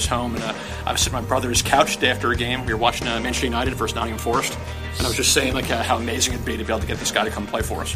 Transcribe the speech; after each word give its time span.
was 0.00 0.06
home, 0.06 0.34
and 0.34 0.42
uh, 0.42 0.54
I 0.86 0.92
was 0.92 1.02
sitting 1.02 1.16
on 1.16 1.22
my 1.22 1.28
brother's 1.28 1.60
couch 1.60 2.02
after 2.02 2.30
a 2.30 2.36
game. 2.36 2.64
We 2.64 2.72
were 2.72 2.78
watching 2.78 3.06
uh, 3.06 3.20
Manchester 3.20 3.46
United 3.46 3.74
versus 3.74 3.94
Nottingham 3.94 4.18
Forest, 4.18 4.56
and 4.96 5.02
I 5.02 5.08
was 5.08 5.16
just 5.16 5.34
saying 5.34 5.52
like 5.52 5.70
uh, 5.70 5.82
how 5.82 5.98
amazing 5.98 6.32
it'd 6.32 6.46
be 6.46 6.56
to 6.56 6.64
be 6.64 6.72
able 6.72 6.80
to 6.80 6.86
get 6.86 6.96
this 6.96 7.10
guy 7.10 7.24
to 7.24 7.30
come 7.30 7.46
play 7.46 7.60
for 7.60 7.82
us. 7.82 7.94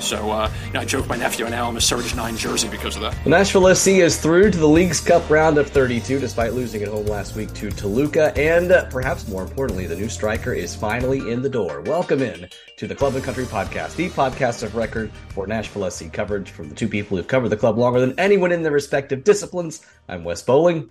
So 0.00 0.30
uh, 0.30 0.50
you 0.66 0.72
know, 0.72 0.80
I 0.80 0.86
joke 0.86 1.06
my 1.08 1.16
nephew, 1.16 1.44
and 1.44 1.52
now 1.54 1.68
I'm 1.68 1.76
a 1.76 1.80
Surge 1.80 2.14
9 2.14 2.36
jersey 2.38 2.68
because 2.68 2.96
of 2.96 3.02
that. 3.02 3.22
The 3.22 3.28
Nashville 3.28 3.74
SC 3.74 3.88
is 3.88 4.16
through 4.16 4.50
to 4.50 4.58
the 4.58 4.66
Leagues 4.66 4.98
Cup 4.98 5.28
round 5.28 5.58
of 5.58 5.68
32 5.68 6.20
despite 6.20 6.54
losing 6.54 6.82
at 6.82 6.88
home 6.88 7.04
last 7.04 7.36
week 7.36 7.52
to 7.52 7.70
Toluca. 7.70 8.32
And 8.38 8.72
uh, 8.72 8.86
perhaps 8.88 9.28
more 9.28 9.42
importantly, 9.42 9.86
the 9.86 9.96
new 9.96 10.08
striker 10.08 10.54
is 10.54 10.74
finally 10.74 11.30
in 11.30 11.42
the 11.42 11.50
door. 11.50 11.82
Welcome 11.82 12.22
in 12.22 12.48
to 12.78 12.86
the 12.86 12.94
Club 12.94 13.14
and 13.14 13.22
Country 13.22 13.44
Podcast, 13.44 13.94
the 13.96 14.08
podcast 14.08 14.62
of 14.62 14.74
record 14.74 15.10
for 15.28 15.46
Nashville 15.46 15.90
SC 15.90 16.10
coverage 16.10 16.50
from 16.50 16.70
the 16.70 16.74
two 16.74 16.88
people 16.88 17.18
who've 17.18 17.28
covered 17.28 17.50
the 17.50 17.58
club 17.58 17.76
longer 17.76 18.00
than 18.00 18.18
anyone 18.18 18.52
in 18.52 18.62
their 18.62 18.72
respective 18.72 19.22
disciplines. 19.22 19.84
I'm 20.08 20.24
Wes 20.24 20.42
Bowling. 20.42 20.90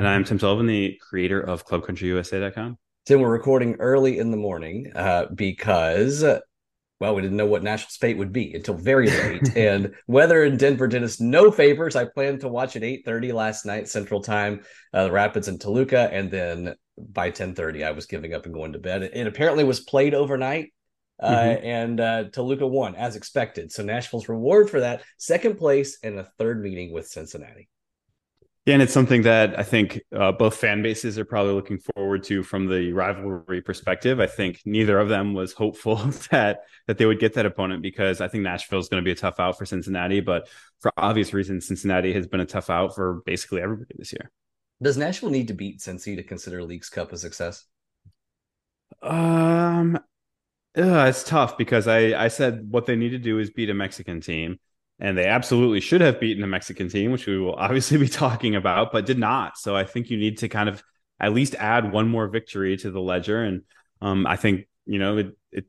And 0.00 0.08
I'm 0.08 0.24
Tim 0.24 0.38
Sullivan, 0.38 0.64
the 0.64 0.98
creator 0.98 1.38
of 1.38 1.66
ClubCountryUSA.com. 1.66 2.78
Tim, 3.04 3.20
we're 3.20 3.28
recording 3.28 3.74
early 3.80 4.16
in 4.16 4.30
the 4.30 4.36
morning 4.38 4.90
uh, 4.94 5.26
because 5.34 6.22
well, 6.22 7.14
we 7.14 7.20
didn't 7.20 7.36
know 7.36 7.44
what 7.44 7.62
Nashville's 7.62 7.98
fate 7.98 8.16
would 8.16 8.32
be 8.32 8.54
until 8.54 8.72
very 8.72 9.10
late. 9.10 9.54
and 9.58 9.94
weather 10.06 10.42
in 10.42 10.56
Denver 10.56 10.88
did 10.88 11.02
us 11.02 11.20
no 11.20 11.50
favors. 11.50 11.96
I 11.96 12.06
planned 12.06 12.40
to 12.40 12.48
watch 12.48 12.76
at 12.76 12.82
8:30 12.82 13.34
last 13.34 13.66
night 13.66 13.88
Central 13.88 14.22
Time, 14.22 14.62
uh, 14.94 15.04
the 15.04 15.12
Rapids 15.12 15.48
and 15.48 15.60
Toluca, 15.60 16.08
and 16.10 16.30
then 16.30 16.76
by 16.96 17.30
10:30 17.30 17.84
I 17.84 17.90
was 17.90 18.06
giving 18.06 18.32
up 18.32 18.46
and 18.46 18.54
going 18.54 18.72
to 18.72 18.78
bed. 18.78 19.02
It, 19.02 19.14
it 19.14 19.26
apparently 19.26 19.64
was 19.64 19.80
played 19.80 20.14
overnight. 20.14 20.72
Uh, 21.22 21.34
mm-hmm. 21.34 21.66
and 21.66 22.00
uh, 22.00 22.24
Toluca 22.32 22.66
won 22.66 22.94
as 22.94 23.16
expected. 23.16 23.70
So 23.70 23.82
Nashville's 23.82 24.30
reward 24.30 24.70
for 24.70 24.80
that 24.80 25.02
second 25.18 25.58
place 25.58 25.98
and 26.02 26.18
a 26.18 26.30
third 26.38 26.62
meeting 26.62 26.90
with 26.90 27.06
Cincinnati. 27.06 27.68
Yeah, 28.70 28.74
and 28.74 28.82
it's 28.84 28.92
something 28.92 29.22
that 29.22 29.58
I 29.58 29.64
think 29.64 30.00
uh, 30.16 30.30
both 30.30 30.54
fan 30.54 30.80
bases 30.80 31.18
are 31.18 31.24
probably 31.24 31.54
looking 31.54 31.80
forward 31.80 32.22
to 32.24 32.44
from 32.44 32.68
the 32.68 32.92
rivalry 32.92 33.60
perspective. 33.60 34.20
I 34.20 34.28
think 34.28 34.62
neither 34.64 35.00
of 35.00 35.08
them 35.08 35.34
was 35.34 35.52
hopeful 35.52 35.96
that 36.30 36.60
that 36.86 36.96
they 36.96 37.04
would 37.04 37.18
get 37.18 37.34
that 37.34 37.46
opponent 37.46 37.82
because 37.82 38.20
I 38.20 38.28
think 38.28 38.44
Nashville 38.44 38.78
is 38.78 38.88
going 38.88 39.02
to 39.02 39.04
be 39.04 39.10
a 39.10 39.16
tough 39.16 39.40
out 39.40 39.58
for 39.58 39.66
Cincinnati. 39.66 40.20
But 40.20 40.48
for 40.78 40.92
obvious 40.96 41.34
reasons, 41.34 41.66
Cincinnati 41.66 42.12
has 42.12 42.28
been 42.28 42.38
a 42.38 42.46
tough 42.46 42.70
out 42.70 42.94
for 42.94 43.22
basically 43.26 43.60
everybody 43.60 43.92
this 43.98 44.12
year. 44.12 44.30
Does 44.80 44.96
Nashville 44.96 45.30
need 45.30 45.48
to 45.48 45.54
beat 45.54 45.80
Cincy 45.80 46.14
to 46.14 46.22
consider 46.22 46.62
Leagues 46.62 46.90
Cup 46.90 47.12
a 47.12 47.18
success? 47.18 47.64
Um, 49.02 49.96
ugh, 50.76 51.08
it's 51.08 51.24
tough 51.24 51.58
because 51.58 51.88
I 51.88 52.12
I 52.12 52.28
said 52.28 52.70
what 52.70 52.86
they 52.86 52.94
need 52.94 53.10
to 53.10 53.18
do 53.18 53.40
is 53.40 53.50
beat 53.50 53.68
a 53.68 53.74
Mexican 53.74 54.20
team 54.20 54.60
and 55.00 55.16
they 55.16 55.26
absolutely 55.26 55.80
should 55.80 56.02
have 56.02 56.20
beaten 56.20 56.40
the 56.40 56.46
Mexican 56.46 56.88
team, 56.88 57.10
which 57.10 57.26
we 57.26 57.38
will 57.38 57.54
obviously 57.58 57.98
be 57.98 58.08
talking 58.08 58.54
about, 58.54 58.92
but 58.92 59.06
did 59.06 59.18
not. 59.18 59.58
So 59.58 59.74
I 59.74 59.84
think 59.84 60.10
you 60.10 60.18
need 60.18 60.38
to 60.38 60.48
kind 60.48 60.68
of 60.68 60.82
at 61.18 61.32
least 61.32 61.54
add 61.56 61.92
one 61.92 62.08
more 62.08 62.28
victory 62.28 62.76
to 62.78 62.90
the 62.90 63.00
ledger. 63.00 63.42
And 63.42 63.62
um, 64.00 64.26
I 64.26 64.36
think 64.36 64.68
you 64.86 64.98
know 64.98 65.18
it, 65.18 65.36
it, 65.52 65.64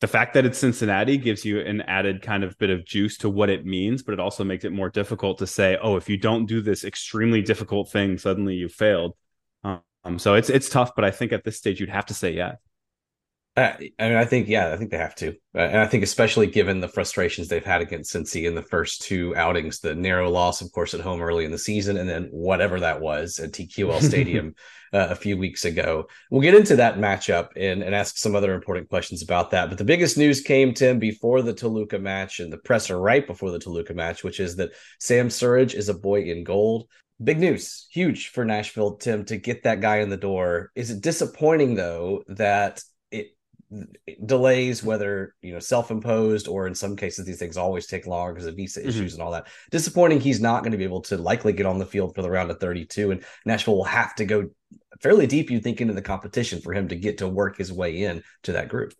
the 0.00 0.06
fact 0.06 0.34
that 0.34 0.44
it's 0.44 0.58
Cincinnati 0.58 1.16
gives 1.16 1.44
you 1.44 1.60
an 1.60 1.80
added 1.82 2.22
kind 2.22 2.44
of 2.44 2.58
bit 2.58 2.70
of 2.70 2.84
juice 2.84 3.18
to 3.18 3.30
what 3.30 3.50
it 3.50 3.64
means, 3.64 4.02
but 4.02 4.12
it 4.12 4.20
also 4.20 4.44
makes 4.44 4.64
it 4.64 4.72
more 4.72 4.90
difficult 4.90 5.38
to 5.38 5.46
say, 5.46 5.78
oh, 5.80 5.96
if 5.96 6.08
you 6.08 6.16
don't 6.18 6.46
do 6.46 6.60
this 6.60 6.84
extremely 6.84 7.42
difficult 7.42 7.90
thing, 7.90 8.18
suddenly 8.18 8.54
you 8.54 8.68
failed. 8.68 9.14
Um, 10.06 10.18
so 10.18 10.34
it's 10.34 10.50
it's 10.50 10.68
tough, 10.68 10.94
but 10.94 11.04
I 11.04 11.10
think 11.10 11.32
at 11.32 11.44
this 11.44 11.58
stage 11.58 11.80
you'd 11.80 11.88
have 11.88 12.06
to 12.06 12.14
say 12.14 12.32
yes. 12.32 12.56
Uh, 13.56 13.72
I 13.98 14.08
mean, 14.08 14.18
I 14.18 14.26
think 14.26 14.48
yeah, 14.48 14.70
I 14.70 14.76
think 14.76 14.90
they 14.90 14.98
have 14.98 15.14
to, 15.16 15.30
uh, 15.54 15.60
and 15.60 15.78
I 15.78 15.86
think 15.86 16.02
especially 16.02 16.46
given 16.46 16.80
the 16.80 16.88
frustrations 16.88 17.48
they've 17.48 17.64
had 17.64 17.80
against 17.80 18.14
Cincy 18.14 18.46
in 18.46 18.54
the 18.54 18.60
first 18.60 19.00
two 19.00 19.34
outings, 19.34 19.80
the 19.80 19.94
narrow 19.94 20.30
loss, 20.30 20.60
of 20.60 20.70
course, 20.72 20.92
at 20.92 21.00
home 21.00 21.22
early 21.22 21.46
in 21.46 21.50
the 21.50 21.58
season, 21.58 21.96
and 21.96 22.06
then 22.06 22.28
whatever 22.32 22.80
that 22.80 23.00
was 23.00 23.38
at 23.38 23.52
TQL 23.52 24.02
Stadium 24.02 24.54
uh, 24.92 25.06
a 25.08 25.14
few 25.14 25.38
weeks 25.38 25.64
ago. 25.64 26.06
We'll 26.30 26.42
get 26.42 26.54
into 26.54 26.76
that 26.76 26.98
matchup 26.98 27.48
and, 27.56 27.82
and 27.82 27.94
ask 27.94 28.18
some 28.18 28.36
other 28.36 28.52
important 28.52 28.90
questions 28.90 29.22
about 29.22 29.52
that. 29.52 29.70
But 29.70 29.78
the 29.78 29.84
biggest 29.84 30.18
news 30.18 30.42
came, 30.42 30.74
Tim, 30.74 30.98
before 30.98 31.40
the 31.40 31.54
Toluca 31.54 31.98
match 31.98 32.40
and 32.40 32.52
the 32.52 32.58
presser 32.58 33.00
right 33.00 33.26
before 33.26 33.50
the 33.50 33.58
Toluca 33.58 33.94
match, 33.94 34.22
which 34.22 34.38
is 34.38 34.56
that 34.56 34.72
Sam 35.00 35.28
Surridge 35.28 35.72
is 35.72 35.88
a 35.88 35.94
boy 35.94 36.24
in 36.24 36.44
gold. 36.44 36.88
Big 37.24 37.38
news, 37.38 37.86
huge 37.90 38.28
for 38.28 38.44
Nashville, 38.44 38.96
Tim, 38.96 39.24
to 39.24 39.38
get 39.38 39.62
that 39.62 39.80
guy 39.80 40.00
in 40.00 40.10
the 40.10 40.18
door. 40.18 40.70
Is 40.74 40.90
it 40.90 41.00
disappointing 41.00 41.74
though 41.74 42.22
that 42.28 42.82
delays, 44.24 44.82
whether 44.82 45.34
you 45.42 45.52
know 45.52 45.58
self-imposed 45.58 46.48
or 46.48 46.66
in 46.66 46.74
some 46.74 46.96
cases 46.96 47.26
these 47.26 47.38
things 47.38 47.56
always 47.56 47.86
take 47.86 48.06
longer 48.06 48.32
because 48.32 48.46
of 48.46 48.56
visa 48.56 48.80
mm-hmm. 48.80 48.88
issues 48.88 49.14
and 49.14 49.22
all 49.22 49.32
that. 49.32 49.46
Disappointing. 49.70 50.20
He's 50.20 50.40
not 50.40 50.62
going 50.62 50.72
to 50.72 50.78
be 50.78 50.84
able 50.84 51.02
to 51.02 51.16
likely 51.16 51.52
get 51.52 51.66
on 51.66 51.78
the 51.78 51.86
field 51.86 52.14
for 52.14 52.22
the 52.22 52.30
round 52.30 52.50
of 52.50 52.60
32, 52.60 53.10
and 53.10 53.24
Nashville 53.44 53.76
will 53.76 53.84
have 53.84 54.14
to 54.16 54.24
go 54.24 54.48
fairly 55.00 55.26
deep. 55.26 55.50
You 55.50 55.60
think 55.60 55.80
into 55.80 55.94
the 55.94 56.02
competition 56.02 56.60
for 56.60 56.72
him 56.72 56.88
to 56.88 56.96
get 56.96 57.18
to 57.18 57.28
work 57.28 57.56
his 57.56 57.72
way 57.72 58.04
in 58.04 58.22
to 58.44 58.52
that 58.52 58.68
group. 58.68 58.94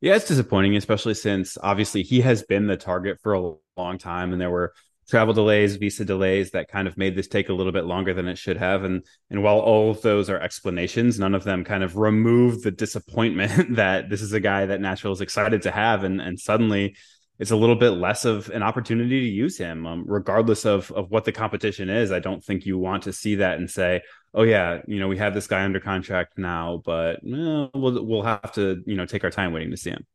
Yeah, 0.00 0.16
it's 0.16 0.28
disappointing, 0.28 0.76
especially 0.76 1.14
since 1.14 1.56
obviously 1.62 2.02
he 2.02 2.20
has 2.20 2.42
been 2.42 2.66
the 2.66 2.76
target 2.76 3.18
for 3.22 3.32
a 3.32 3.54
long 3.76 3.98
time, 3.98 4.32
and 4.32 4.40
there 4.40 4.50
were 4.50 4.74
travel 5.08 5.34
delays, 5.34 5.76
visa 5.76 6.04
delays 6.04 6.50
that 6.52 6.68
kind 6.68 6.88
of 6.88 6.96
made 6.96 7.16
this 7.16 7.28
take 7.28 7.48
a 7.48 7.52
little 7.52 7.72
bit 7.72 7.84
longer 7.84 8.14
than 8.14 8.28
it 8.28 8.38
should 8.38 8.56
have. 8.56 8.84
And 8.84 9.04
and 9.30 9.42
while 9.42 9.58
all 9.58 9.90
of 9.90 10.02
those 10.02 10.30
are 10.30 10.38
explanations, 10.38 11.18
none 11.18 11.34
of 11.34 11.44
them 11.44 11.64
kind 11.64 11.82
of 11.82 11.96
remove 11.96 12.62
the 12.62 12.70
disappointment 12.70 13.76
that 13.76 14.08
this 14.08 14.22
is 14.22 14.32
a 14.32 14.40
guy 14.40 14.66
that 14.66 14.80
Nashville 14.80 15.12
is 15.12 15.20
excited 15.20 15.62
to 15.62 15.70
have, 15.70 16.04
and 16.04 16.20
and 16.20 16.38
suddenly 16.38 16.96
it's 17.38 17.50
a 17.50 17.56
little 17.56 17.76
bit 17.76 17.90
less 17.90 18.24
of 18.24 18.48
an 18.50 18.62
opportunity 18.62 19.20
to 19.20 19.26
use 19.26 19.58
him, 19.58 19.86
um, 19.86 20.04
regardless 20.06 20.64
of 20.64 20.90
of 20.92 21.10
what 21.10 21.24
the 21.24 21.32
competition 21.32 21.90
is. 21.90 22.12
I 22.12 22.20
don't 22.20 22.42
think 22.42 22.64
you 22.64 22.78
want 22.78 23.04
to 23.04 23.12
see 23.12 23.36
that 23.36 23.58
and 23.58 23.68
say, 23.68 24.02
"Oh 24.32 24.42
yeah, 24.44 24.82
you 24.86 25.00
know, 25.00 25.08
we 25.08 25.18
have 25.18 25.34
this 25.34 25.46
guy 25.46 25.64
under 25.64 25.80
contract 25.80 26.38
now, 26.38 26.80
but 26.84 27.16
eh, 27.16 27.66
we'll 27.74 28.04
we'll 28.04 28.22
have 28.22 28.52
to 28.52 28.82
you 28.86 28.96
know 28.96 29.06
take 29.06 29.24
our 29.24 29.30
time 29.30 29.52
waiting 29.52 29.72
to 29.72 29.76
see 29.76 29.90
him." 29.90 30.06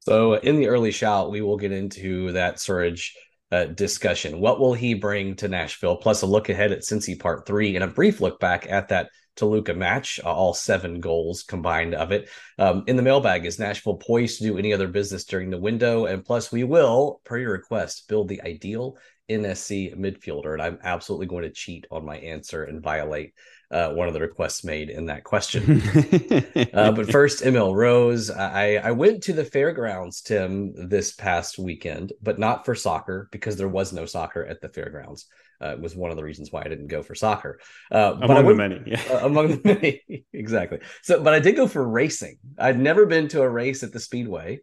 So 0.00 0.34
in 0.34 0.56
the 0.56 0.68
early 0.68 0.92
shout, 0.92 1.30
we 1.30 1.42
will 1.42 1.58
get 1.58 1.72
into 1.72 2.32
that 2.32 2.56
Surridge 2.56 3.12
uh, 3.52 3.66
discussion. 3.66 4.40
What 4.40 4.60
will 4.60 4.74
he 4.74 4.94
bring 4.94 5.36
to 5.36 5.48
Nashville? 5.48 5.96
Plus 5.96 6.22
a 6.22 6.26
look 6.26 6.48
ahead 6.48 6.72
at 6.72 6.80
Cincy 6.80 7.18
Part 7.18 7.46
Three 7.46 7.74
and 7.74 7.84
a 7.84 7.88
brief 7.88 8.20
look 8.20 8.40
back 8.40 8.66
at 8.68 8.88
that 8.88 9.10
Toluca 9.36 9.74
match, 9.74 10.20
uh, 10.22 10.28
all 10.28 10.52
seven 10.52 11.00
goals 11.00 11.42
combined 11.42 11.94
of 11.94 12.12
it. 12.12 12.28
Um, 12.58 12.84
in 12.86 12.96
the 12.96 13.02
mailbag, 13.02 13.46
is 13.46 13.58
Nashville 13.58 13.96
poised 13.96 14.38
to 14.38 14.44
do 14.44 14.58
any 14.58 14.72
other 14.72 14.88
business 14.88 15.24
during 15.24 15.50
the 15.50 15.58
window? 15.58 16.06
And 16.06 16.24
plus, 16.24 16.52
we 16.52 16.64
will, 16.64 17.20
per 17.24 17.38
your 17.38 17.52
request, 17.52 18.08
build 18.08 18.28
the 18.28 18.42
ideal 18.42 18.98
NSC 19.30 19.96
midfielder. 19.96 20.52
And 20.52 20.62
I'm 20.62 20.78
absolutely 20.82 21.26
going 21.26 21.44
to 21.44 21.50
cheat 21.50 21.86
on 21.90 22.04
my 22.04 22.18
answer 22.18 22.64
and 22.64 22.82
violate 22.82 23.32
uh, 23.70 23.90
one 23.90 24.08
of 24.08 24.14
the 24.14 24.20
requests 24.20 24.64
made 24.64 24.90
in 24.90 25.06
that 25.06 25.24
question. 25.24 25.80
uh, 26.74 26.92
but 26.92 27.10
first, 27.10 27.42
ML 27.44 27.74
Rose. 27.74 28.30
I, 28.30 28.74
I 28.76 28.90
went 28.90 29.22
to 29.24 29.32
the 29.32 29.44
fairgrounds, 29.44 30.22
Tim, 30.22 30.88
this 30.88 31.12
past 31.12 31.58
weekend, 31.58 32.12
but 32.20 32.38
not 32.38 32.64
for 32.64 32.74
soccer 32.74 33.28
because 33.30 33.56
there 33.56 33.68
was 33.68 33.92
no 33.92 34.06
soccer 34.06 34.44
at 34.44 34.60
the 34.60 34.68
fairgrounds. 34.68 35.26
Uh, 35.60 35.76
was 35.78 35.94
one 35.94 36.10
of 36.10 36.16
the 36.16 36.24
reasons 36.24 36.50
why 36.50 36.62
I 36.62 36.68
didn't 36.68 36.86
go 36.86 37.02
for 37.02 37.14
soccer. 37.14 37.60
Uh, 37.92 38.16
among 38.22 38.46
went, 38.46 38.58
the 38.58 38.68
many, 38.68 38.82
yeah. 38.86 39.02
among 39.24 39.48
the 39.48 39.60
many, 39.62 40.24
exactly. 40.32 40.78
So, 41.02 41.22
but 41.22 41.34
I 41.34 41.38
did 41.38 41.54
go 41.54 41.68
for 41.68 41.86
racing. 41.86 42.38
I'd 42.58 42.80
never 42.80 43.04
been 43.04 43.28
to 43.28 43.42
a 43.42 43.48
race 43.48 43.82
at 43.82 43.92
the 43.92 44.00
Speedway. 44.00 44.60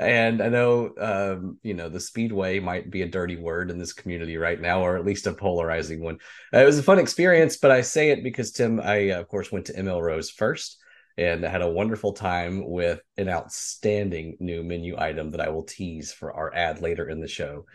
And 0.00 0.42
I 0.42 0.48
know, 0.48 0.94
um, 0.98 1.58
you 1.62 1.74
know, 1.74 1.88
the 1.88 2.00
speedway 2.00 2.58
might 2.58 2.90
be 2.90 3.02
a 3.02 3.08
dirty 3.08 3.36
word 3.36 3.70
in 3.70 3.78
this 3.78 3.92
community 3.92 4.38
right 4.38 4.60
now, 4.60 4.82
or 4.82 4.96
at 4.96 5.04
least 5.04 5.26
a 5.26 5.32
polarizing 5.32 6.02
one. 6.02 6.18
Uh, 6.54 6.60
it 6.60 6.64
was 6.64 6.78
a 6.78 6.82
fun 6.82 6.98
experience, 6.98 7.58
but 7.58 7.70
I 7.70 7.82
say 7.82 8.10
it 8.10 8.24
because 8.24 8.50
Tim, 8.52 8.80
I 8.80 9.10
uh, 9.10 9.20
of 9.20 9.28
course 9.28 9.52
went 9.52 9.66
to 9.66 9.74
ML 9.74 10.00
Rose 10.00 10.30
first, 10.30 10.78
and 11.18 11.44
I 11.44 11.50
had 11.50 11.62
a 11.62 11.68
wonderful 11.68 12.14
time 12.14 12.66
with 12.66 13.00
an 13.18 13.28
outstanding 13.28 14.38
new 14.40 14.62
menu 14.62 14.96
item 14.98 15.30
that 15.32 15.40
I 15.40 15.50
will 15.50 15.64
tease 15.64 16.12
for 16.12 16.32
our 16.32 16.54
ad 16.54 16.80
later 16.80 17.08
in 17.08 17.20
the 17.20 17.28
show. 17.28 17.66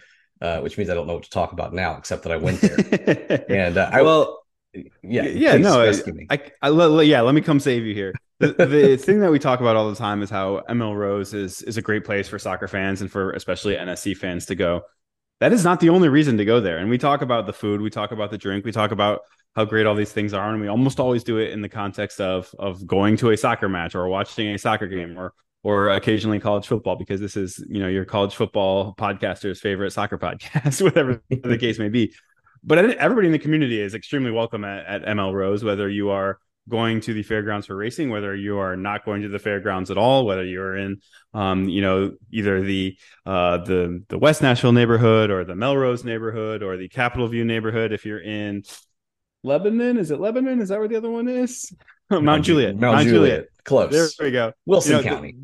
Uh, 0.41 0.59
which 0.59 0.77
means 0.77 0.89
I 0.89 0.93
don't 0.95 1.07
know 1.07 1.13
what 1.13 1.23
to 1.23 1.29
talk 1.29 1.53
about 1.53 1.73
now, 1.73 1.95
except 1.95 2.23
that 2.23 2.33
I 2.33 2.35
went 2.35 2.59
there. 2.59 3.45
and 3.49 3.77
uh, 3.77 3.89
I 3.89 4.01
well, 4.01 4.43
yeah, 5.01 5.23
yeah, 5.23 5.55
no, 5.55 5.79
I, 5.81 5.93
I, 6.29 6.51
I, 6.61 7.01
yeah. 7.03 7.21
Let 7.21 7.33
me 7.33 7.39
come 7.39 7.61
save 7.61 7.85
you 7.85 7.93
here 7.93 8.13
the, 8.39 8.97
thing 9.01 9.19
that 9.19 9.31
we 9.31 9.39
talk 9.39 9.59
about 9.59 9.75
all 9.75 9.89
the 9.89 9.95
time 9.95 10.21
is 10.21 10.29
how 10.29 10.63
ML 10.69 10.95
Rose 10.95 11.33
is 11.33 11.61
is 11.63 11.77
a 11.77 11.81
great 11.81 12.03
place 12.03 12.27
for 12.27 12.39
soccer 12.39 12.67
fans 12.67 13.01
and 13.01 13.11
for 13.11 13.31
especially 13.31 13.75
NSC 13.75 14.15
fans 14.17 14.45
to 14.47 14.55
go. 14.55 14.81
That 15.39 15.53
is 15.53 15.63
not 15.63 15.79
the 15.79 15.89
only 15.89 16.09
reason 16.09 16.37
to 16.37 16.45
go 16.45 16.59
there. 16.61 16.77
And 16.77 16.89
we 16.89 16.97
talk 16.97 17.21
about 17.21 17.45
the 17.45 17.53
food, 17.53 17.81
we 17.81 17.89
talk 17.89 18.11
about 18.11 18.31
the 18.31 18.37
drink, 18.37 18.65
we 18.65 18.71
talk 18.71 18.91
about 18.91 19.21
how 19.55 19.65
great 19.65 19.85
all 19.85 19.95
these 19.95 20.11
things 20.11 20.33
are, 20.33 20.49
and 20.49 20.61
we 20.61 20.67
almost 20.67 20.99
always 20.99 21.23
do 21.23 21.37
it 21.37 21.51
in 21.51 21.61
the 21.61 21.69
context 21.69 22.19
of 22.21 22.53
of 22.59 22.85
going 22.85 23.17
to 23.17 23.31
a 23.31 23.37
soccer 23.37 23.69
match 23.69 23.95
or 23.95 24.07
watching 24.07 24.49
a 24.49 24.57
soccer 24.57 24.87
game 24.87 25.17
or 25.17 25.33
or 25.63 25.89
occasionally 25.89 26.39
college 26.39 26.67
football 26.67 26.95
because 26.95 27.19
this 27.19 27.35
is 27.35 27.63
you 27.69 27.79
know 27.79 27.87
your 27.87 28.05
college 28.05 28.35
football 28.35 28.93
podcaster's 28.95 29.59
favorite 29.59 29.91
soccer 29.91 30.17
podcast, 30.19 30.81
whatever 30.81 31.21
the 31.29 31.57
case 31.57 31.79
may 31.79 31.89
be. 31.89 32.13
But 32.63 32.79
everybody 32.97 33.27
in 33.27 33.31
the 33.31 33.39
community 33.39 33.79
is 33.79 33.93
extremely 33.93 34.31
welcome 34.31 34.65
at, 34.65 34.85
at 34.87 35.05
ML 35.05 35.33
Rose, 35.33 35.63
whether 35.63 35.87
you 35.87 36.09
are 36.09 36.39
going 36.67 37.01
to 37.01 37.13
the 37.13 37.23
fairgrounds 37.23 37.67
for 37.67 37.75
racing, 37.75 38.09
whether 38.09 38.35
you 38.35 38.57
are 38.57 38.75
not 38.75 39.05
going 39.05 39.21
to 39.21 39.29
the 39.29 39.39
fairgrounds 39.39 39.91
at 39.91 39.97
all, 39.97 40.25
whether 40.25 40.43
you're 40.43 40.75
in, 40.75 40.99
um, 41.33 41.69
you 41.69 41.81
know, 41.81 42.13
either 42.31 42.61
the 42.61 42.97
uh, 43.25 43.57
the 43.57 44.03
the 44.09 44.17
West 44.17 44.41
Nashville 44.41 44.71
neighborhood 44.71 45.29
or 45.29 45.43
the 45.43 45.55
Melrose 45.55 46.03
neighborhood 46.03 46.63
or 46.63 46.77
the 46.77 46.89
Capitol 46.89 47.27
View 47.27 47.45
neighborhood. 47.45 47.91
If 47.91 48.05
you're 48.05 48.21
in 48.21 48.63
Lebanon. 49.45 49.97
Is 49.97 50.11
it 50.11 50.19
Lebanon? 50.19 50.59
Is 50.59 50.69
that 50.69 50.79
where 50.79 50.87
the 50.87 50.95
other 50.95 51.09
one 51.09 51.27
is? 51.27 51.73
Mount, 52.09 52.23
Mount 52.23 52.43
Juliet. 52.43 52.75
Mount, 52.77 52.97
Mount 52.97 53.07
Juliet. 53.07 53.29
Juliet. 53.29 53.49
Close. 53.63 54.17
There 54.17 54.27
we 54.27 54.31
go. 54.31 54.53
Wilson 54.65 54.97
you 54.97 54.97
know, 54.97 55.03
County. 55.03 55.35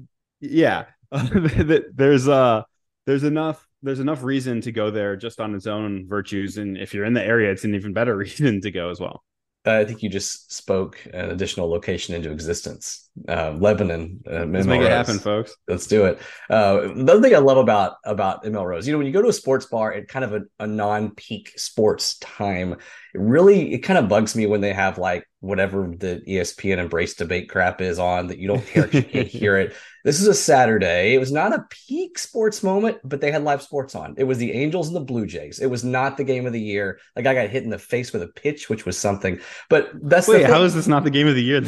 The, 0.42 0.48
yeah. 0.48 0.86
there's 1.94 2.28
uh 2.28 2.64
there's 3.06 3.24
enough 3.24 3.68
there's 3.84 4.00
enough 4.00 4.24
reason 4.24 4.62
to 4.62 4.72
go 4.72 4.92
there 4.92 5.16
just 5.16 5.40
on 5.42 5.54
its 5.56 5.68
own 5.68 6.08
virtues 6.08 6.58
and 6.58 6.78
if 6.78 6.94
you're 6.94 7.04
in 7.04 7.14
the 7.14 7.24
area 7.24 7.52
it's 7.52 7.66
an 7.66 7.76
even 7.76 7.92
better 7.92 8.16
reason 8.18 8.62
to 8.62 8.72
go 8.72 8.90
as 8.90 9.00
well 9.00 9.22
I 9.64 9.86
think 9.86 10.02
you 10.02 10.10
just 10.10 10.52
spoke 10.52 10.98
an 11.14 11.30
additional 11.30 11.70
location 11.70 12.16
into 12.16 12.32
existence. 12.32 13.10
Uh, 13.28 13.52
Lebanon. 13.52 14.22
Uh, 14.26 14.46
Let's 14.46 14.66
make 14.66 14.82
it 14.82 14.90
happen, 14.90 15.20
folks. 15.20 15.56
Let's 15.68 15.86
do 15.86 16.06
it. 16.06 16.20
Uh, 16.50 16.94
the 16.96 17.12
other 17.12 17.22
thing 17.22 17.36
I 17.36 17.40
love 17.40 17.58
about 17.58 17.98
about 18.04 18.44
ML 18.44 18.66
Rose, 18.66 18.88
you 18.88 18.94
know, 18.94 18.98
when 18.98 19.06
you 19.06 19.14
go 19.14 19.22
to 19.22 19.28
a 19.28 19.34
sports 19.34 19.68
bar 19.68 19.94
at 19.94 20.08
kind 20.08 20.26
of 20.26 20.34
a, 20.34 20.42
a 20.60 20.66
non-peak 20.66 21.54
sports 21.58 22.18
time, 22.20 22.74
it 22.74 22.80
really 23.20 23.74
it 23.74 23.80
kind 23.80 24.00
of 24.00 24.10
bugs 24.10 24.36
me 24.36 24.48
when 24.48 24.62
they 24.62 24.74
have 24.74 24.98
like 24.98 25.28
whatever 25.42 25.94
the 25.96 26.24
ESPN 26.28 26.78
embrace 26.78 27.14
debate 27.16 27.50
crap 27.50 27.82
is 27.82 28.00
on 28.00 28.28
that 28.28 28.40
you 28.40 28.48
don't 28.48 28.66
care, 28.66 28.90
you 28.90 29.04
can't 29.04 29.28
hear 29.28 29.58
it. 29.58 29.76
This 30.04 30.20
is 30.20 30.28
a 30.28 30.34
Saturday. 30.34 31.14
It 31.14 31.20
was 31.20 31.32
not 31.32 31.54
a 31.54 31.66
peak 31.70 32.18
sports 32.18 32.64
moment, 32.64 32.98
but 33.04 33.22
they 33.22 33.32
had 33.32 33.44
live 33.44 33.62
sports 33.62 33.96
on. 33.96 34.16
It 34.18 34.24
was 34.24 34.38
the 34.38 34.52
Angels 34.52 34.88
and 34.88 34.96
the 34.96 35.02
Blue 35.02 35.26
Jays. 35.26 35.60
It 35.60 35.70
was 35.70 35.84
not 35.84 36.18
the 36.18 36.24
game 36.24 36.46
of 36.46 36.54
the 36.54 36.62
year. 36.62 37.00
Like 37.16 37.28
I 37.28 37.34
got 37.34 37.50
hit 37.50 37.64
in 37.64 37.70
the 37.70 37.78
face 37.78 38.12
with 38.12 38.24
a 38.24 38.28
pitch, 38.28 38.70
which 38.70 38.86
was 38.86 38.98
something. 38.98 39.40
But 39.70 39.92
that's 40.02 40.28
wait, 40.28 40.46
how 40.46 40.64
is 40.64 40.74
this 40.74 40.88
not 40.88 41.04
the 41.04 41.10
game 41.10 41.28
of 41.28 41.36
the 41.36 41.44
year? 41.44 41.64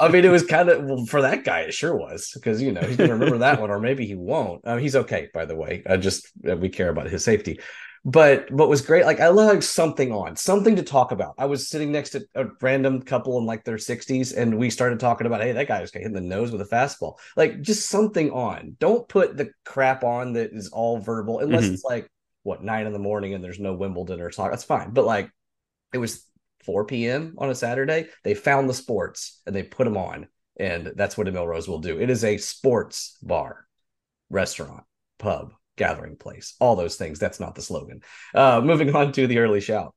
I 0.00 0.08
mean, 0.08 0.24
it 0.24 0.30
was 0.30 0.44
kind 0.44 0.68
of 0.68 0.84
well, 0.84 1.06
for 1.06 1.22
that 1.22 1.44
guy. 1.44 1.60
It 1.60 1.74
sure 1.74 1.96
was 1.96 2.30
because 2.34 2.62
you 2.62 2.72
know 2.72 2.80
he's 2.80 2.96
gonna 2.96 3.12
remember 3.12 3.38
that 3.38 3.60
one, 3.60 3.70
or 3.70 3.80
maybe 3.80 4.06
he 4.06 4.14
won't. 4.14 4.66
Um, 4.66 4.78
he's 4.78 4.96
okay, 4.96 5.28
by 5.34 5.44
the 5.44 5.56
way. 5.56 5.82
I 5.86 5.96
just 5.96 6.30
uh, 6.48 6.56
we 6.56 6.68
care 6.68 6.88
about 6.88 7.08
his 7.08 7.24
safety. 7.24 7.60
But 8.04 8.50
what 8.50 8.68
was 8.68 8.82
great, 8.82 9.04
like 9.04 9.20
I 9.20 9.28
love 9.28 9.64
something 9.64 10.12
on, 10.12 10.36
something 10.36 10.76
to 10.76 10.82
talk 10.82 11.12
about. 11.12 11.34
I 11.38 11.46
was 11.46 11.68
sitting 11.68 11.92
next 11.92 12.10
to 12.10 12.26
a 12.34 12.46
random 12.60 13.02
couple 13.02 13.38
in 13.38 13.46
like 13.46 13.64
their 13.64 13.76
60s, 13.76 14.36
and 14.36 14.58
we 14.58 14.70
started 14.70 15.00
talking 15.00 15.26
about, 15.26 15.42
hey, 15.42 15.52
that 15.52 15.68
guy 15.68 15.80
was 15.80 15.92
hitting 15.92 16.12
the 16.12 16.20
nose 16.20 16.50
with 16.50 16.60
a 16.60 16.64
fastball. 16.64 17.14
Like 17.36 17.60
just 17.60 17.88
something 17.88 18.30
on. 18.30 18.76
Don't 18.78 19.08
put 19.08 19.36
the 19.36 19.50
crap 19.64 20.04
on 20.04 20.34
that 20.34 20.52
is 20.52 20.68
all 20.68 20.98
verbal, 20.98 21.40
unless 21.40 21.64
mm-hmm. 21.64 21.74
it's 21.74 21.84
like 21.84 22.10
what 22.42 22.64
nine 22.64 22.86
in 22.86 22.92
the 22.92 22.98
morning 22.98 23.34
and 23.34 23.44
there's 23.44 23.60
no 23.60 23.74
Wimbledon 23.74 24.20
or 24.20 24.30
soccer. 24.30 24.50
That's 24.50 24.64
fine. 24.64 24.92
But 24.92 25.04
like 25.04 25.30
it 25.92 25.98
was 25.98 26.24
4 26.64 26.84
p.m. 26.84 27.34
on 27.38 27.50
a 27.50 27.54
Saturday. 27.54 28.08
They 28.24 28.34
found 28.34 28.68
the 28.68 28.74
sports 28.74 29.40
and 29.46 29.54
they 29.54 29.62
put 29.62 29.84
them 29.84 29.96
on. 29.96 30.28
And 30.58 30.92
that's 30.96 31.16
what 31.16 31.26
ML 31.26 31.46
Rose 31.46 31.68
will 31.68 31.78
do. 31.78 32.00
It 32.00 32.10
is 32.10 32.24
a 32.24 32.36
sports 32.36 33.16
bar, 33.22 33.66
restaurant, 34.28 34.84
pub, 35.18 35.52
gathering 35.78 36.16
place, 36.16 36.54
all 36.60 36.76
those 36.76 36.96
things. 36.96 37.18
That's 37.18 37.40
not 37.40 37.54
the 37.54 37.62
slogan. 37.62 38.02
Uh, 38.34 38.60
moving 38.60 38.94
on 38.94 39.12
to 39.12 39.26
the 39.26 39.38
early 39.38 39.60
shout. 39.60 39.94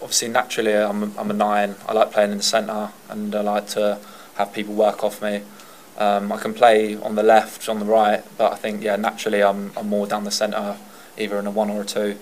Obviously, 0.00 0.28
naturally, 0.28 0.74
I'm 0.74 1.02
a, 1.02 1.10
I'm 1.18 1.30
a 1.30 1.34
nine. 1.34 1.74
I 1.86 1.92
like 1.92 2.12
playing 2.12 2.30
in 2.32 2.38
the 2.38 2.42
centre 2.42 2.90
and 3.10 3.34
I 3.34 3.40
like 3.40 3.66
to 3.68 3.98
have 4.36 4.52
people 4.52 4.74
work 4.74 5.04
off 5.04 5.20
me. 5.20 5.42
Um, 5.98 6.32
I 6.32 6.38
can 6.38 6.54
play 6.54 6.96
on 6.96 7.14
the 7.14 7.22
left, 7.22 7.68
on 7.68 7.78
the 7.78 7.84
right, 7.84 8.22
but 8.36 8.52
I 8.52 8.56
think, 8.56 8.82
yeah, 8.82 8.96
naturally, 8.96 9.42
I'm, 9.42 9.72
I'm 9.76 9.88
more 9.88 10.06
down 10.06 10.24
the 10.24 10.30
centre, 10.30 10.76
either 11.16 11.38
in 11.38 11.46
a 11.46 11.50
one 11.50 11.70
or 11.70 11.82
a 11.82 11.84
two. 11.84 12.16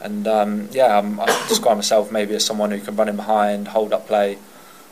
And 0.00 0.28
um, 0.28 0.68
yeah, 0.72 0.98
I'm, 0.98 1.18
I 1.18 1.26
describe 1.48 1.76
myself 1.76 2.12
maybe 2.12 2.34
as 2.34 2.44
someone 2.44 2.70
who 2.70 2.80
can 2.80 2.96
run 2.96 3.08
in 3.08 3.16
behind, 3.16 3.68
hold 3.68 3.92
up 3.94 4.06
play, 4.06 4.36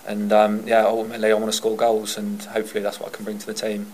and 0.07 0.33
um, 0.33 0.67
yeah, 0.67 0.85
ultimately 0.87 1.31
I 1.31 1.35
want 1.35 1.47
to 1.47 1.53
score 1.53 1.77
goals, 1.77 2.17
and 2.17 2.43
hopefully 2.43 2.83
that's 2.83 2.99
what 2.99 3.13
I 3.13 3.17
can 3.17 3.25
bring 3.25 3.39
to 3.39 3.47
the 3.47 3.55
team. 3.55 3.93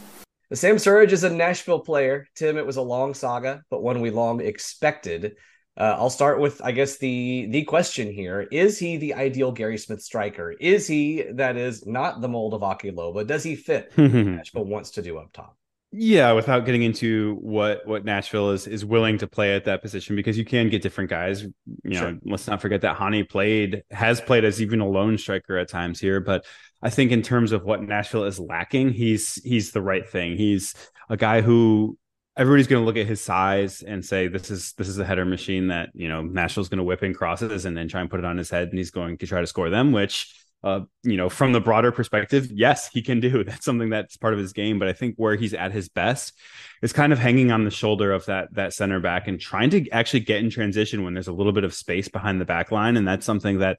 Sam 0.52 0.76
Surridge 0.76 1.12
is 1.12 1.24
a 1.24 1.30
Nashville 1.30 1.80
player. 1.80 2.26
Tim, 2.34 2.56
it 2.56 2.66
was 2.66 2.76
a 2.76 2.82
long 2.82 3.14
saga, 3.14 3.62
but 3.70 3.82
one 3.82 4.00
we 4.00 4.10
long 4.10 4.40
expected. 4.40 5.36
Uh, 5.76 5.94
I'll 5.96 6.10
start 6.10 6.40
with, 6.40 6.60
I 6.62 6.72
guess, 6.72 6.98
the 6.98 7.46
the 7.50 7.62
question 7.62 8.12
here: 8.12 8.40
Is 8.50 8.78
he 8.78 8.96
the 8.96 9.14
ideal 9.14 9.52
Gary 9.52 9.78
Smith 9.78 10.02
striker? 10.02 10.50
Is 10.50 10.88
he 10.88 11.24
that 11.34 11.56
is 11.56 11.86
not 11.86 12.20
the 12.20 12.28
mold 12.28 12.54
of 12.54 12.62
Aki 12.62 12.92
Loba? 12.92 13.26
Does 13.26 13.44
he 13.44 13.54
fit 13.54 13.92
Nashville 13.98 14.64
wants 14.64 14.90
to 14.92 15.02
do 15.02 15.18
up 15.18 15.32
top? 15.32 15.56
Yeah, 15.92 16.32
without 16.32 16.66
getting 16.66 16.82
into 16.82 17.36
what 17.40 17.86
what 17.86 18.04
Nashville 18.04 18.50
is 18.50 18.66
is 18.66 18.84
willing 18.84 19.18
to 19.18 19.26
play 19.26 19.54
at 19.54 19.64
that 19.64 19.82
position, 19.82 20.16
because 20.16 20.36
you 20.36 20.44
can 20.44 20.68
get 20.68 20.82
different 20.82 21.10
guys. 21.10 21.42
You 21.42 21.52
know, 21.84 22.00
sure. 22.00 22.18
let's 22.24 22.46
not 22.46 22.60
forget 22.60 22.80
that 22.82 22.96
Hany 22.96 23.22
played 23.22 23.82
has 23.90 24.20
played 24.20 24.44
as 24.44 24.60
even 24.60 24.80
a 24.80 24.88
lone 24.88 25.18
striker 25.18 25.56
at 25.56 25.68
times 25.68 26.00
here, 26.00 26.20
but 26.20 26.44
I 26.82 26.90
think 26.90 27.12
in 27.12 27.22
terms 27.22 27.52
of 27.52 27.64
what 27.64 27.82
Nashville 27.82 28.24
is 28.24 28.38
lacking, 28.38 28.90
he's 28.90 29.34
he's 29.42 29.72
the 29.72 29.82
right 29.82 30.08
thing. 30.08 30.36
He's 30.36 30.74
a 31.08 31.16
guy 31.16 31.40
who 31.40 31.98
everybody's 32.36 32.66
going 32.66 32.80
to 32.80 32.86
look 32.86 32.96
at 32.96 33.06
his 33.06 33.20
size 33.20 33.82
and 33.82 34.04
say 34.04 34.28
this 34.28 34.50
is 34.50 34.72
this 34.74 34.88
is 34.88 34.98
a 34.98 35.04
header 35.04 35.24
machine 35.24 35.68
that 35.68 35.90
you 35.94 36.08
know 36.08 36.22
Nashville's 36.22 36.68
going 36.68 36.78
to 36.78 36.84
whip 36.84 37.02
in 37.02 37.14
crosses 37.14 37.64
and 37.64 37.76
then 37.76 37.88
try 37.88 38.00
and 38.00 38.10
put 38.10 38.20
it 38.20 38.26
on 38.26 38.38
his 38.38 38.50
head, 38.50 38.68
and 38.68 38.78
he's 38.78 38.90
going 38.90 39.18
to 39.18 39.26
try 39.26 39.40
to 39.40 39.46
score 39.46 39.70
them, 39.70 39.92
which 39.92 40.34
uh, 40.62 40.80
you 41.02 41.16
know, 41.16 41.30
from 41.30 41.52
the 41.52 41.60
broader 41.60 41.90
perspective, 41.90 42.50
yes, 42.52 42.88
he 42.88 43.00
can 43.00 43.20
do. 43.20 43.42
That's 43.50 43.64
something 43.64 43.88
that's 43.88 44.16
part 44.16 44.34
of 44.34 44.38
his 44.38 44.52
game. 44.52 44.78
But 44.78 44.88
I 44.88 44.92
think 44.92 45.14
where 45.16 45.36
he's 45.36 45.54
at 45.54 45.72
his 45.72 45.88
best 45.88 46.34
is 46.82 46.92
kind 46.92 47.12
of 47.12 47.18
hanging 47.18 47.50
on 47.50 47.64
the 47.64 47.70
shoulder 47.70 48.12
of 48.12 48.26
that 48.26 48.52
that 48.54 48.74
center 48.74 49.00
back 49.00 49.26
and 49.26 49.40
trying 49.40 49.70
to 49.70 49.88
actually 49.90 50.20
get 50.20 50.40
in 50.40 50.50
transition 50.50 51.02
when 51.02 51.14
there's 51.14 51.28
a 51.28 51.32
little 51.32 51.52
bit 51.52 51.64
of 51.64 51.74
space 51.74 52.08
behind 52.08 52.40
the 52.40 52.44
back 52.44 52.70
line. 52.70 52.96
And 52.96 53.08
that's 53.08 53.24
something 53.24 53.60
that 53.60 53.78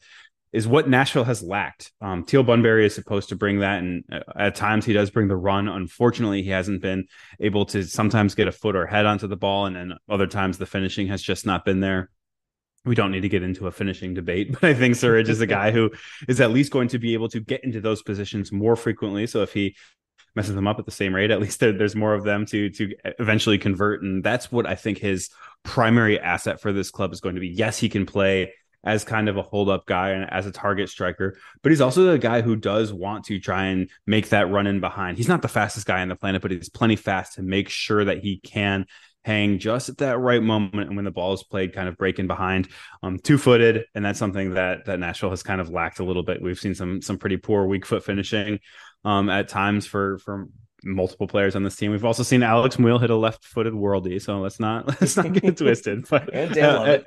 is 0.54 0.68
what 0.68 0.90
Nashville 0.90 1.24
has 1.24 1.42
lacked. 1.42 1.92
Um, 2.02 2.26
Teal 2.26 2.44
Bunbury 2.44 2.86
is 2.86 2.94
supposed 2.94 3.30
to 3.30 3.36
bring 3.36 3.60
that, 3.60 3.80
and 3.80 4.04
uh, 4.12 4.20
at 4.36 4.56
times 4.56 4.86
he 4.86 4.94
does 4.94 5.10
bring 5.10 5.28
the 5.28 5.38
run. 5.38 5.68
Unfortunately, 5.68 6.44
he 6.44 6.50
hasn't 6.50 6.82
been 6.82 7.08
able 7.40 7.66
to 7.68 7.84
sometimes 7.84 8.36
get 8.36 8.48
a 8.48 8.52
foot 8.52 8.76
or 8.76 8.86
head 8.86 9.06
onto 9.06 9.28
the 9.28 9.38
ball, 9.38 9.66
and 9.66 9.76
then 9.76 9.94
other 10.10 10.28
times 10.28 10.58
the 10.58 10.66
finishing 10.66 11.08
has 11.08 11.22
just 11.22 11.46
not 11.46 11.66
been 11.66 11.80
there 11.80 12.10
we 12.86 12.96
don't 12.96 13.12
need 13.12 13.22
to 13.22 13.30
get 13.30 13.44
into 13.44 13.68
a 13.68 13.72
finishing 13.72 14.14
debate, 14.14 14.52
but 14.62 14.64
I 14.64 14.74
think 14.74 14.96
Surridge 14.96 15.30
is 15.30 15.42
a 15.42 15.48
guy 15.48 15.72
who 15.72 15.92
is 16.28 16.42
at 16.42 16.52
least 16.52 16.72
going 16.72 16.88
to 16.90 17.00
be 17.00 17.14
able 17.14 17.30
to 17.30 17.40
get 17.40 17.64
into 17.64 17.82
those 17.82 18.02
positions 18.02 18.52
more 18.52 18.76
frequently. 18.76 19.28
So 19.28 19.42
if 19.42 19.54
he 19.54 19.76
messes 20.36 20.56
them 20.56 20.68
up 20.68 20.80
at 20.80 20.86
the 20.86 20.92
same 20.92 21.14
rate, 21.14 21.32
at 21.32 21.42
least 21.42 21.60
there, 21.60 21.74
there's 21.74 21.96
more 21.96 22.14
of 22.14 22.24
them 22.24 22.46
to 22.48 22.70
to 22.70 22.94
eventually 23.20 23.58
convert, 23.58 24.02
and 24.02 24.24
that's 24.24 24.52
what 24.52 24.66
I 24.66 24.76
think 24.76 24.98
his 24.98 25.30
primary 25.64 26.20
asset 26.20 26.62
for 26.62 26.72
this 26.72 26.90
club 26.90 27.14
is 27.14 27.22
going 27.22 27.36
to 27.36 27.42
be. 27.42 27.50
Yes, 27.50 27.78
he 27.78 27.90
can 27.90 28.06
play 28.06 28.54
as 28.84 29.04
kind 29.04 29.30
of 29.30 29.38
a 29.38 29.42
hold 29.42 29.70
up 29.70 29.86
guy 29.86 30.10
and 30.10 30.30
as 30.32 30.48
a 30.48 30.52
target 30.52 30.90
striker, 30.90 31.38
but 31.62 31.72
he's 31.72 31.82
also 31.82 32.04
the 32.06 32.18
guy 32.18 32.42
who 32.42 32.56
does 32.56 32.92
want 32.92 33.26
to 33.26 33.40
try 33.40 33.66
and 33.66 33.90
make 34.08 34.30
that 34.30 34.50
run 34.50 34.68
in 34.68 34.80
behind. 34.80 35.18
He's 35.18 35.28
not 35.28 35.42
the 35.42 35.48
fastest 35.48 35.86
guy 35.86 36.02
on 36.02 36.08
the 36.08 36.16
planet, 36.16 36.42
but 36.42 36.52
he's 36.52 36.70
plenty 36.70 36.96
fast 36.96 37.34
to 37.34 37.44
make 37.44 37.70
sure 37.70 38.04
that 38.04 38.20
he 38.20 38.40
can 38.40 38.86
hang 39.24 39.60
just 39.60 39.90
at 39.90 40.00
that 40.00 40.18
right 40.18 40.42
moment 40.42 40.88
and 40.88 40.96
when 40.96 41.06
the 41.06 41.12
ball 41.12 41.34
is 41.34 41.44
played 41.44 41.74
kind 41.74 41.88
of 41.88 41.96
breaking 41.96 42.26
behind 42.26 42.68
um 43.04 43.20
two 43.20 43.38
footed 43.38 43.86
and 43.94 44.04
that's 44.04 44.18
something 44.18 44.56
that 44.56 44.86
that 44.86 45.00
Nashville 45.00 45.30
has 45.30 45.44
kind 45.44 45.62
of 45.62 45.70
lacked 45.70 46.00
a 46.00 46.04
little 46.04 46.24
bit. 46.24 46.42
We've 46.42 46.60
seen 46.60 46.74
some 46.74 47.02
some 47.02 47.18
pretty 47.18 47.38
poor 47.38 47.68
weak 47.68 47.86
foot 47.86 48.04
finishing 48.04 48.60
um 49.06 49.30
at 49.30 49.48
times 49.48 49.86
for 49.86 50.18
for 50.20 50.48
multiple 50.84 51.28
players 51.28 51.56
on 51.56 51.62
this 51.62 51.76
team. 51.76 51.92
We've 51.92 52.04
also 52.04 52.24
seen 52.24 52.42
Alex 52.42 52.78
Muyl 52.78 53.00
hit 53.00 53.12
a 53.12 53.16
left 53.16 53.46
footed 53.46 53.74
worldie 53.74 54.20
so 54.20 54.40
let's 54.40 54.60
not 54.60 54.88
let's 55.02 55.16
not 55.16 55.34
get 55.34 55.58
twisted 55.58 56.08
but 56.10 56.34
uh, 56.58 56.98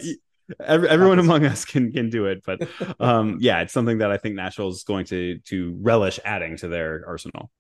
every, 0.61 0.89
everyone 0.89 1.19
among 1.19 1.45
us 1.45 1.65
can 1.65 1.93
can 1.93 2.11
do 2.11 2.27
it 2.27 2.43
but 2.45 2.67
um 3.01 3.39
yeah 3.41 3.61
it's 3.61 3.73
something 3.73 3.99
that 3.99 4.11
I 4.11 4.17
think 4.17 4.35
Nashville 4.35 4.69
is 4.69 4.85
going 4.85 5.07
to 5.07 5.39
to 5.47 5.79
relish 5.81 6.19
adding 6.25 6.57
to 6.59 6.69
their 6.69 7.05
arsenal 7.07 7.51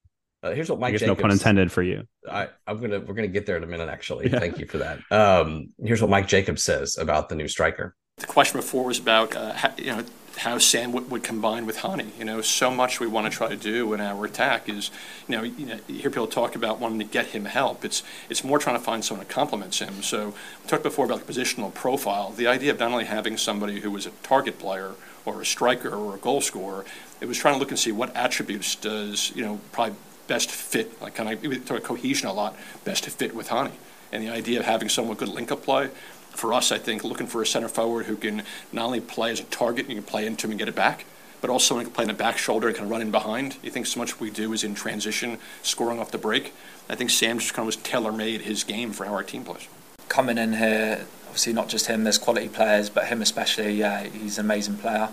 uh, 0.44 0.52
here's 0.52 0.68
what 0.68 0.78
Mike. 0.78 0.88
I 0.88 0.92
guess 0.92 1.00
Jacobs, 1.00 1.18
no 1.18 1.22
pun 1.22 1.30
intended 1.30 1.72
for 1.72 1.82
you. 1.82 2.06
I, 2.30 2.50
am 2.66 2.78
gonna 2.78 3.00
we're 3.00 3.14
gonna 3.14 3.28
get 3.28 3.46
there 3.46 3.56
in 3.56 3.64
a 3.64 3.66
minute. 3.66 3.88
Actually, 3.88 4.30
yeah. 4.30 4.38
thank 4.38 4.58
you 4.58 4.66
for 4.66 4.76
that. 4.76 5.00
Um, 5.10 5.68
here's 5.82 6.02
what 6.02 6.10
Mike 6.10 6.28
Jacobs 6.28 6.62
says 6.62 6.98
about 6.98 7.30
the 7.30 7.34
new 7.34 7.48
striker. 7.48 7.96
The 8.18 8.26
question 8.26 8.60
before 8.60 8.84
was 8.84 8.98
about 8.98 9.34
uh, 9.34 9.70
you 9.78 9.86
know 9.86 10.04
how 10.36 10.58
Sam 10.58 10.92
would, 10.92 11.10
would, 11.10 11.22
combine 11.22 11.66
with 11.66 11.78
Hany. 11.78 12.06
You 12.18 12.24
know, 12.24 12.40
so 12.40 12.70
much 12.70 13.00
we 13.00 13.06
want 13.06 13.30
to 13.30 13.36
try 13.36 13.48
to 13.48 13.56
do 13.56 13.92
in 13.94 14.00
our 14.00 14.24
attack 14.24 14.68
is, 14.68 14.90
you 15.28 15.36
know, 15.36 15.42
you 15.42 15.66
know, 15.66 15.78
you 15.86 16.00
hear 16.00 16.10
people 16.10 16.26
talk 16.26 16.54
about 16.56 16.80
wanting 16.80 16.98
to 16.98 17.04
get 17.04 17.26
him 17.26 17.44
help. 17.44 17.84
It's 17.84 18.02
it's 18.28 18.44
more 18.44 18.58
trying 18.58 18.76
to 18.76 18.82
find 18.82 19.04
someone 19.04 19.26
that 19.26 19.32
complements 19.32 19.78
him. 19.78 20.02
So 20.02 20.28
we 20.62 20.68
talked 20.68 20.82
before 20.82 21.06
about 21.06 21.26
the 21.26 21.32
positional 21.32 21.72
profile. 21.72 22.30
The 22.30 22.46
idea 22.46 22.72
of 22.72 22.80
not 22.80 22.90
only 22.90 23.04
having 23.04 23.36
somebody 23.36 23.80
who 23.80 23.90
was 23.90 24.06
a 24.06 24.10
target 24.22 24.58
player 24.58 24.92
or 25.24 25.40
a 25.40 25.46
striker 25.46 25.90
or 25.90 26.14
a 26.14 26.18
goal 26.18 26.40
scorer, 26.40 26.84
it 27.20 27.26
was 27.26 27.38
trying 27.38 27.54
to 27.54 27.60
look 27.60 27.70
and 27.70 27.78
see 27.78 27.92
what 27.92 28.14
attributes 28.16 28.74
does 28.74 29.32
you 29.34 29.44
know 29.44 29.60
probably 29.72 29.96
best 30.26 30.50
fit, 30.50 31.00
like 31.02 31.14
kind 31.14 31.32
of 31.32 31.42
we 31.42 31.58
talk 31.58 31.82
cohesion 31.82 32.28
a 32.28 32.32
lot, 32.32 32.56
best 32.84 33.06
fit 33.06 33.34
with 33.34 33.48
Hany. 33.48 33.72
And 34.12 34.22
the 34.22 34.30
idea 34.30 34.60
of 34.60 34.66
having 34.66 34.88
someone 34.88 35.16
good 35.16 35.28
link 35.28 35.50
up 35.50 35.64
play, 35.64 35.90
for 36.34 36.52
us, 36.52 36.72
I 36.72 36.78
think 36.78 37.04
looking 37.04 37.26
for 37.26 37.42
a 37.42 37.46
center 37.46 37.68
forward 37.68 38.06
who 38.06 38.16
can 38.16 38.42
not 38.72 38.86
only 38.86 39.00
play 39.00 39.30
as 39.30 39.40
a 39.40 39.44
target, 39.44 39.86
and 39.86 39.94
you 39.94 40.02
can 40.02 40.10
play 40.10 40.26
into 40.26 40.46
him 40.46 40.52
and 40.52 40.58
get 40.58 40.68
it 40.68 40.74
back, 40.74 41.06
but 41.40 41.50
also 41.50 41.68
someone 41.68 41.84
who 41.84 41.90
can 41.90 41.94
play 41.94 42.04
in 42.04 42.08
the 42.08 42.14
back 42.14 42.38
shoulder 42.38 42.68
and 42.68 42.76
kind 42.76 42.86
of 42.86 42.90
run 42.90 43.02
in 43.02 43.10
behind. 43.10 43.56
You 43.62 43.70
think 43.70 43.86
so 43.86 44.00
much 44.00 44.20
we 44.20 44.30
do 44.30 44.52
is 44.52 44.64
in 44.64 44.74
transition, 44.74 45.38
scoring 45.62 45.98
off 45.98 46.10
the 46.10 46.18
break. 46.18 46.52
I 46.88 46.94
think 46.94 47.10
Sam 47.10 47.38
just 47.38 47.54
kind 47.54 47.64
of 47.64 47.66
was 47.66 47.76
tailor 47.76 48.12
made 48.12 48.42
his 48.42 48.64
game 48.64 48.92
for 48.92 49.04
how 49.04 49.12
our 49.12 49.22
team 49.22 49.44
plays. 49.44 49.68
Coming 50.08 50.38
in 50.38 50.54
here, 50.54 51.06
obviously 51.26 51.52
not 51.52 51.68
just 51.68 51.86
him, 51.86 52.04
there's 52.04 52.18
quality 52.18 52.48
players, 52.48 52.90
but 52.90 53.06
him 53.06 53.22
especially, 53.22 53.74
yeah, 53.74 54.04
he's 54.04 54.38
an 54.38 54.44
amazing 54.44 54.76
player. 54.76 55.08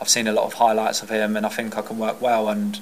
I've 0.00 0.08
seen 0.08 0.26
a 0.26 0.32
lot 0.32 0.44
of 0.44 0.54
highlights 0.54 1.02
of 1.02 1.10
him 1.10 1.36
and 1.36 1.46
I 1.46 1.48
think 1.48 1.76
I 1.76 1.82
can 1.82 1.98
work 1.98 2.20
well 2.20 2.48
and 2.48 2.80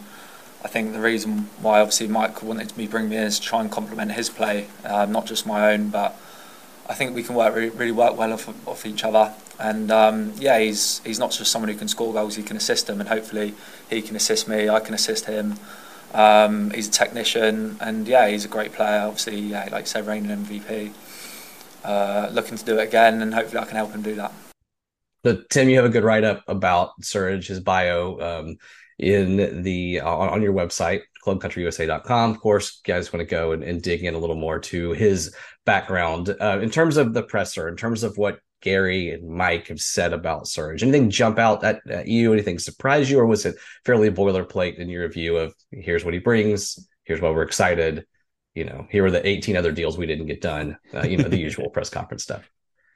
I 0.64 0.68
think 0.68 0.92
the 0.92 1.00
reason 1.00 1.48
why 1.60 1.80
obviously 1.80 2.08
Mike 2.08 2.42
wanted 2.42 2.76
me 2.76 2.86
bring 2.86 3.08
me 3.08 3.16
in 3.16 3.24
is 3.24 3.38
to 3.38 3.46
try 3.46 3.60
and 3.60 3.70
complement 3.70 4.12
his 4.12 4.28
play, 4.28 4.68
uh, 4.84 5.06
not 5.06 5.26
just 5.26 5.46
my 5.46 5.72
own, 5.72 5.88
but 5.88 6.18
I 6.88 6.94
think 6.94 7.14
we 7.14 7.22
can 7.22 7.34
work 7.34 7.54
really, 7.54 7.70
really 7.70 7.92
work 7.92 8.16
well 8.16 8.32
off, 8.32 8.48
off 8.66 8.86
each 8.86 9.04
other. 9.04 9.32
And 9.58 9.90
um, 9.90 10.32
yeah, 10.38 10.58
he's 10.58 11.00
he's 11.04 11.18
not 11.18 11.30
just 11.32 11.52
someone 11.52 11.68
who 11.68 11.76
can 11.76 11.88
score 11.88 12.12
goals; 12.12 12.36
he 12.36 12.42
can 12.42 12.56
assist 12.56 12.86
them, 12.86 12.98
and 13.00 13.08
hopefully 13.08 13.54
he 13.90 14.00
can 14.00 14.16
assist 14.16 14.48
me. 14.48 14.68
I 14.68 14.80
can 14.80 14.94
assist 14.94 15.26
him. 15.26 15.56
Um, 16.14 16.70
he's 16.70 16.88
a 16.88 16.90
technician, 16.90 17.76
and 17.80 18.08
yeah, 18.08 18.28
he's 18.28 18.44
a 18.44 18.48
great 18.48 18.72
player. 18.72 19.02
Obviously, 19.02 19.38
yeah, 19.38 19.64
like 19.64 19.72
I 19.72 19.84
said, 19.84 20.06
reigning 20.06 20.44
MVP. 20.44 20.92
Uh, 21.84 22.28
looking 22.32 22.56
to 22.56 22.64
do 22.64 22.78
it 22.78 22.88
again, 22.88 23.22
and 23.22 23.32
hopefully 23.34 23.62
I 23.62 23.66
can 23.66 23.76
help 23.76 23.92
him 23.92 24.02
do 24.02 24.14
that. 24.16 24.32
So, 25.24 25.42
Tim, 25.50 25.68
you 25.68 25.76
have 25.76 25.84
a 25.84 25.90
good 25.90 26.04
write 26.04 26.24
up 26.24 26.42
about 26.48 26.92
Surridge, 27.02 27.46
his 27.46 27.60
bio, 27.60 28.18
um, 28.20 28.56
in 28.98 29.62
the 29.62 30.00
on, 30.00 30.30
on 30.30 30.42
your 30.42 30.52
website, 30.52 31.02
clubcountryusa.com. 31.24 32.30
Of 32.30 32.40
course, 32.40 32.80
guys 32.84 33.12
want 33.12 33.20
to 33.20 33.30
go 33.30 33.52
and, 33.52 33.62
and, 33.62 33.82
dig 33.82 34.04
in 34.04 34.14
a 34.14 34.18
little 34.18 34.36
more 34.36 34.58
to 34.58 34.92
his 34.92 35.34
background 35.64 36.34
uh, 36.40 36.58
in 36.60 36.70
terms 36.70 36.96
of 36.96 37.14
the 37.14 37.22
presser, 37.22 37.68
in 37.68 37.76
terms 37.76 38.02
of 38.02 38.16
what 38.16 38.40
Gary 38.60 39.10
and 39.10 39.28
Mike 39.28 39.68
have 39.68 39.80
said 39.80 40.12
about 40.12 40.46
Surge. 40.46 40.82
Anything 40.82 41.10
jump 41.10 41.38
out 41.38 41.64
at, 41.64 41.80
at 41.88 42.08
you? 42.08 42.32
Anything 42.32 42.58
surprise 42.58 43.10
you, 43.10 43.18
or 43.18 43.26
was 43.26 43.46
it 43.46 43.56
fairly 43.84 44.10
boilerplate 44.10 44.78
in 44.78 44.88
your 44.88 45.08
view 45.08 45.36
of 45.36 45.54
here's 45.70 46.04
what 46.04 46.14
he 46.14 46.20
brings, 46.20 46.86
here's 47.04 47.20
why 47.20 47.30
we're 47.30 47.42
excited? 47.42 48.06
You 48.54 48.64
know, 48.64 48.86
here 48.90 49.04
are 49.04 49.10
the 49.10 49.26
18 49.26 49.56
other 49.56 49.72
deals 49.72 49.96
we 49.96 50.06
didn't 50.06 50.26
get 50.26 50.40
done. 50.40 50.76
Uh, 50.92 51.02
you 51.02 51.16
know, 51.16 51.28
the 51.28 51.38
usual 51.38 51.70
press 51.72 51.88
conference 51.88 52.22
stuff. 52.22 52.50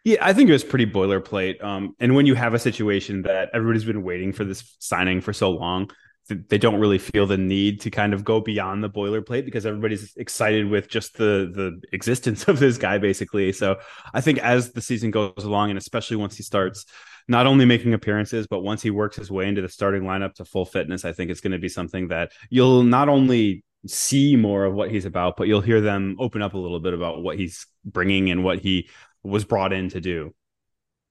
Yeah, 0.05 0.19
I 0.21 0.35
think 0.35 0.51
it 0.51 0.53
was 0.53 0.65
pretty 0.65 0.87
boilerplate. 0.87 1.65
Um, 1.65 1.95
and 1.99 2.15
when 2.15 2.27
you 2.27 2.35
have 2.35 2.53
a 2.53 2.59
situation 2.59 3.23
that 3.23 3.49
everybody's 3.55 3.87
been 3.87 4.03
waiting 4.03 4.35
for 4.35 4.45
this 4.45 4.77
signing 4.79 5.23
for 5.23 5.33
so 5.33 5.51
long, 5.51 5.91
they 6.29 6.59
don't 6.59 6.81
really 6.81 6.99
feel 6.99 7.27
the 7.27 7.37
need 7.37 7.81
to 7.83 7.91
kind 7.91 8.15
of 8.15 8.25
go 8.25 8.41
beyond 8.41 8.83
the 8.83 8.91
boilerplate 8.91 9.45
because 9.45 9.67
everybody's 9.67 10.15
excited 10.17 10.69
with 10.69 10.89
just 10.89 11.19
the 11.19 11.51
the 11.55 11.81
existence 11.93 12.49
of 12.49 12.59
this 12.59 12.79
guy 12.79 12.99
basically. 12.99 13.53
So 13.53 13.77
i 14.13 14.21
think 14.21 14.39
as 14.39 14.73
the 14.73 14.81
season 14.81 15.11
goes 15.11 15.33
along 15.39 15.71
and 15.71 15.79
especially 15.79 16.17
once 16.17 16.37
he 16.37 16.43
starts 16.43 16.87
not 17.29 17.47
only 17.47 17.65
making 17.65 17.95
appearances 17.95 18.47
but 18.47 18.61
once 18.61 18.83
he 18.83 18.91
works 18.91 19.17
his 19.17 19.31
way 19.31 19.49
into 19.49 19.63
the 19.63 19.69
starting 19.69 20.03
lineup 20.03 20.35
to 20.35 20.45
full 20.45 20.65
fitness 20.65 21.05
i 21.05 21.13
think 21.13 21.31
it's 21.31 21.41
going 21.41 21.53
to 21.53 21.59
be 21.59 21.69
something 21.69 22.09
that 22.09 22.33
you'll 22.51 22.83
not 22.83 23.09
only 23.09 23.65
see 23.87 24.37
more 24.37 24.65
of 24.65 24.75
what 24.75 24.91
he's 24.91 25.05
about 25.05 25.37
but 25.37 25.47
you'll 25.47 25.61
hear 25.61 25.81
them 25.81 26.17
open 26.19 26.43
up 26.43 26.55
a 26.55 26.59
little 26.59 26.81
bit 26.81 26.95
about 26.95 27.23
what 27.23 27.39
he's 27.39 27.67
bringing 27.85 28.31
and 28.31 28.43
what 28.43 28.59
he 28.59 28.89
was 29.23 29.45
brought 29.45 29.73
in 29.73 29.89
to 29.89 30.01
do 30.01 30.35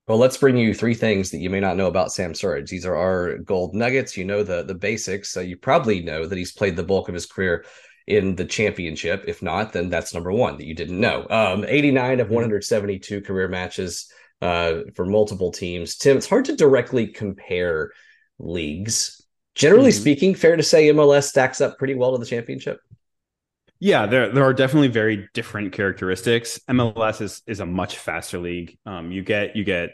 well, 0.08 0.18
let's 0.18 0.38
bring 0.38 0.58
you 0.58 0.74
three 0.74 0.94
things 0.94 1.32
that 1.32 1.38
you 1.38 1.50
may 1.50 1.62
not 1.62 1.78
know 1.78 1.88
about 1.88 2.12
Sam 2.12 2.34
Surridge. 2.34 2.68
These 2.68 2.86
are 2.86 2.96
our 2.96 3.38
gold 3.38 3.74
nuggets. 3.74 4.18
You 4.18 4.26
know 4.26 4.44
the 4.44 4.64
the 4.64 4.76
basics. 4.76 5.30
So 5.30 5.40
you 5.40 5.56
probably 5.56 6.02
know 6.02 6.26
that 6.26 6.38
he's 6.38 6.52
played 6.52 6.76
the 6.76 6.84
bulk 6.84 7.08
of 7.08 7.14
his 7.14 7.26
career 7.26 7.66
in 8.06 8.36
the 8.36 8.46
championship. 8.46 9.24
If 9.28 9.42
not, 9.42 9.72
then 9.72 9.90
that's 9.90 10.14
number 10.14 10.32
one 10.32 10.58
that 10.58 10.66
you 10.66 10.76
didn't 10.76 11.00
know. 11.00 11.26
Um, 11.30 11.64
89 11.66 12.20
of 12.20 12.26
mm-hmm. 12.28 12.34
172 12.34 13.22
career 13.22 13.48
matches 13.48 14.12
uh, 14.42 14.82
for 14.96 15.06
multiple 15.06 15.52
teams. 15.52 15.96
Tim, 15.96 16.18
it's 16.18 16.28
hard 16.28 16.46
to 16.46 16.56
directly 16.56 17.08
compare 17.08 17.92
leagues. 18.40 19.26
Generally 19.56 19.92
mm-hmm. 19.92 20.02
speaking, 20.02 20.36
fair 20.36 20.58
to 20.58 20.64
say 20.64 20.90
MLS 20.90 21.30
stacks 21.30 21.62
up 21.62 21.78
pretty 21.78 21.96
well 21.96 22.12
to 22.12 22.18
the 22.18 22.26
championship. 22.26 22.80
Yeah, 23.84 24.06
there 24.06 24.30
there 24.30 24.46
are 24.46 24.54
definitely 24.54 24.88
very 24.88 25.28
different 25.34 25.74
characteristics. 25.74 26.58
MLS 26.70 27.20
is 27.20 27.42
is 27.46 27.60
a 27.60 27.66
much 27.66 27.98
faster 27.98 28.40
league. 28.40 28.78
Um, 28.86 29.12
you 29.12 29.24
get 29.24 29.58
you 29.58 29.66
get 29.66 29.90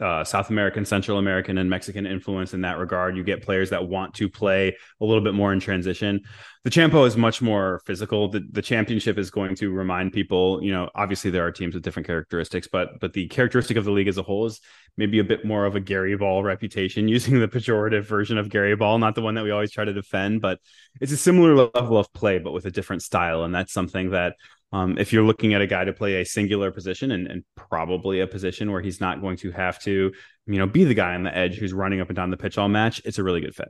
uh, 0.00 0.24
South 0.24 0.50
American, 0.50 0.84
Central 0.84 1.18
American, 1.18 1.58
and 1.58 1.68
Mexican 1.68 2.06
influence 2.06 2.54
in 2.54 2.62
that 2.62 2.78
regard. 2.78 3.16
You 3.16 3.24
get 3.24 3.42
players 3.42 3.70
that 3.70 3.88
want 3.88 4.14
to 4.14 4.28
play 4.28 4.76
a 5.00 5.04
little 5.04 5.22
bit 5.22 5.34
more 5.34 5.52
in 5.52 5.60
transition. 5.60 6.22
The 6.64 6.70
Champo 6.70 7.06
is 7.06 7.16
much 7.16 7.40
more 7.40 7.80
physical. 7.86 8.28
The, 8.28 8.46
the 8.50 8.62
championship 8.62 9.16
is 9.16 9.30
going 9.30 9.54
to 9.56 9.70
remind 9.70 10.12
people, 10.12 10.62
you 10.62 10.72
know, 10.72 10.90
obviously 10.94 11.30
there 11.30 11.46
are 11.46 11.52
teams 11.52 11.74
with 11.74 11.82
different 11.82 12.06
characteristics, 12.06 12.68
but 12.70 13.00
but 13.00 13.12
the 13.12 13.28
characteristic 13.28 13.76
of 13.76 13.84
the 13.84 13.92
league 13.92 14.08
as 14.08 14.18
a 14.18 14.22
whole 14.22 14.46
is 14.46 14.60
maybe 14.96 15.20
a 15.20 15.24
bit 15.24 15.44
more 15.44 15.64
of 15.64 15.76
a 15.76 15.80
Gary 15.80 16.16
Ball 16.16 16.42
reputation, 16.42 17.08
using 17.18 17.38
the 17.38 17.48
pejorative 17.48 18.04
version 18.04 18.36
of 18.38 18.48
Gary 18.48 18.76
Ball, 18.76 18.98
not 18.98 19.14
the 19.14 19.22
one 19.22 19.34
that 19.34 19.44
we 19.44 19.50
always 19.50 19.70
try 19.70 19.84
to 19.84 19.92
defend, 19.92 20.42
but 20.42 20.58
it's 21.00 21.12
a 21.12 21.16
similar 21.16 21.70
level 21.74 21.96
of 21.96 22.12
play, 22.12 22.38
but 22.38 22.52
with 22.52 22.66
a 22.66 22.70
different 22.70 23.02
style. 23.02 23.44
And 23.44 23.54
that's 23.54 23.72
something 23.72 24.10
that 24.10 24.34
um, 24.72 24.98
if 24.98 25.12
you're 25.12 25.24
looking 25.24 25.54
at 25.54 25.62
a 25.62 25.66
guy 25.66 25.84
to 25.84 25.92
play 25.92 26.20
a 26.20 26.24
singular 26.24 26.70
position 26.70 27.10
and, 27.12 27.26
and, 27.26 27.44
probably 27.56 28.20
a 28.20 28.26
position 28.26 28.70
where 28.70 28.80
he's 28.80 29.00
not 29.00 29.20
going 29.20 29.36
to 29.36 29.50
have 29.52 29.78
to, 29.82 30.12
you 30.46 30.58
know, 30.58 30.66
be 30.66 30.84
the 30.84 30.94
guy 30.94 31.14
on 31.14 31.22
the 31.22 31.36
edge 31.36 31.56
who's 31.56 31.72
running 31.72 32.00
up 32.00 32.08
and 32.08 32.16
down 32.16 32.30
the 32.30 32.36
pitch 32.36 32.56
all 32.56 32.68
match, 32.68 33.00
it's 33.04 33.18
a 33.18 33.22
really 33.22 33.40
good 33.40 33.54
fit. 33.54 33.68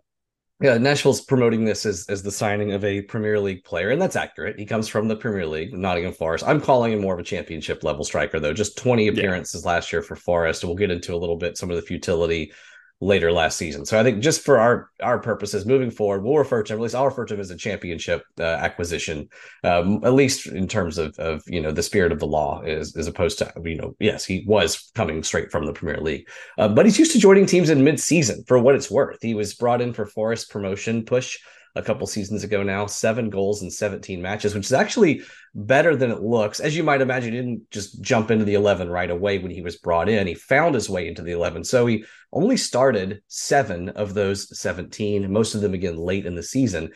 Yeah, 0.60 0.76
Nashville's 0.76 1.20
promoting 1.20 1.64
this 1.64 1.86
as, 1.86 2.06
as 2.08 2.22
the 2.24 2.32
signing 2.32 2.72
of 2.72 2.84
a 2.84 3.02
Premier 3.02 3.38
League 3.38 3.62
player, 3.62 3.90
and 3.90 4.02
that's 4.02 4.16
accurate. 4.16 4.58
He 4.58 4.66
comes 4.66 4.88
from 4.88 5.06
the 5.06 5.14
Premier 5.14 5.46
League, 5.46 5.72
Nottingham 5.72 6.12
Forest. 6.12 6.44
I'm 6.48 6.60
calling 6.60 6.92
him 6.92 7.00
more 7.00 7.14
of 7.14 7.20
a 7.20 7.24
championship 7.24 7.84
level 7.84 8.04
striker, 8.04 8.40
though. 8.40 8.52
Just 8.52 8.76
20 8.76 9.06
appearances 9.06 9.62
yeah. 9.64 9.70
last 9.70 9.92
year 9.92 10.02
for 10.02 10.16
Forest. 10.16 10.64
We'll 10.64 10.74
get 10.74 10.90
into 10.90 11.14
a 11.14 11.16
little 11.16 11.36
bit 11.36 11.56
some 11.56 11.70
of 11.70 11.76
the 11.76 11.82
futility 11.82 12.52
later 13.00 13.30
last 13.30 13.56
season. 13.56 13.84
So 13.84 13.98
I 13.98 14.02
think 14.02 14.20
just 14.22 14.44
for 14.44 14.58
our 14.58 14.90
our 15.02 15.18
purposes 15.18 15.66
moving 15.66 15.90
forward, 15.90 16.24
we'll 16.24 16.36
refer 16.36 16.62
to 16.64 16.72
at 16.72 16.80
least 16.80 16.94
I'll 16.94 17.04
refer 17.04 17.24
to 17.26 17.34
him 17.34 17.40
as 17.40 17.50
a 17.50 17.56
championship 17.56 18.24
uh, 18.40 18.42
acquisition, 18.42 19.28
um, 19.62 20.04
at 20.04 20.14
least 20.14 20.46
in 20.46 20.66
terms 20.66 20.98
of 20.98 21.16
of 21.18 21.42
you 21.46 21.60
know 21.60 21.70
the 21.70 21.82
spirit 21.82 22.12
of 22.12 22.18
the 22.18 22.26
law, 22.26 22.60
as 22.62 22.96
as 22.96 23.06
opposed 23.06 23.38
to 23.38 23.52
you 23.64 23.76
know 23.76 23.94
yes 24.00 24.24
he 24.24 24.44
was 24.46 24.90
coming 24.94 25.22
straight 25.22 25.52
from 25.52 25.66
the 25.66 25.72
Premier 25.72 26.00
League, 26.00 26.28
uh, 26.58 26.68
but 26.68 26.86
he's 26.86 26.98
used 26.98 27.12
to 27.12 27.18
joining 27.18 27.46
teams 27.46 27.70
in 27.70 27.84
mid 27.84 28.00
season 28.00 28.42
for 28.46 28.58
what 28.58 28.74
it's 28.74 28.90
worth. 28.90 29.18
He 29.22 29.34
was 29.34 29.54
brought 29.54 29.80
in 29.80 29.92
for 29.92 30.06
Forest 30.06 30.50
promotion 30.50 31.04
push 31.04 31.38
a 31.78 31.82
couple 31.82 32.06
seasons 32.06 32.44
ago 32.44 32.62
now, 32.62 32.86
seven 32.86 33.30
goals 33.30 33.62
in 33.62 33.70
17 33.70 34.20
matches, 34.20 34.54
which 34.54 34.66
is 34.66 34.72
actually 34.72 35.22
better 35.54 35.94
than 35.94 36.10
it 36.10 36.20
looks. 36.20 36.60
As 36.60 36.76
you 36.76 36.82
might 36.82 37.00
imagine, 37.00 37.32
he 37.32 37.38
didn't 37.38 37.70
just 37.70 38.02
jump 38.02 38.30
into 38.30 38.44
the 38.44 38.54
11 38.54 38.90
right 38.90 39.10
away 39.10 39.38
when 39.38 39.52
he 39.52 39.62
was 39.62 39.76
brought 39.76 40.08
in. 40.08 40.26
He 40.26 40.34
found 40.34 40.74
his 40.74 40.90
way 40.90 41.06
into 41.06 41.22
the 41.22 41.32
11. 41.32 41.64
So 41.64 41.86
he 41.86 42.04
only 42.32 42.56
started 42.56 43.22
seven 43.28 43.90
of 43.90 44.12
those 44.12 44.58
17, 44.58 45.32
most 45.32 45.54
of 45.54 45.60
them 45.60 45.72
again 45.72 45.96
late 45.96 46.26
in 46.26 46.34
the 46.34 46.42
season. 46.42 46.90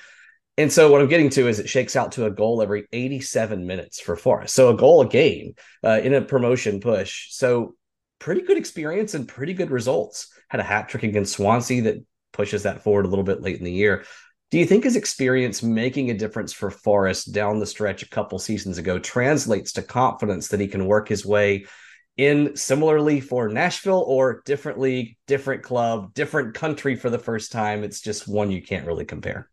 And 0.59 0.71
so 0.71 0.91
what 0.91 1.01
I'm 1.01 1.09
getting 1.09 1.31
to 1.31 1.49
is 1.49 1.61
it 1.61 1.69
shakes 1.69 1.97
out 1.97 2.13
to 2.13 2.27
a 2.27 2.31
goal 2.31 2.61
every 2.61 2.87
87 2.93 3.67
minutes 3.67 4.01
for 4.01 4.17
Forest. 4.17 4.55
So 4.55 4.69
a 4.69 4.77
goal 4.77 5.01
a 5.01 5.09
game 5.09 5.55
uh, 5.83 6.01
in 6.03 6.13
a 6.13 6.21
promotion 6.21 6.81
push. 6.81 7.33
So 7.33 7.77
pretty 8.19 8.43
good 8.43 8.59
experience 8.59 9.15
and 9.15 9.27
pretty 9.27 9.55
good 9.55 9.71
results. 9.71 10.29
Had 10.49 10.61
a 10.61 10.65
hat 10.65 10.89
trick 10.89 11.05
against 11.05 11.35
Swansea 11.35 11.83
that 11.83 12.05
pushes 12.33 12.65
that 12.65 12.83
forward 12.83 13.07
a 13.07 13.09
little 13.09 13.25
bit 13.25 13.41
late 13.41 13.59
in 13.59 13.65
the 13.65 13.73
year. 13.73 14.05
Do 14.53 14.59
you 14.59 14.67
think 14.67 14.85
his 14.85 14.97
experience 14.97 15.63
making 15.63 16.11
a 16.11 16.15
difference 16.15 16.53
for 16.53 16.71
Forest 16.71 17.33
down 17.33 17.59
the 17.59 17.65
stretch 17.65 18.03
a 18.03 18.09
couple 18.09 18.39
seasons 18.39 18.77
ago 18.77 18.99
translates 18.99 19.73
to 19.73 19.83
confidence 19.83 20.49
that 20.49 20.61
he 20.61 20.69
can 20.69 20.85
work 20.85 21.09
his 21.09 21.25
way 21.25 21.65
in 22.19 22.55
similarly 22.55 23.21
for 23.21 23.49
Nashville 23.49 24.05
or 24.07 24.43
different 24.45 24.79
league, 24.79 25.17
different 25.27 25.63
club, 25.63 26.13
different 26.13 26.53
country 26.53 26.97
for 26.97 27.09
the 27.09 27.19
first 27.19 27.51
time? 27.51 27.83
It's 27.83 28.03
just 28.03 28.29
one 28.29 28.51
you 28.51 28.61
can't 28.61 28.87
really 28.87 29.07
compare. 29.07 29.49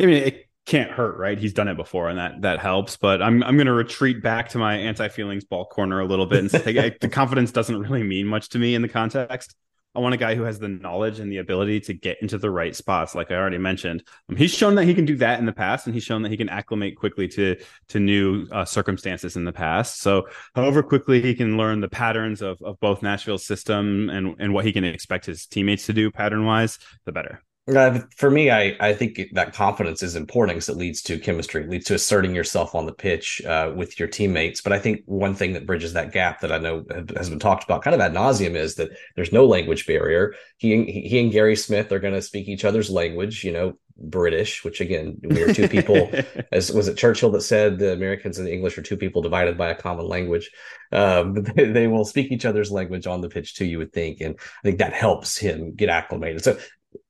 I 0.00 0.06
mean, 0.06 0.22
it 0.22 0.48
can't 0.64 0.92
hurt, 0.92 1.18
right? 1.18 1.36
He's 1.36 1.52
done 1.52 1.66
it 1.66 1.76
before, 1.76 2.08
and 2.08 2.20
that 2.20 2.42
that 2.42 2.60
helps. 2.60 2.96
But 2.96 3.20
I'm 3.20 3.42
I'm 3.42 3.56
going 3.56 3.66
to 3.66 3.72
retreat 3.72 4.22
back 4.22 4.50
to 4.50 4.58
my 4.58 4.76
anti 4.76 5.08
feelings 5.08 5.42
ball 5.42 5.66
corner 5.66 5.98
a 5.98 6.06
little 6.06 6.26
bit 6.26 6.38
and 6.38 6.50
say 6.52 6.96
the 7.00 7.08
confidence 7.08 7.50
doesn't 7.50 7.80
really 7.80 8.04
mean 8.04 8.28
much 8.28 8.50
to 8.50 8.60
me 8.60 8.76
in 8.76 8.82
the 8.82 8.88
context. 8.88 9.56
I 9.94 10.00
want 10.00 10.14
a 10.14 10.18
guy 10.18 10.34
who 10.34 10.42
has 10.42 10.58
the 10.58 10.68
knowledge 10.68 11.20
and 11.20 11.30
the 11.30 11.38
ability 11.38 11.80
to 11.80 11.94
get 11.94 12.20
into 12.20 12.38
the 12.38 12.50
right 12.50 12.74
spots, 12.74 13.14
like 13.14 13.30
I 13.30 13.36
already 13.36 13.58
mentioned. 13.58 14.02
Um, 14.28 14.36
he's 14.36 14.52
shown 14.52 14.74
that 14.74 14.84
he 14.84 14.94
can 14.94 15.04
do 15.04 15.16
that 15.18 15.38
in 15.38 15.46
the 15.46 15.52
past, 15.52 15.86
and 15.86 15.94
he's 15.94 16.04
shown 16.04 16.22
that 16.22 16.30
he 16.30 16.36
can 16.36 16.48
acclimate 16.48 16.96
quickly 16.96 17.28
to 17.28 17.56
to 17.88 18.00
new 18.00 18.46
uh, 18.50 18.64
circumstances 18.64 19.36
in 19.36 19.44
the 19.44 19.52
past. 19.52 20.00
So, 20.00 20.28
however 20.54 20.82
quickly 20.82 21.22
he 21.22 21.34
can 21.34 21.56
learn 21.56 21.80
the 21.80 21.88
patterns 21.88 22.42
of 22.42 22.60
of 22.62 22.78
both 22.80 23.02
Nashville's 23.02 23.46
system 23.46 24.10
and 24.10 24.34
and 24.38 24.52
what 24.52 24.64
he 24.64 24.72
can 24.72 24.84
expect 24.84 25.26
his 25.26 25.46
teammates 25.46 25.86
to 25.86 25.92
do 25.92 26.10
pattern 26.10 26.44
wise, 26.44 26.78
the 27.04 27.12
better. 27.12 27.42
Uh, 27.66 28.00
for 28.16 28.30
me, 28.30 28.50
I, 28.50 28.76
I 28.78 28.92
think 28.92 29.18
that 29.32 29.54
confidence 29.54 30.02
is 30.02 30.16
important 30.16 30.56
because 30.56 30.68
it 30.68 30.76
leads 30.76 31.00
to 31.02 31.18
chemistry, 31.18 31.62
it 31.62 31.70
leads 31.70 31.86
to 31.86 31.94
asserting 31.94 32.34
yourself 32.34 32.74
on 32.74 32.84
the 32.84 32.92
pitch 32.92 33.40
uh, 33.46 33.72
with 33.74 33.98
your 33.98 34.06
teammates. 34.06 34.60
But 34.60 34.74
I 34.74 34.78
think 34.78 35.00
one 35.06 35.34
thing 35.34 35.54
that 35.54 35.66
bridges 35.66 35.94
that 35.94 36.12
gap 36.12 36.40
that 36.40 36.52
I 36.52 36.58
know 36.58 36.84
has 37.16 37.30
been 37.30 37.38
talked 37.38 37.64
about 37.64 37.82
kind 37.82 37.94
of 37.94 38.02
ad 38.02 38.12
nauseum 38.12 38.54
is 38.54 38.74
that 38.74 38.90
there's 39.16 39.32
no 39.32 39.46
language 39.46 39.86
barrier. 39.86 40.34
He 40.58 40.84
he 40.84 41.18
and 41.18 41.32
Gary 41.32 41.56
Smith 41.56 41.90
are 41.90 42.00
going 42.00 42.12
to 42.12 42.20
speak 42.20 42.48
each 42.48 42.66
other's 42.66 42.90
language. 42.90 43.44
You 43.44 43.52
know, 43.52 43.78
British, 43.96 44.62
which 44.62 44.82
again, 44.82 45.18
we 45.22 45.42
are 45.42 45.54
two 45.54 45.68
people. 45.68 46.10
as 46.52 46.70
was 46.70 46.88
it 46.88 46.98
Churchill 46.98 47.30
that 47.30 47.40
said 47.40 47.78
the 47.78 47.94
Americans 47.94 48.38
and 48.38 48.46
the 48.46 48.52
English 48.52 48.76
are 48.76 48.82
two 48.82 48.98
people 48.98 49.22
divided 49.22 49.56
by 49.56 49.70
a 49.70 49.74
common 49.74 50.06
language. 50.06 50.50
Um, 50.92 51.34
they, 51.56 51.70
they, 51.70 51.86
will 51.86 52.04
speak 52.04 52.30
each 52.30 52.44
other's 52.44 52.70
language 52.70 53.06
on 53.06 53.22
the 53.22 53.30
pitch 53.30 53.54
too. 53.54 53.64
You 53.64 53.78
would 53.78 53.94
think, 53.94 54.20
and 54.20 54.36
I 54.38 54.62
think 54.62 54.78
that 54.78 54.92
helps 54.92 55.38
him 55.38 55.74
get 55.74 55.88
acclimated. 55.88 56.44
So 56.44 56.58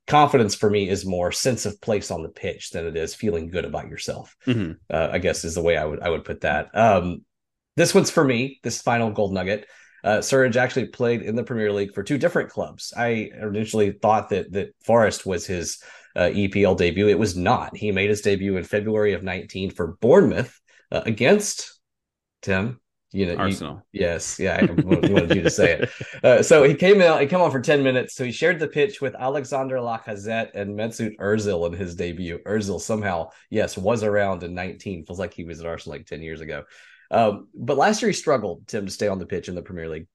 confidence 0.07 0.55
for 0.55 0.69
me 0.69 0.89
is 0.89 1.07
more 1.07 1.33
sense 1.33 1.67
of 1.67 1.81
place 1.81 2.11
on 2.11 2.23
the 2.23 2.29
pitch 2.29 2.71
than 2.71 2.87
it 2.87 2.97
is 2.97 3.15
feeling 3.15 3.49
good 3.49 3.65
about 3.65 3.89
yourself. 3.89 4.37
Mm-hmm. 4.47 4.73
Uh, 4.91 5.09
I 5.13 5.19
guess 5.19 5.45
is 5.45 5.55
the 5.55 5.63
way 5.63 5.77
I 5.77 5.85
would 5.85 6.01
I 6.01 6.11
would 6.11 6.25
put 6.25 6.43
that. 6.43 6.77
Um, 6.77 7.25
this 7.77 7.95
one's 7.95 8.11
for 8.11 8.25
me. 8.25 8.61
This 8.63 8.83
final 8.83 9.11
gold 9.11 9.33
nugget. 9.33 9.67
Uh, 10.03 10.19
Surridge 10.19 10.57
actually 10.57 10.87
played 10.89 11.23
in 11.23 11.35
the 11.35 11.43
Premier 11.43 11.73
League 11.73 11.95
for 11.95 12.03
two 12.03 12.19
different 12.19 12.51
clubs. 12.51 12.93
I 12.95 13.31
initially 13.41 13.93
thought 13.93 14.29
that 14.31 14.53
that 14.53 14.75
Forest 14.85 15.25
was 15.25 15.47
his 15.47 15.83
uh, 16.15 16.31
EPL 16.33 16.77
debut. 16.77 17.09
It 17.09 17.19
was 17.19 17.37
not. 17.37 17.77
He 17.77 17.91
made 17.91 18.11
his 18.11 18.21
debut 18.21 18.57
in 18.57 18.65
February 18.65 19.15
of 19.15 19.23
19 19.23 19.71
for 19.71 19.97
Bournemouth 20.01 20.61
uh, 20.93 21.03
against 21.07 21.81
Tim 22.43 22.81
You 23.15 23.27
know, 23.27 23.37
Arsenal. 23.37 23.81
You, 23.93 24.01
yes, 24.01 24.41
yeah, 24.41 24.59
I 24.61 24.65
wanted 24.65 25.37
you 25.37 25.43
to 25.43 25.51
say 25.51 25.73
it. 25.73 25.91
Uh, 26.25 26.43
so 26.43 26.63
he 26.63 26.75
came 26.75 27.03
out. 27.03 27.21
He 27.21 27.27
came 27.27 27.41
on 27.41 27.51
for 27.51 27.61
ten 27.61 27.83
minutes. 27.83 28.15
So 28.15 28.25
he 28.25 28.33
shared 28.33 28.59
the 28.59 28.67
pitch 28.67 29.03
with 29.03 29.15
Alexander 29.15 29.77
Lacazette 29.77 30.55
and 30.55 30.75
Mesut 30.75 31.17
Ozil 31.19 31.67
in 31.67 31.75
his 31.75 31.95
debut. 31.95 32.39
Ozil 32.47 32.81
somehow, 32.81 33.29
yes, 33.51 33.77
was 33.77 34.03
around 34.03 34.43
in 34.43 34.55
nineteen. 34.55 35.05
Feels 35.05 35.19
like 35.19 35.35
he 35.35 35.45
was 35.45 35.61
at 35.61 35.67
Arsenal 35.67 35.99
like 35.99 36.07
ten 36.07 36.23
years 36.23 36.41
ago. 36.41 36.65
Um, 37.11 37.49
but 37.55 37.77
last 37.77 38.01
year 38.01 38.09
he 38.09 38.15
struggled, 38.15 38.67
Tim, 38.67 38.87
to 38.87 38.93
stay 38.93 39.07
on 39.07 39.19
the 39.19 39.27
pitch 39.27 39.49
in 39.49 39.55
the 39.55 39.63
Premier 39.63 39.89
League. 39.89 40.07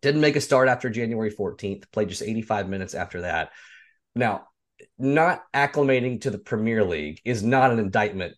Didn't 0.00 0.20
make 0.20 0.36
a 0.36 0.40
start 0.40 0.68
after 0.68 0.88
January 0.88 1.32
14th, 1.32 1.90
played 1.90 2.08
just 2.08 2.22
85 2.22 2.68
minutes 2.68 2.94
after 2.94 3.22
that. 3.22 3.50
Now, 4.14 4.46
not 4.98 5.42
acclimating 5.52 6.20
to 6.22 6.30
the 6.30 6.38
Premier 6.38 6.84
League 6.84 7.20
is 7.24 7.42
not 7.42 7.72
an 7.72 7.78
indictment 7.78 8.36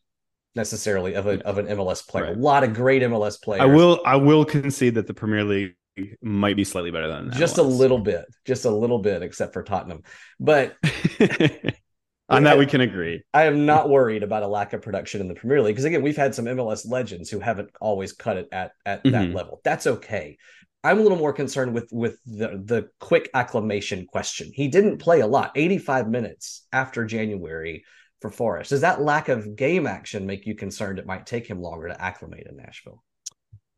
necessarily 0.54 1.14
of, 1.14 1.26
a, 1.26 1.44
of 1.46 1.58
an 1.58 1.66
MLS 1.66 2.06
player. 2.06 2.24
Right. 2.24 2.36
A 2.36 2.38
lot 2.38 2.64
of 2.64 2.74
great 2.74 3.02
MLS 3.02 3.40
players. 3.40 3.62
I 3.62 3.66
will 3.66 4.00
I 4.04 4.16
will 4.16 4.44
concede 4.44 4.94
that 4.94 5.06
the 5.06 5.14
Premier 5.14 5.44
League 5.44 5.74
might 6.22 6.56
be 6.56 6.64
slightly 6.64 6.90
better 6.90 7.08
than 7.08 7.32
just 7.32 7.56
MLS. 7.56 7.58
a 7.58 7.62
little 7.62 7.98
bit, 7.98 8.24
just 8.44 8.64
a 8.64 8.70
little 8.70 8.98
bit, 8.98 9.22
except 9.22 9.52
for 9.52 9.62
Tottenham. 9.62 10.02
But 10.38 10.76
on 12.28 12.44
that 12.44 12.56
I, 12.56 12.58
we 12.58 12.66
can 12.66 12.80
agree. 12.80 13.22
I 13.32 13.44
am 13.44 13.66
not 13.66 13.88
worried 13.88 14.22
about 14.22 14.42
a 14.42 14.48
lack 14.48 14.72
of 14.72 14.82
production 14.82 15.20
in 15.20 15.28
the 15.28 15.34
Premier 15.34 15.62
League 15.62 15.74
because 15.74 15.84
again, 15.84 16.02
we've 16.02 16.16
had 16.16 16.34
some 16.34 16.44
MLS 16.46 16.88
legends 16.88 17.30
who 17.30 17.40
haven't 17.40 17.70
always 17.80 18.12
cut 18.12 18.36
it 18.36 18.48
at 18.52 18.72
at 18.84 19.02
mm-hmm. 19.02 19.12
that 19.12 19.30
level. 19.34 19.60
That's 19.64 19.86
okay. 19.86 20.38
I'm 20.84 21.00
a 21.00 21.02
little 21.02 21.18
more 21.18 21.32
concerned 21.32 21.74
with 21.74 21.88
with 21.92 22.18
the 22.24 22.62
the 22.64 22.88
quick 23.00 23.30
acclamation 23.34 24.06
question. 24.06 24.50
He 24.54 24.68
didn't 24.68 24.98
play 24.98 25.20
a 25.20 25.26
lot, 25.26 25.52
85 25.54 26.08
minutes 26.08 26.66
after 26.72 27.04
January 27.04 27.84
for 28.20 28.30
Forest. 28.30 28.70
Does 28.70 28.80
that 28.80 29.00
lack 29.00 29.28
of 29.28 29.56
game 29.56 29.86
action 29.86 30.26
make 30.26 30.46
you 30.46 30.54
concerned 30.54 30.98
it 30.98 31.06
might 31.06 31.26
take 31.26 31.46
him 31.46 31.60
longer 31.60 31.88
to 31.88 32.00
acclimate 32.02 32.46
in 32.48 32.56
Nashville? 32.56 33.02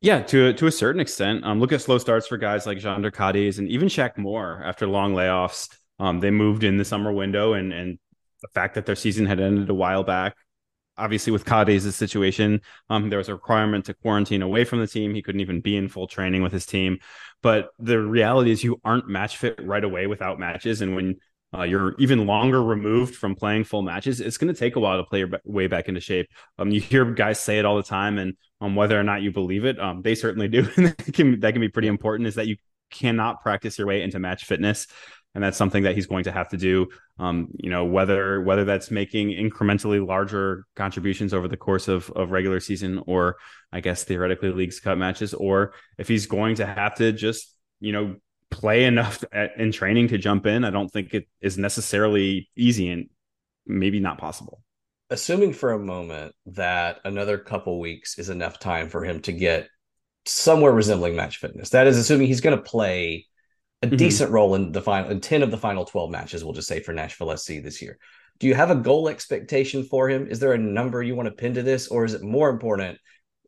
Yeah, 0.01 0.21
to 0.23 0.53
to 0.53 0.65
a 0.65 0.71
certain 0.71 0.99
extent. 0.99 1.45
Um, 1.45 1.59
look 1.59 1.71
at 1.71 1.81
slow 1.81 1.99
starts 1.99 2.25
for 2.27 2.37
guys 2.37 2.65
like 2.65 2.79
Jhonder 2.79 3.11
Cádiz 3.11 3.59
and 3.59 3.67
even 3.67 3.87
Shaq 3.87 4.17
Moore 4.17 4.61
after 4.65 4.87
long 4.87 5.13
layoffs. 5.13 5.69
Um, 5.99 6.19
they 6.19 6.31
moved 6.31 6.63
in 6.63 6.77
the 6.77 6.85
summer 6.85 7.13
window, 7.13 7.53
and 7.53 7.71
and 7.71 7.99
the 8.41 8.47
fact 8.47 8.73
that 8.75 8.87
their 8.87 8.95
season 8.95 9.27
had 9.27 9.39
ended 9.39 9.69
a 9.69 9.75
while 9.75 10.03
back. 10.03 10.35
Obviously, 10.97 11.31
with 11.31 11.45
Cádiz's 11.45 11.95
situation, 11.95 12.61
um, 12.89 13.09
there 13.09 13.17
was 13.17 13.29
a 13.29 13.33
requirement 13.33 13.85
to 13.85 13.93
quarantine 13.93 14.41
away 14.41 14.65
from 14.65 14.79
the 14.79 14.87
team. 14.87 15.13
He 15.13 15.21
couldn't 15.21 15.41
even 15.41 15.61
be 15.61 15.77
in 15.77 15.87
full 15.87 16.07
training 16.07 16.41
with 16.41 16.51
his 16.51 16.65
team. 16.65 16.97
But 17.43 17.69
the 17.79 17.99
reality 17.99 18.51
is, 18.51 18.63
you 18.63 18.81
aren't 18.83 19.07
match 19.07 19.37
fit 19.37 19.59
right 19.63 19.83
away 19.83 20.07
without 20.07 20.39
matches. 20.39 20.81
And 20.81 20.95
when 20.95 21.17
uh, 21.53 21.63
you're 21.63 21.95
even 21.99 22.25
longer 22.25 22.63
removed 22.63 23.15
from 23.15 23.35
playing 23.35 23.65
full 23.65 23.81
matches. 23.81 24.21
It's 24.21 24.37
going 24.37 24.53
to 24.53 24.59
take 24.59 24.77
a 24.77 24.79
while 24.79 24.97
to 24.97 25.03
play 25.03 25.19
your 25.19 25.29
way 25.43 25.67
back 25.67 25.89
into 25.89 25.99
shape. 25.99 26.29
Um, 26.57 26.71
you 26.71 26.79
hear 26.79 27.05
guys 27.05 27.39
say 27.39 27.59
it 27.59 27.65
all 27.65 27.75
the 27.75 27.83
time, 27.83 28.17
and 28.17 28.35
um, 28.61 28.75
whether 28.75 28.97
or 28.97 29.03
not 29.03 29.21
you 29.21 29.31
believe 29.31 29.65
it, 29.65 29.79
um, 29.79 30.01
they 30.01 30.15
certainly 30.15 30.47
do. 30.47 30.67
and 30.77 30.87
that 30.87 31.13
can, 31.13 31.39
that 31.41 31.51
can 31.51 31.61
be 31.61 31.69
pretty 31.69 31.89
important. 31.89 32.27
Is 32.27 32.35
that 32.35 32.47
you 32.47 32.55
cannot 32.89 33.41
practice 33.41 33.77
your 33.77 33.87
way 33.87 34.01
into 34.01 34.17
match 34.17 34.45
fitness, 34.45 34.87
and 35.35 35.43
that's 35.43 35.57
something 35.57 35.83
that 35.83 35.95
he's 35.95 36.07
going 36.07 36.23
to 36.23 36.31
have 36.31 36.47
to 36.49 36.57
do. 36.57 36.87
Um, 37.19 37.49
you 37.57 37.69
know, 37.69 37.83
whether 37.83 38.41
whether 38.41 38.63
that's 38.63 38.89
making 38.89 39.31
incrementally 39.31 40.05
larger 40.05 40.65
contributions 40.77 41.33
over 41.33 41.49
the 41.49 41.57
course 41.57 41.89
of 41.89 42.09
of 42.11 42.31
regular 42.31 42.61
season, 42.61 43.03
or 43.07 43.35
I 43.73 43.81
guess 43.81 44.05
theoretically 44.05 44.51
leagues 44.51 44.79
cup 44.79 44.97
matches, 44.97 45.33
or 45.33 45.73
if 45.97 46.07
he's 46.07 46.27
going 46.27 46.55
to 46.55 46.65
have 46.65 46.95
to 46.95 47.11
just 47.11 47.53
you 47.81 47.91
know 47.91 48.15
play 48.51 48.83
enough 48.83 49.23
at, 49.31 49.57
in 49.57 49.71
training 49.71 50.09
to 50.09 50.17
jump 50.17 50.45
in, 50.45 50.63
I 50.63 50.69
don't 50.69 50.89
think 50.89 51.13
it 51.13 51.27
is 51.41 51.57
necessarily 51.57 52.49
easy 52.55 52.89
and 52.89 53.09
maybe 53.65 53.99
not 53.99 54.19
possible. 54.19 54.61
Assuming 55.09 55.53
for 55.53 55.71
a 55.71 55.79
moment 55.79 56.35
that 56.47 56.99
another 57.03 57.37
couple 57.37 57.79
weeks 57.79 58.19
is 58.19 58.29
enough 58.29 58.59
time 58.59 58.89
for 58.89 59.03
him 59.03 59.21
to 59.21 59.31
get 59.31 59.67
somewhere 60.25 60.71
resembling 60.71 61.15
match 61.15 61.37
fitness, 61.37 61.69
that 61.71 61.87
is 61.87 61.97
assuming 61.97 62.27
he's 62.27 62.41
going 62.41 62.55
to 62.55 62.63
play 62.63 63.25
a 63.81 63.87
mm-hmm. 63.87 63.95
decent 63.95 64.31
role 64.31 64.55
in 64.55 64.71
the 64.71 64.81
final 64.81 65.09
in 65.09 65.19
10 65.19 65.41
of 65.41 65.51
the 65.51 65.57
final 65.57 65.83
12 65.83 66.11
matches, 66.11 66.43
we'll 66.43 66.53
just 66.53 66.67
say 66.67 66.79
for 66.79 66.93
Nashville 66.93 67.35
SC 67.35 67.63
this 67.63 67.81
year. 67.81 67.97
Do 68.39 68.47
you 68.47 68.53
have 68.53 68.71
a 68.71 68.75
goal 68.75 69.09
expectation 69.09 69.83
for 69.83 70.09
him? 70.09 70.27
Is 70.27 70.39
there 70.39 70.53
a 70.53 70.57
number 70.57 71.03
you 71.03 71.15
want 71.15 71.27
to 71.27 71.35
pin 71.35 71.53
to 71.55 71.63
this, 71.63 71.87
or 71.87 72.05
is 72.05 72.13
it 72.13 72.23
more 72.23 72.49
important 72.49 72.97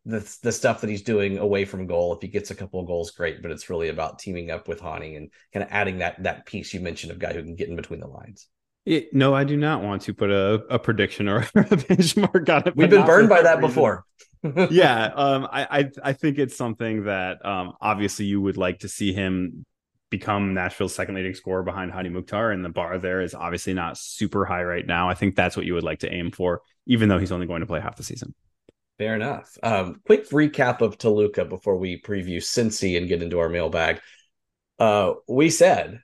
the 0.06 0.38
the 0.42 0.52
stuff 0.52 0.82
that 0.82 0.90
he's 0.90 1.02
doing 1.02 1.38
away 1.38 1.66
from 1.66 1.88
goal. 1.88 2.14
If 2.14 2.22
he 2.22 2.28
gets 2.28 2.52
a 2.52 2.56
couple 2.56 2.80
of 2.80 2.88
goals, 2.88 3.12
great. 3.12 3.42
But 3.42 3.52
it's 3.52 3.70
really 3.70 3.90
about 3.90 4.20
teaming 4.20 4.52
up 4.52 4.68
with 4.68 4.82
Hany 4.82 5.16
and 5.16 5.30
kind 5.54 5.64
of 5.64 5.70
adding 5.72 6.00
that 6.00 6.22
that 6.24 6.46
piece 6.46 6.74
you 6.74 6.80
mentioned 6.80 7.12
of 7.12 7.20
guy 7.20 7.34
who 7.34 7.44
can 7.44 7.56
get 7.56 7.70
in 7.70 7.76
between 7.76 8.00
the 8.00 8.08
lines. 8.08 8.48
It, 8.86 9.14
no, 9.14 9.34
I 9.34 9.46
do 9.46 9.56
not 9.56 9.82
want 9.82 10.02
to 10.04 10.14
put 10.14 10.30
a, 10.30 10.56
a 10.70 10.78
prediction 10.78 11.30
or 11.30 11.38
a 11.56 11.64
benchmark 11.64 12.50
on 12.50 12.68
it. 12.68 12.76
We've 12.76 12.90
been 12.90 13.06
burned 13.06 13.30
by 13.30 13.42
that, 13.42 13.56
that 13.56 13.62
before. 13.62 14.06
yeah, 14.70 15.06
um, 15.16 15.48
I, 15.50 15.80
I 15.80 15.92
I 16.04 16.14
think 16.14 16.38
it's 16.38 16.58
something 16.58 17.06
that 17.06 17.46
um, 17.46 17.74
obviously 17.80 18.26
you 18.26 18.42
would 18.42 18.58
like 18.58 18.80
to 18.80 18.90
see 18.90 19.14
him 19.14 19.66
become 20.10 20.54
Nashville's 20.54 20.94
second 20.94 21.16
leading 21.16 21.34
scorer 21.34 21.64
behind 21.64 21.94
Hany 21.94 22.10
Mukhtar, 22.10 22.52
and 22.52 22.64
the 22.64 22.70
bar 22.70 23.00
there 23.00 23.22
is 23.22 23.34
obviously 23.34 23.74
not 23.74 23.98
super 23.98 24.44
high 24.44 24.64
right 24.64 24.86
now. 24.86 25.10
I 25.10 25.14
think 25.14 25.36
that's 25.36 25.56
what 25.56 25.66
you 25.66 25.76
would 25.76 25.84
like 25.84 26.00
to 26.00 26.14
aim 26.14 26.30
for, 26.30 26.62
even 26.86 27.08
though 27.08 27.20
he's 27.20 27.32
only 27.32 27.48
going 27.48 27.62
to 27.62 27.66
play 27.66 27.80
half 27.80 27.96
the 27.96 28.04
season. 28.04 28.36
Fair 28.98 29.16
enough. 29.16 29.58
Um, 29.64 30.02
quick 30.06 30.30
recap 30.30 30.82
of 30.82 30.98
Toluca 30.98 31.46
before 31.46 31.78
we 31.78 32.02
preview 32.02 32.38
Cincy 32.38 32.98
and 32.98 33.08
get 33.08 33.24
into 33.24 33.40
our 33.40 33.50
mailbag. 33.50 34.00
Uh, 34.78 35.14
we 35.28 35.50
said, 35.50 36.02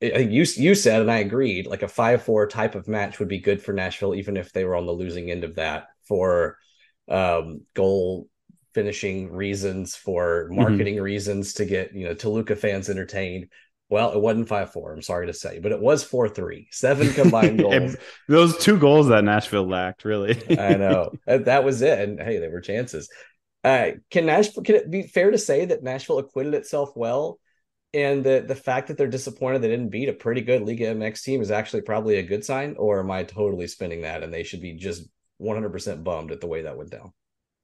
you 0.00 0.44
you 0.56 0.74
said, 0.74 1.00
and 1.00 1.10
I 1.10 1.18
agreed, 1.18 1.66
like 1.66 1.82
a 1.82 1.88
five 1.88 2.22
four 2.22 2.46
type 2.46 2.76
of 2.76 2.86
match 2.86 3.18
would 3.18 3.28
be 3.28 3.40
good 3.40 3.60
for 3.60 3.72
Nashville, 3.72 4.14
even 4.14 4.36
if 4.36 4.52
they 4.52 4.64
were 4.64 4.76
on 4.76 4.86
the 4.86 4.92
losing 4.92 5.30
end 5.30 5.42
of 5.42 5.56
that 5.56 5.88
for 6.06 6.56
um, 7.08 7.62
goal 7.74 8.28
finishing 8.74 9.32
reasons, 9.32 9.96
for 9.96 10.44
mm-hmm. 10.44 10.60
marketing 10.60 10.94
mm-hmm. 10.94 11.04
reasons 11.04 11.54
to 11.54 11.64
get 11.64 11.94
you 11.94 12.06
know 12.06 12.14
Toluca 12.14 12.54
fans 12.54 12.88
entertained. 12.88 13.48
Well, 13.90 14.12
it 14.12 14.20
wasn't 14.20 14.48
5 14.48 14.72
4, 14.72 14.92
I'm 14.92 15.02
sorry 15.02 15.26
to 15.28 15.32
say, 15.32 15.60
but 15.60 15.72
it 15.72 15.80
was 15.80 16.04
4 16.04 16.28
3. 16.28 16.68
Seven 16.70 17.12
combined 17.12 17.58
goals. 17.60 17.96
Those 18.28 18.58
two 18.58 18.78
goals 18.78 19.08
that 19.08 19.24
Nashville 19.24 19.66
lacked, 19.66 20.04
really. 20.04 20.36
I 20.58 20.74
know. 20.74 21.12
That 21.26 21.64
was 21.64 21.80
it. 21.80 21.98
And 21.98 22.20
hey, 22.20 22.38
they 22.38 22.48
were 22.48 22.60
chances. 22.60 23.08
Uh, 23.64 23.92
can 24.10 24.26
Nashville, 24.26 24.62
can 24.62 24.76
it 24.76 24.90
be 24.90 25.02
fair 25.02 25.30
to 25.30 25.38
say 25.38 25.64
that 25.64 25.82
Nashville 25.82 26.18
acquitted 26.18 26.54
itself 26.54 26.90
well? 26.94 27.40
And 27.94 28.22
the, 28.22 28.44
the 28.46 28.54
fact 28.54 28.88
that 28.88 28.98
they're 28.98 29.06
disappointed 29.08 29.62
they 29.62 29.68
didn't 29.68 29.88
beat 29.88 30.10
a 30.10 30.12
pretty 30.12 30.42
good 30.42 30.62
Liga 30.62 30.94
MX 30.94 31.22
team 31.22 31.40
is 31.40 31.50
actually 31.50 31.80
probably 31.80 32.16
a 32.16 32.22
good 32.22 32.44
sign? 32.44 32.76
Or 32.78 33.00
am 33.00 33.10
I 33.10 33.24
totally 33.24 33.66
spinning 33.66 34.02
that 34.02 34.22
and 34.22 34.32
they 34.32 34.42
should 34.42 34.60
be 34.60 34.74
just 34.74 35.08
100% 35.40 36.04
bummed 36.04 36.30
at 36.30 36.42
the 36.42 36.46
way 36.46 36.62
that 36.62 36.76
went 36.76 36.90
down? 36.90 37.12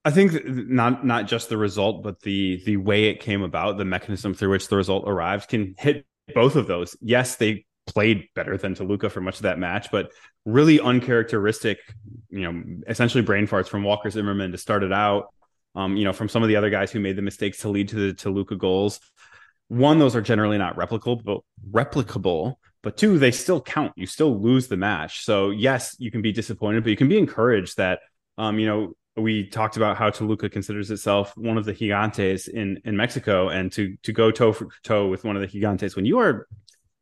I 0.07 0.11
think 0.11 0.45
not 0.45 1.05
not 1.05 1.27
just 1.27 1.49
the 1.49 1.57
result, 1.57 2.03
but 2.03 2.21
the 2.21 2.63
the 2.67 2.77
way 2.77 3.05
it 3.05 3.21
came 3.21 3.43
about, 3.43 3.79
the 3.79 3.87
mechanism 3.87 4.35
through 4.35 4.51
which 4.51 4.69
the 4.69 4.77
result 4.77 5.05
arrived, 5.07 5.49
can 5.49 5.75
hit 5.79 6.07
both 6.35 6.57
of 6.57 6.67
those. 6.67 6.97
Yes, 7.01 7.37
they 7.37 7.67
played 7.87 8.29
better 8.35 8.57
than 8.57 8.75
Toluca 8.75 9.11
for 9.11 9.21
much 9.21 9.37
of 9.37 9.43
that 9.43 9.59
match, 9.59 9.91
but 9.91 10.11
really 10.45 10.81
uncharacteristic, 10.81 11.79
you 12.31 12.41
know, 12.41 12.63
essentially 12.87 13.23
brain 13.23 13.47
farts 13.47 13.69
from 13.69 13.83
Walker 13.83 14.11
Zimmerman 14.11 14.53
to 14.53 14.59
start 14.59 14.83
it 14.83 14.93
out. 14.93 15.33
Um, 15.77 15.97
you 15.97 16.05
know, 16.05 16.13
from 16.13 16.29
some 16.29 16.43
of 16.43 16.49
the 16.49 16.57
other 16.57 16.71
guys 16.71 16.93
who 16.93 17.01
made 17.01 17.17
the 17.17 17.23
mistakes 17.23 17.59
to 17.59 17.69
lead 17.69 17.89
to 17.89 17.97
the 17.97 18.15
Toluca 18.15 18.55
goals. 18.55 19.01
One, 19.67 19.99
those 19.99 20.15
are 20.15 20.21
generally 20.21 20.57
not 20.57 20.77
replicable, 20.77 21.25
but 21.25 21.41
replicable, 21.69 22.55
but 22.83 22.97
two, 22.97 23.19
they 23.19 23.33
still 23.33 23.61
count. 23.61 23.93
You 23.97 24.07
still 24.07 24.41
lose 24.41 24.69
the 24.69 24.77
match. 24.77 25.25
So 25.25 25.51
yes, 25.51 25.97
you 25.99 26.13
can 26.13 26.23
be 26.23 26.31
disappointed, 26.31 26.85
but 26.85 26.91
you 26.91 26.97
can 26.97 27.09
be 27.09 27.19
encouraged 27.19 27.79
that 27.79 28.01
um, 28.39 28.59
you 28.59 28.67
know, 28.67 28.95
we 29.17 29.49
talked 29.49 29.77
about 29.77 29.97
how 29.97 30.11
Toluca 30.11 30.49
considers 30.49 30.91
itself 30.91 31.37
one 31.37 31.57
of 31.57 31.65
the 31.65 31.73
gigantes 31.73 32.49
in 32.49 32.81
in 32.85 32.97
Mexico, 32.97 33.49
and 33.49 33.71
to 33.73 33.97
to 34.03 34.13
go 34.13 34.31
toe 34.31 34.53
for 34.53 34.69
toe 34.83 35.09
with 35.09 35.25
one 35.25 35.37
of 35.37 35.43
the 35.43 35.49
gigantes 35.49 35.97
when 35.97 36.05
you 36.05 36.19
are 36.19 36.49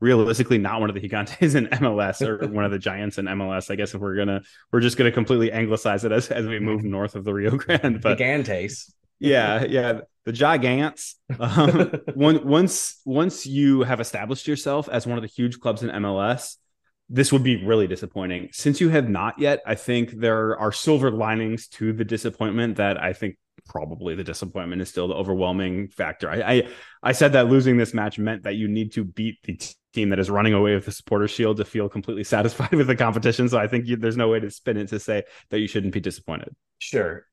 realistically 0.00 0.58
not 0.58 0.80
one 0.80 0.90
of 0.90 0.94
the 0.94 1.08
gigantes 1.08 1.54
in 1.54 1.66
MLS 1.68 2.26
or 2.26 2.46
one 2.52 2.64
of 2.64 2.70
the 2.70 2.78
giants 2.78 3.18
in 3.18 3.26
MLS. 3.26 3.70
I 3.70 3.76
guess 3.76 3.94
if 3.94 4.00
we're 4.00 4.16
gonna 4.16 4.42
we're 4.70 4.80
just 4.80 4.96
gonna 4.96 5.12
completely 5.12 5.52
anglicize 5.52 6.04
it 6.04 6.12
as 6.12 6.30
as 6.30 6.46
we 6.46 6.58
move 6.58 6.84
north 6.84 7.14
of 7.14 7.24
the 7.24 7.32
Rio 7.32 7.50
Grande. 7.56 8.00
But 8.00 8.18
gigantes. 8.18 8.92
Yeah, 9.18 9.64
yeah, 9.64 10.00
the 10.24 10.32
gigants. 10.32 11.14
Um, 11.38 11.92
once 12.16 13.00
once 13.04 13.46
you 13.46 13.82
have 13.84 14.00
established 14.00 14.48
yourself 14.48 14.88
as 14.88 15.06
one 15.06 15.16
of 15.16 15.22
the 15.22 15.28
huge 15.28 15.60
clubs 15.60 15.84
in 15.84 15.90
MLS, 15.90 16.56
this 17.12 17.30
would 17.30 17.42
be 17.42 17.62
really 17.62 17.86
disappointing. 17.86 18.48
Since 18.52 18.80
you 18.80 18.88
have 18.88 19.08
not 19.08 19.38
yet, 19.38 19.60
I 19.66 19.74
think 19.74 20.12
there 20.12 20.58
are 20.58 20.72
silver 20.72 21.10
linings 21.10 21.68
to 21.68 21.92
the 21.92 22.04
disappointment 22.04 22.76
that 22.78 23.00
I 23.00 23.12
think 23.12 23.36
probably 23.66 24.14
the 24.14 24.24
disappointment 24.24 24.80
is 24.80 24.88
still 24.88 25.08
the 25.08 25.14
overwhelming 25.14 25.88
factor. 25.88 26.30
I, 26.30 26.36
I, 26.40 26.68
I 27.02 27.12
said 27.12 27.34
that 27.34 27.48
losing 27.48 27.76
this 27.76 27.92
match 27.92 28.18
meant 28.18 28.44
that 28.44 28.54
you 28.54 28.66
need 28.66 28.92
to 28.92 29.04
beat 29.04 29.36
the 29.44 29.60
team 29.92 30.08
that 30.08 30.18
is 30.18 30.30
running 30.30 30.54
away 30.54 30.74
with 30.74 30.86
the 30.86 30.92
supporter 30.92 31.28
shield 31.28 31.58
to 31.58 31.66
feel 31.66 31.86
completely 31.86 32.24
satisfied 32.36 32.72
with 32.72 32.86
the 32.86 32.96
competition. 32.96 33.46
So 33.50 33.58
I 33.58 33.66
think 33.66 33.86
you, 33.86 33.96
there's 33.96 34.16
no 34.16 34.28
way 34.28 34.40
to 34.40 34.50
spin 34.50 34.78
it 34.78 34.88
to 34.88 34.98
say 34.98 35.24
that 35.50 35.60
you 35.60 35.68
shouldn't 35.68 35.92
be 35.92 36.00
disappointed. 36.00 36.56
Sure. 36.78 37.26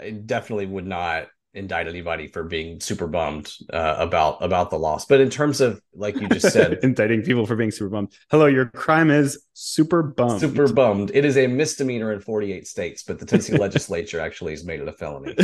I 0.00 0.10
definitely 0.10 0.66
would 0.66 0.86
not 0.86 1.26
indict 1.54 1.86
anybody 1.86 2.26
for 2.26 2.42
being 2.42 2.80
super 2.80 3.06
bummed 3.06 3.52
uh, 3.72 3.96
about 3.98 4.42
about 4.42 4.70
the 4.70 4.78
loss. 4.78 5.06
But 5.06 5.20
in 5.20 5.30
terms 5.30 5.60
of 5.60 5.80
like 5.94 6.20
you 6.20 6.28
just 6.28 6.52
said, 6.52 6.78
indicting 6.82 7.22
people 7.22 7.46
for 7.46 7.56
being 7.56 7.70
super 7.70 7.90
bummed. 7.90 8.12
Hello, 8.30 8.46
your 8.46 8.66
crime 8.66 9.10
is 9.10 9.44
super 9.54 10.02
bummed. 10.02 10.40
Super 10.40 10.72
bummed. 10.72 11.12
It 11.14 11.24
is 11.24 11.36
a 11.36 11.46
misdemeanor 11.46 12.12
in 12.12 12.20
48 12.20 12.66
states, 12.66 13.02
but 13.04 13.18
the 13.18 13.26
Tennessee 13.26 13.56
legislature 13.58 14.20
actually 14.20 14.52
has 14.52 14.64
made 14.64 14.80
it 14.80 14.88
a 14.88 14.92
felony. 14.92 15.36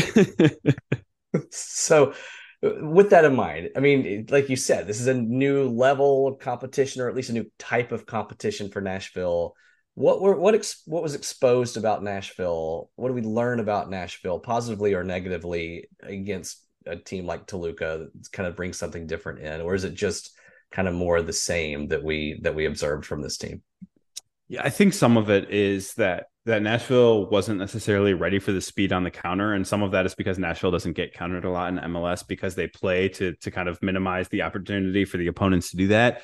so 1.50 2.12
with 2.62 3.10
that 3.10 3.24
in 3.24 3.34
mind, 3.34 3.70
I 3.76 3.80
mean, 3.80 4.26
like 4.28 4.48
you 4.48 4.56
said, 4.56 4.86
this 4.86 5.00
is 5.00 5.06
a 5.06 5.14
new 5.14 5.68
level 5.68 6.26
of 6.26 6.38
competition, 6.38 7.00
or 7.00 7.08
at 7.08 7.14
least 7.14 7.30
a 7.30 7.34
new 7.34 7.50
type 7.58 7.92
of 7.92 8.04
competition 8.04 8.70
for 8.70 8.80
Nashville. 8.80 9.54
What 10.00 10.22
were 10.22 10.34
what 10.34 10.54
ex, 10.54 10.80
what 10.86 11.02
was 11.02 11.14
exposed 11.14 11.76
about 11.76 12.02
Nashville? 12.02 12.90
What 12.96 13.08
do 13.08 13.14
we 13.14 13.20
learn 13.20 13.60
about 13.60 13.90
Nashville, 13.90 14.38
positively 14.38 14.94
or 14.94 15.04
negatively, 15.04 15.88
against 16.02 16.64
a 16.86 16.96
team 16.96 17.26
like 17.26 17.46
Toluca? 17.46 18.06
Kind 18.32 18.46
of 18.46 18.56
brings 18.56 18.78
something 18.78 19.06
different 19.06 19.40
in, 19.40 19.60
or 19.60 19.74
is 19.74 19.84
it 19.84 19.92
just 19.92 20.30
kind 20.72 20.88
of 20.88 20.94
more 20.94 21.20
the 21.20 21.34
same 21.34 21.88
that 21.88 22.02
we 22.02 22.40
that 22.44 22.54
we 22.54 22.64
observed 22.64 23.04
from 23.04 23.20
this 23.20 23.36
team? 23.36 23.60
Yeah, 24.48 24.62
I 24.64 24.70
think 24.70 24.94
some 24.94 25.18
of 25.18 25.28
it 25.28 25.50
is 25.50 25.92
that 25.94 26.28
that 26.46 26.62
Nashville 26.62 27.28
wasn't 27.28 27.58
necessarily 27.58 28.14
ready 28.14 28.38
for 28.38 28.52
the 28.52 28.62
speed 28.62 28.94
on 28.94 29.04
the 29.04 29.10
counter, 29.10 29.52
and 29.52 29.66
some 29.66 29.82
of 29.82 29.90
that 29.90 30.06
is 30.06 30.14
because 30.14 30.38
Nashville 30.38 30.70
doesn't 30.70 30.94
get 30.94 31.12
countered 31.12 31.44
a 31.44 31.50
lot 31.50 31.68
in 31.68 31.78
MLS 31.78 32.26
because 32.26 32.54
they 32.54 32.68
play 32.68 33.10
to 33.10 33.34
to 33.42 33.50
kind 33.50 33.68
of 33.68 33.82
minimize 33.82 34.28
the 34.28 34.40
opportunity 34.40 35.04
for 35.04 35.18
the 35.18 35.26
opponents 35.26 35.72
to 35.72 35.76
do 35.76 35.88
that. 35.88 36.22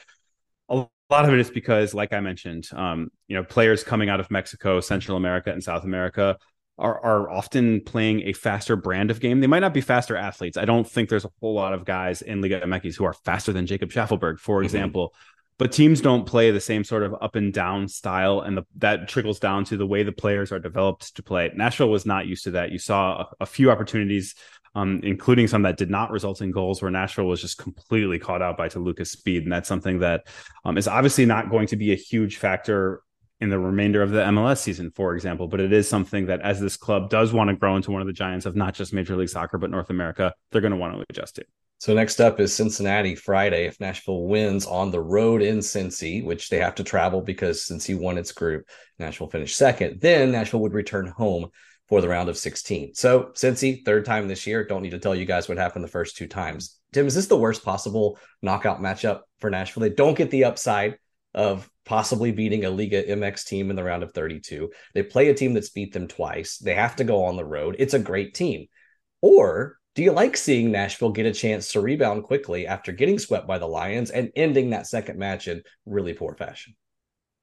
A 0.71 0.87
lot 1.14 1.25
of 1.25 1.33
it 1.33 1.40
is 1.40 1.51
because, 1.51 1.95
like 1.95 2.12
I 2.12 2.21
mentioned, 2.21 2.69
um, 2.73 3.11
you 3.29 3.37
know, 3.37 3.45
players 3.45 3.85
coming 3.85 4.09
out 4.09 4.21
of 4.21 4.31
Mexico, 4.31 4.81
Central 4.81 5.16
America, 5.16 5.53
and 5.53 5.62
South 5.62 5.85
America 5.85 6.37
are 6.79 7.01
are 7.01 7.31
often 7.31 7.81
playing 7.83 8.23
a 8.23 8.33
faster 8.33 8.77
brand 8.77 9.11
of 9.11 9.21
game. 9.21 9.40
They 9.40 9.47
might 9.47 9.61
not 9.61 9.75
be 9.75 9.81
faster 9.81 10.16
athletes. 10.16 10.57
I 10.57 10.64
don't 10.64 10.88
think 10.88 11.09
there's 11.09 11.25
a 11.25 11.31
whole 11.40 11.55
lot 11.55 11.73
of 11.73 11.85
guys 11.85 12.23
in 12.23 12.40
Liga 12.42 12.61
MX 12.61 12.97
who 12.97 13.05
are 13.05 13.12
faster 13.12 13.53
than 13.53 13.66
Jacob 13.66 13.90
Shaffelburg, 13.90 14.38
for 14.38 14.59
mm-hmm. 14.59 14.64
example 14.64 15.14
but 15.59 15.73
teams 15.73 16.01
don't 16.01 16.27
play 16.27 16.51
the 16.51 16.61
same 16.61 16.85
sort 16.85 17.03
of 17.03 17.14
up 17.21 17.35
and 17.35 17.53
down 17.53 17.88
style 17.88 18.40
and 18.40 18.59
the, 18.59 18.62
that 18.77 19.09
trickles 19.09 19.38
down 19.38 19.64
to 19.64 19.77
the 19.77 19.87
way 19.87 20.03
the 20.03 20.12
players 20.12 20.53
are 20.53 20.59
developed 20.59 21.16
to 21.16 21.23
play 21.23 21.51
nashville 21.55 21.88
was 21.88 22.07
not 22.07 22.27
used 22.27 22.45
to 22.45 22.53
that 22.53 22.73
you 22.73 22.79
saw 22.79 23.23
a, 23.23 23.29
a 23.40 23.47
few 23.47 23.71
opportunities 23.71 24.35
um, 24.77 25.01
including 25.03 25.49
some 25.49 25.62
that 25.62 25.77
did 25.77 25.91
not 25.91 26.12
result 26.12 26.41
in 26.41 26.53
goals 26.53 26.81
where 26.81 26.91
nashville 26.91 27.27
was 27.27 27.41
just 27.41 27.59
completely 27.59 28.19
caught 28.19 28.43
out 28.43 28.57
by 28.57 28.69
toluca's 28.69 29.11
speed 29.11 29.43
and 29.43 29.51
that's 29.51 29.69
something 29.69 29.99
that 29.99 30.29
um, 30.65 30.79
is 30.79 30.87
obviously 30.87 31.27
not 31.27 31.51
going 31.51 31.67
to 31.67 31.77
be 31.77 31.93
a 31.93 31.97
huge 31.97 32.37
factor 32.37 33.03
in 33.41 33.51
the 33.51 33.59
remainder 33.59 34.03
of 34.03 34.11
the 34.11 34.23
MLS 34.23 34.59
season, 34.59 34.91
for 34.91 35.15
example. 35.15 35.47
But 35.47 35.61
it 35.61 35.73
is 35.73 35.89
something 35.89 36.27
that 36.27 36.41
as 36.41 36.61
this 36.61 36.77
club 36.77 37.11
does 37.11 37.33
want 37.33 37.51
to 37.51 37.57
grow 37.57 37.77
into 37.77 37.91
one 37.91 38.01
of 38.01 38.07
the 38.07 38.12
giants 38.12 38.47
of 38.47 38.57
not 38.57 38.75
just 38.75 38.93
Major 38.93 39.17
League 39.17 39.29
Soccer, 39.29 39.59
but 39.59 39.71
North 39.71 39.91
America, 39.91 40.33
they're 40.51 40.62
going 40.62 40.73
to 40.73 40.79
want 40.79 40.95
to 40.95 41.05
adjust 41.11 41.39
it. 41.39 41.47
So 41.79 41.93
next 41.93 42.21
up 42.21 42.41
is 42.41 42.55
Cincinnati 42.55 43.15
Friday. 43.15 43.67
If 43.67 43.79
Nashville 43.79 44.25
wins 44.25 44.65
on 44.65 44.91
the 44.91 45.01
road 45.01 45.43
in 45.43 45.59
Cincy, 45.59 46.25
which 46.25 46.49
they 46.49 46.59
have 46.59 46.75
to 46.77 46.85
travel 46.85 47.21
because 47.21 47.67
Cincy 47.67 47.99
won 47.99 48.17
its 48.17 48.33
group, 48.33 48.67
Nashville 48.99 49.29
finished 49.29 49.57
second. 49.57 50.01
Then 50.01 50.33
Nashville 50.33 50.61
would 50.61 50.73
return 50.73 51.07
home 51.07 51.51
for 51.88 52.01
the 52.01 52.09
round 52.09 52.29
of 52.29 52.37
16. 52.37 52.94
So 52.94 53.31
Cincy, 53.35 53.85
third 53.85 54.05
time 54.05 54.29
this 54.29 54.46
year. 54.46 54.64
Don't 54.64 54.83
need 54.83 54.90
to 54.90 54.99
tell 54.99 55.14
you 55.14 55.25
guys 55.25 55.49
what 55.49 55.59
happened 55.59 55.85
the 55.85 55.88
first 55.88 56.16
two 56.16 56.27
times. 56.27 56.79
Tim, 56.92 57.07
is 57.07 57.14
this 57.14 57.27
the 57.27 57.37
worst 57.37 57.64
possible 57.64 58.18
knockout 58.42 58.81
matchup 58.81 59.20
for 59.38 59.51
Nashville? 59.51 59.83
They 59.83 59.90
don't 59.90 60.16
get 60.16 60.31
the 60.31 60.44
upside 60.44 60.99
of 61.35 61.70
possibly 61.85 62.33
beating 62.33 62.64
a 62.64 62.70
Liga 62.70 63.03
MX 63.05 63.44
team 63.44 63.70
in 63.70 63.77
the 63.77 63.85
round 63.85 64.03
of 64.03 64.12
32. 64.12 64.70
They 64.94 65.03
play 65.03 65.29
a 65.29 65.35
team 65.35 65.53
that's 65.53 65.68
beat 65.68 65.92
them 65.92 66.09
twice. 66.09 66.59
They 66.59 66.75
have 66.75 66.96
to 66.96 67.05
go 67.05 67.25
on 67.25 67.37
the 67.37 67.44
road. 67.44 67.77
It's 67.79 67.94
a 67.94 67.99
great 67.99 68.35
team. 68.35 68.66
Or 69.20 69.77
do 69.94 70.03
you 70.03 70.12
like 70.12 70.37
seeing 70.37 70.72
Nashville 70.72 71.11
get 71.11 71.27
a 71.27 71.33
chance 71.33 71.72
to 71.72 71.81
rebound 71.81 72.25
quickly 72.25 72.66
after 72.66 72.92
getting 72.92 73.18
swept 73.18 73.46
by 73.46 73.59
the 73.59 73.68
Lions 73.68 74.11
and 74.11 74.31
ending 74.35 74.70
that 74.70 74.87
second 74.87 75.18
match 75.18 75.49
in 75.49 75.62
really 75.85 76.14
poor 76.14 76.35
fashion? 76.35 76.75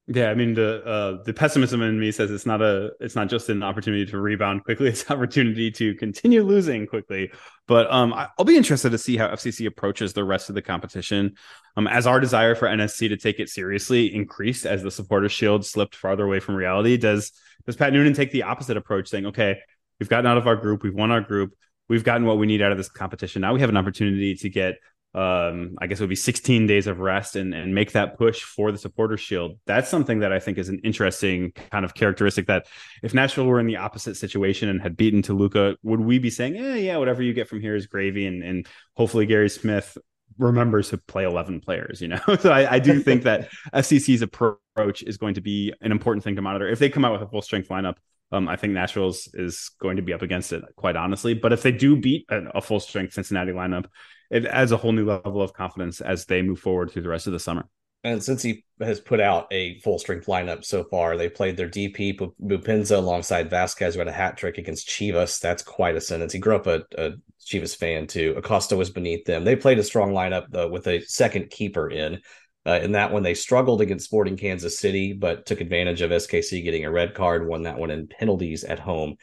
Yeah, 0.07 0.29
I 0.29 0.35
mean 0.35 0.53
the 0.53 0.83
uh, 0.83 1.23
the 1.23 1.33
pessimism 1.33 1.81
in 1.81 1.97
me 1.97 2.11
says 2.11 2.29
it's 2.29 2.45
not 2.45 2.61
a 2.61 2.91
it's 2.99 3.15
not 3.15 3.29
just 3.29 3.47
an 3.47 3.63
opportunity 3.63 4.05
to 4.07 4.19
rebound 4.19 4.65
quickly; 4.65 4.87
it's 4.89 5.05
an 5.05 5.15
opportunity 5.15 5.71
to 5.71 5.95
continue 5.95 6.43
losing 6.43 6.87
quickly. 6.87 7.31
But 7.67 7.89
um, 7.89 8.13
I'll 8.13 8.43
be 8.43 8.57
interested 8.57 8.89
to 8.89 8.97
see 8.97 9.15
how 9.15 9.29
FCC 9.29 9.65
approaches 9.65 10.11
the 10.11 10.25
rest 10.25 10.49
of 10.49 10.55
the 10.55 10.61
competition. 10.61 11.35
Um, 11.77 11.87
as 11.87 12.05
our 12.05 12.19
desire 12.19 12.53
for 12.53 12.67
NSC 12.67 13.07
to 13.09 13.17
take 13.17 13.39
it 13.39 13.47
seriously 13.47 14.13
increased 14.13 14.65
as 14.65 14.83
the 14.83 14.91
supporter 14.91 15.29
shield 15.29 15.65
slipped 15.65 15.95
farther 15.95 16.25
away 16.25 16.41
from 16.41 16.55
reality, 16.55 16.97
does 16.97 17.31
does 17.65 17.77
Pat 17.77 17.93
Noonan 17.93 18.13
take 18.13 18.31
the 18.31 18.43
opposite 18.43 18.75
approach, 18.75 19.07
saying, 19.07 19.27
"Okay, 19.27 19.57
we've 20.01 20.09
gotten 20.09 20.25
out 20.25 20.37
of 20.37 20.47
our 20.47 20.57
group, 20.57 20.83
we've 20.83 20.93
won 20.93 21.11
our 21.11 21.21
group, 21.21 21.53
we've 21.87 22.03
gotten 22.03 22.25
what 22.25 22.37
we 22.37 22.45
need 22.45 22.61
out 22.61 22.73
of 22.73 22.77
this 22.77 22.89
competition. 22.89 23.41
Now 23.41 23.53
we 23.53 23.61
have 23.61 23.69
an 23.69 23.77
opportunity 23.77 24.35
to 24.35 24.49
get 24.49 24.75
um, 25.15 25.75
I 25.79 25.85
guess 25.85 25.99
it 25.99 26.03
would 26.03 26.09
be 26.09 26.15
16 26.15 26.65
days 26.65 26.87
of 26.87 26.99
rest 26.99 27.35
and, 27.35 27.53
and 27.53 27.75
make 27.75 27.91
that 27.91 28.17
push 28.17 28.41
for 28.41 28.71
the 28.71 28.77
supporter 28.79 29.15
shield. 29.15 29.59
That's 29.67 29.89
something 29.89 30.19
that 30.19 30.33
I 30.33 30.39
think 30.39 30.57
is 30.57 30.69
an 30.69 30.79
interesting 30.83 31.51
kind 31.71 31.85
of 31.85 31.93
characteristic 31.93 32.47
that 32.47 32.65
if 33.03 33.13
Nashville 33.13 33.45
were 33.45 33.59
in 33.59 33.67
the 33.67 33.77
opposite 33.77 34.15
situation 34.15 34.69
and 34.69 34.81
had 34.81 34.97
beaten 34.97 35.21
Toluca, 35.21 35.77
would 35.83 35.99
we 35.99 36.17
be 36.17 36.31
saying, 36.31 36.55
yeah, 36.55 36.73
yeah, 36.73 36.97
whatever 36.97 37.21
you 37.21 37.33
get 37.33 37.47
from 37.47 37.61
here 37.61 37.75
is 37.75 37.85
gravy 37.85 38.25
and, 38.25 38.43
and 38.43 38.67
hopefully 38.95 39.27
Gary 39.27 39.49
Smith 39.49 39.97
remembers 40.39 40.89
to 40.89 40.97
play 40.97 41.25
11 41.25 41.59
players, 41.59 42.01
you 42.01 42.07
know? 42.07 42.21
so 42.39 42.51
I, 42.51 42.73
I 42.73 42.79
do 42.79 42.99
think 42.99 43.23
that 43.23 43.49
FCC's 43.73 44.23
approach 44.23 45.03
is 45.03 45.17
going 45.17 45.35
to 45.35 45.41
be 45.41 45.73
an 45.81 45.91
important 45.91 46.23
thing 46.23 46.35
to 46.37 46.41
monitor. 46.41 46.67
If 46.67 46.79
they 46.79 46.89
come 46.89 47.05
out 47.05 47.13
with 47.13 47.21
a 47.21 47.27
full 47.27 47.43
strength 47.43 47.69
lineup, 47.69 47.97
um, 48.33 48.49
I 48.49 48.55
think 48.55 48.73
Nashville's 48.73 49.29
is 49.33 49.71
going 49.79 49.97
to 49.97 50.01
be 50.01 50.11
up 50.11 50.23
against 50.23 50.51
it, 50.51 50.63
quite 50.75 50.95
honestly. 50.95 51.33
But 51.33 51.53
if 51.53 51.61
they 51.61 51.71
do 51.71 51.95
beat 51.95 52.25
a, 52.29 52.57
a 52.57 52.61
full 52.61 52.79
strength 52.79 53.13
Cincinnati 53.13 53.51
lineup, 53.51 53.85
it 54.31 54.45
adds 54.45 54.71
a 54.71 54.77
whole 54.77 54.91
new 54.91 55.05
level 55.05 55.41
of 55.41 55.53
confidence 55.53 56.01
as 56.01 56.25
they 56.25 56.41
move 56.41 56.59
forward 56.59 56.91
through 56.91 57.03
the 57.03 57.09
rest 57.09 57.27
of 57.27 57.33
the 57.33 57.39
summer. 57.39 57.65
And 58.03 58.19
Cincy 58.19 58.63
has 58.81 58.99
put 58.99 59.21
out 59.21 59.47
a 59.51 59.79
full 59.79 59.97
strength 59.97 60.25
lineup 60.25 60.65
so 60.65 60.83
far, 60.83 61.15
they 61.15 61.29
played 61.29 61.55
their 61.55 61.69
DP 61.69 62.19
Boupendza 62.41 62.97
alongside 62.97 63.49
Vazquez, 63.49 63.93
who 63.93 63.99
had 63.99 64.09
a 64.09 64.11
hat 64.11 64.35
trick 64.35 64.57
against 64.57 64.89
Chivas. 64.89 65.39
That's 65.39 65.63
quite 65.63 65.95
a 65.95 66.01
sentence. 66.01 66.33
He 66.33 66.39
grew 66.39 66.57
up 66.57 66.67
a, 66.67 66.83
a 66.97 67.11
Chivas 67.45 67.77
fan 67.77 68.07
too. 68.07 68.33
Acosta 68.35 68.75
was 68.75 68.89
beneath 68.89 69.23
them. 69.23 69.45
They 69.45 69.55
played 69.55 69.79
a 69.79 69.83
strong 69.83 70.11
lineup 70.11 70.47
though, 70.49 70.67
with 70.67 70.87
a 70.87 71.01
second 71.05 71.49
keeper 71.49 71.89
in. 71.89 72.19
Uh, 72.65 72.79
in 72.81 72.93
that 72.93 73.11
one, 73.11 73.23
they 73.23 73.33
struggled 73.33 73.81
against 73.81 74.05
Sporting 74.05 74.37
Kansas 74.37 74.79
City, 74.79 75.13
but 75.13 75.45
took 75.45 75.59
advantage 75.59 76.01
of 76.01 76.11
SKC 76.11 76.63
getting 76.63 76.85
a 76.85 76.91
red 76.91 77.13
card, 77.13 77.47
won 77.47 77.63
that 77.63 77.77
one 77.77 77.91
in 77.91 78.07
penalties 78.07 78.63
at 78.63 78.79
home. 78.79 79.15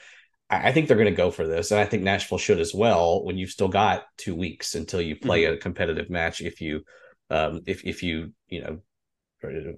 I, 0.50 0.68
I 0.68 0.72
think 0.72 0.88
they're 0.88 0.96
going 0.96 1.06
to 1.06 1.12
go 1.12 1.30
for 1.30 1.46
this, 1.46 1.70
and 1.70 1.80
I 1.80 1.86
think 1.86 2.02
Nashville 2.02 2.38
should 2.38 2.60
as 2.60 2.74
well. 2.74 3.24
When 3.24 3.38
you've 3.38 3.50
still 3.50 3.68
got 3.68 4.04
two 4.18 4.34
weeks 4.34 4.74
until 4.74 5.00
you 5.00 5.16
play 5.16 5.44
mm-hmm. 5.44 5.54
a 5.54 5.58
competitive 5.58 6.10
match, 6.10 6.42
if 6.42 6.60
you, 6.60 6.82
um, 7.30 7.60
if 7.66 7.84
if 7.84 8.02
you 8.02 8.32
you 8.48 8.62
know 8.62 8.80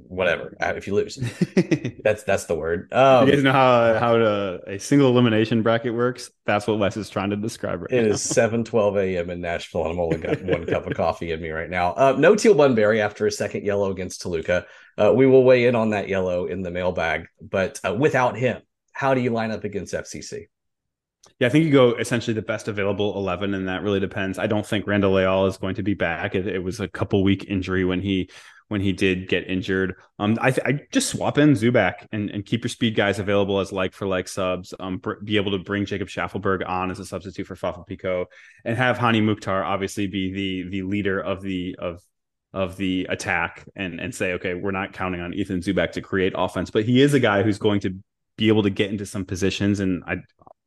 whatever 0.09 0.57
uh, 0.61 0.72
if 0.77 0.87
you 0.87 0.94
lose 0.94 1.16
that's 2.03 2.25
that's 2.25 2.46
the 2.46 2.55
word 2.55 2.92
um, 2.92 3.29
you 3.29 3.35
guys 3.35 3.44
know 3.44 3.53
how 3.53 3.96
how 3.98 4.16
to, 4.16 4.61
a 4.66 4.79
single 4.79 5.11
elimination 5.11 5.62
bracket 5.62 5.94
works 5.94 6.31
that's 6.44 6.66
what 6.66 6.79
les 6.79 6.96
is 6.96 7.09
trying 7.09 7.31
to 7.31 7.37
describe 7.37 7.81
right 7.83 7.92
it 7.92 8.03
now. 8.03 8.11
is 8.11 8.22
7 8.22 8.64
12 8.64 8.96
a.m 8.96 9.31
in 9.31 9.40
nashville 9.40 9.83
and 9.83 9.92
i'm 9.92 10.01
only 10.01 10.18
got 10.18 10.42
one 10.42 10.66
cup 10.66 10.87
of 10.87 10.94
coffee 10.96 11.31
in 11.31 11.40
me 11.40 11.51
right 11.51 11.70
now 11.70 11.92
uh, 11.92 12.14
no 12.18 12.35
teal 12.35 12.55
bunbury 12.55 13.01
after 13.01 13.27
a 13.27 13.31
second 13.31 13.64
yellow 13.64 13.90
against 13.90 14.20
toluca 14.20 14.66
uh, 14.98 15.12
we 15.14 15.27
will 15.27 15.44
weigh 15.44 15.66
in 15.66 15.77
on 15.77 15.90
that 15.90 16.09
yellow 16.09 16.46
in 16.46 16.62
the 16.62 16.70
mailbag 16.70 17.29
but 17.40 17.79
uh, 17.87 17.94
without 17.94 18.37
him 18.37 18.61
how 18.92 19.14
do 19.14 19.20
you 19.20 19.31
line 19.31 19.53
up 19.53 19.62
against 19.62 19.94
fcc 19.94 20.46
yeah, 21.38 21.46
I 21.46 21.51
think 21.51 21.64
you 21.64 21.72
go 21.72 21.94
essentially 21.94 22.35
the 22.35 22.42
best 22.42 22.68
available 22.68 23.16
11, 23.16 23.55
and 23.55 23.68
that 23.68 23.83
really 23.83 24.01
depends. 24.01 24.38
I 24.38 24.46
don't 24.46 24.66
think 24.66 24.87
Randall 24.87 25.12
Leal 25.12 25.46
is 25.46 25.57
going 25.57 25.75
to 25.77 25.83
be 25.83 25.94
back. 25.94 26.35
It, 26.35 26.46
it 26.46 26.59
was 26.59 26.81
a 26.81 26.88
couple 26.88 27.22
week 27.22 27.46
injury 27.48 27.85
when 27.85 28.01
he 28.01 28.31
when 28.72 28.80
he 28.80 28.90
did 28.90 29.28
get 29.28 29.46
injured. 29.48 29.96
Um, 30.18 30.38
I, 30.40 30.48
I 30.64 30.80
just 30.92 31.11
swap 31.11 31.37
in 31.37 31.52
Zubak 31.52 32.06
and, 32.11 32.30
and 32.30 32.44
keep 32.44 32.64
your 32.64 32.70
speed 32.70 32.96
guys 32.96 33.18
available 33.18 33.61
as 33.61 33.70
like 33.70 33.92
for 33.92 34.06
like 34.06 34.26
subs. 34.26 34.72
Um, 34.80 34.96
br- 34.96 35.20
be 35.22 35.37
able 35.37 35.52
to 35.52 35.58
bring 35.58 35.85
Jacob 35.85 36.08
Shaffelburg 36.08 36.66
on 36.66 36.90
as 36.90 36.98
a 36.98 37.04
substitute 37.04 37.46
for 37.46 37.54
Fafa 37.54 37.85
Picault, 37.85 38.26
and 38.64 38.78
have 38.78 38.96
Hany 38.96 39.20
Mukhtar 39.20 39.62
obviously 39.62 40.06
be 40.06 40.32
the 40.32 40.70
the 40.70 40.82
leader 40.85 41.20
of 41.20 41.42
the 41.42 41.76
of 41.78 42.00
of 42.54 42.78
the 42.78 43.06
attack 43.11 43.68
and 43.76 44.00
and 44.00 44.14
say 44.14 44.32
okay 44.32 44.54
we're 44.54 44.70
not 44.70 44.94
counting 44.94 45.20
on 45.20 45.35
Ethan 45.35 45.61
Zubak 45.61 45.92
to 45.92 46.00
create 46.00 46.32
offense, 46.35 46.70
but 46.70 46.85
he 46.87 47.02
is 47.02 47.12
a 47.12 47.20
guy 47.20 47.42
who's 47.42 47.58
going 47.58 47.80
to 47.80 47.94
be 48.38 48.48
able 48.48 48.62
to 48.62 48.70
get 48.70 48.90
into 48.90 49.04
some 49.04 49.26
positions 49.26 49.80
and 49.80 50.02
I 50.06 50.16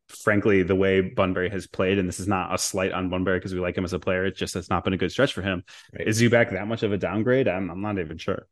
frankly, 0.08 0.62
the 0.62 0.74
way 0.74 1.00
Bunbury 1.00 1.50
has 1.50 1.66
played, 1.66 1.98
and 1.98 2.08
this 2.08 2.20
is 2.20 2.28
not 2.28 2.54
a 2.54 2.58
slight 2.58 2.92
on 2.92 3.08
Bunbury 3.08 3.38
because 3.38 3.54
we 3.54 3.60
like 3.60 3.76
him 3.76 3.84
as 3.84 3.92
a 3.92 3.98
player, 3.98 4.24
it's 4.24 4.38
just 4.38 4.56
it's 4.56 4.70
not 4.70 4.84
been 4.84 4.92
a 4.92 4.98
good 4.98 5.12
stretch 5.12 5.32
for 5.32 5.42
him. 5.42 5.64
Right. 5.96 6.06
Is 6.06 6.20
Zubak 6.20 6.50
that 6.50 6.68
much 6.68 6.82
of 6.82 6.92
a 6.92 6.98
downgrade? 6.98 7.48
I'm, 7.48 7.70
I'm 7.70 7.80
not 7.80 7.98
even 7.98 8.18
sure. 8.18 8.46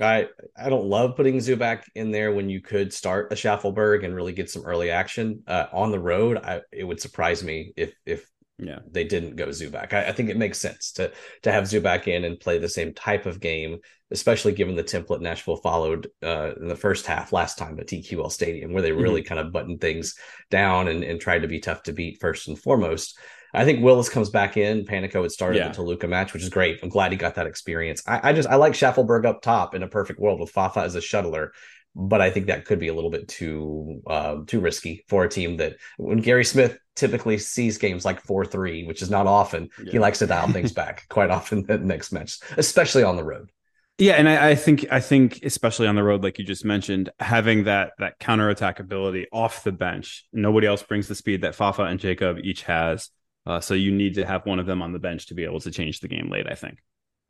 I 0.00 0.28
I 0.56 0.68
don't 0.68 0.86
love 0.86 1.16
putting 1.16 1.36
Zubak 1.36 1.84
in 1.94 2.10
there 2.10 2.32
when 2.32 2.48
you 2.48 2.60
could 2.60 2.92
start 2.92 3.32
a 3.32 3.36
Shaffelburg 3.36 4.04
and 4.04 4.14
really 4.14 4.32
get 4.32 4.50
some 4.50 4.64
early 4.64 4.90
action 4.90 5.42
uh, 5.46 5.66
on 5.72 5.90
the 5.90 6.00
road. 6.00 6.38
I, 6.38 6.62
it 6.72 6.84
would 6.84 7.00
surprise 7.00 7.44
me 7.44 7.72
if 7.76 7.94
if 8.06 8.26
yeah 8.62 8.78
they 8.90 9.04
didn't 9.04 9.36
go 9.36 9.48
Zubak. 9.48 9.92
I, 9.92 10.08
I, 10.08 10.12
think 10.12 10.30
it 10.30 10.36
makes 10.36 10.58
sense 10.58 10.92
to 10.92 11.12
to 11.42 11.52
have 11.52 11.64
Zubak 11.64 12.06
in 12.06 12.24
and 12.24 12.38
play 12.38 12.58
the 12.58 12.68
same 12.68 12.94
type 12.94 13.26
of 13.26 13.40
game, 13.40 13.78
especially 14.10 14.52
given 14.52 14.76
the 14.76 14.84
template 14.84 15.20
Nashville 15.20 15.56
followed 15.56 16.08
uh, 16.22 16.52
in 16.60 16.68
the 16.68 16.76
first 16.76 17.06
half 17.06 17.32
last 17.32 17.58
time 17.58 17.78
at 17.78 17.88
TQL 17.88 18.30
Stadium, 18.30 18.72
where 18.72 18.82
they 18.82 18.92
really 18.92 19.22
mm-hmm. 19.22 19.34
kind 19.34 19.40
of 19.40 19.52
buttoned 19.52 19.80
things 19.80 20.14
down 20.50 20.88
and, 20.88 21.02
and 21.02 21.20
tried 21.20 21.42
to 21.42 21.48
be 21.48 21.60
tough 21.60 21.82
to 21.84 21.92
beat 21.92 22.20
first 22.20 22.48
and 22.48 22.58
foremost. 22.58 23.18
I 23.54 23.66
think 23.66 23.84
Willis 23.84 24.08
comes 24.08 24.30
back 24.30 24.56
in. 24.56 24.86
Panico 24.86 25.22
had 25.22 25.30
started 25.30 25.58
yeah. 25.58 25.68
the 25.68 25.74
Toluca 25.74 26.08
match, 26.08 26.32
which 26.32 26.42
is 26.42 26.48
great. 26.48 26.80
I'm 26.82 26.88
glad 26.88 27.12
he 27.12 27.18
got 27.18 27.34
that 27.34 27.46
experience. 27.46 28.02
I, 28.06 28.30
I 28.30 28.32
just 28.32 28.48
I 28.48 28.56
like 28.56 28.72
Shaffelburg 28.72 29.26
up 29.26 29.42
top 29.42 29.74
in 29.74 29.82
a 29.82 29.88
perfect 29.88 30.20
world 30.20 30.40
with 30.40 30.50
Fafa 30.50 30.80
as 30.80 30.94
a 30.94 31.00
shuttler 31.00 31.50
but 31.94 32.20
I 32.20 32.30
think 32.30 32.46
that 32.46 32.64
could 32.64 32.78
be 32.78 32.88
a 32.88 32.94
little 32.94 33.10
bit 33.10 33.28
too 33.28 34.02
uh, 34.06 34.38
too 34.46 34.60
risky 34.60 35.04
for 35.08 35.24
a 35.24 35.28
team 35.28 35.58
that 35.58 35.76
when 35.96 36.18
Gary 36.18 36.44
Smith 36.44 36.78
typically 36.94 37.38
sees 37.38 37.78
games 37.78 38.04
like 38.04 38.22
4-3, 38.22 38.86
which 38.86 39.02
is 39.02 39.10
not 39.10 39.26
often. 39.26 39.70
Yeah. 39.82 39.92
He 39.92 39.98
likes 39.98 40.18
to 40.20 40.26
dial 40.26 40.48
things 40.48 40.72
back 40.72 41.06
quite 41.08 41.30
often 41.30 41.64
the 41.64 41.78
next 41.78 42.12
match, 42.12 42.38
especially 42.56 43.02
on 43.02 43.16
the 43.16 43.24
road. 43.24 43.50
Yeah, 43.98 44.14
and 44.14 44.28
I, 44.28 44.50
I, 44.50 44.54
think 44.54 44.86
I 44.90 45.00
think 45.00 45.40
especially 45.42 45.86
on 45.86 45.94
the 45.94 46.02
road, 46.02 46.22
like 46.22 46.38
you 46.38 46.44
just 46.44 46.64
mentioned, 46.64 47.10
having 47.20 47.64
that 47.64 47.92
that 47.98 48.18
counter 48.18 48.48
attack 48.48 48.80
ability 48.80 49.26
off 49.32 49.64
the 49.64 49.72
bench. 49.72 50.24
Nobody 50.32 50.66
else 50.66 50.82
brings 50.82 51.08
the 51.08 51.14
speed 51.14 51.42
that 51.42 51.54
Fafa 51.54 51.82
and 51.82 52.00
Jacob 52.00 52.38
each 52.42 52.62
has. 52.62 53.10
Uh, 53.44 53.60
so 53.60 53.74
you 53.74 53.92
need 53.92 54.14
to 54.14 54.24
have 54.24 54.46
one 54.46 54.58
of 54.58 54.66
them 54.66 54.82
on 54.82 54.92
the 54.92 54.98
bench 54.98 55.26
to 55.26 55.34
be 55.34 55.44
able 55.44 55.60
to 55.60 55.70
change 55.70 56.00
the 56.00 56.08
game 56.08 56.30
late. 56.30 56.46
I 56.50 56.54
think. 56.54 56.78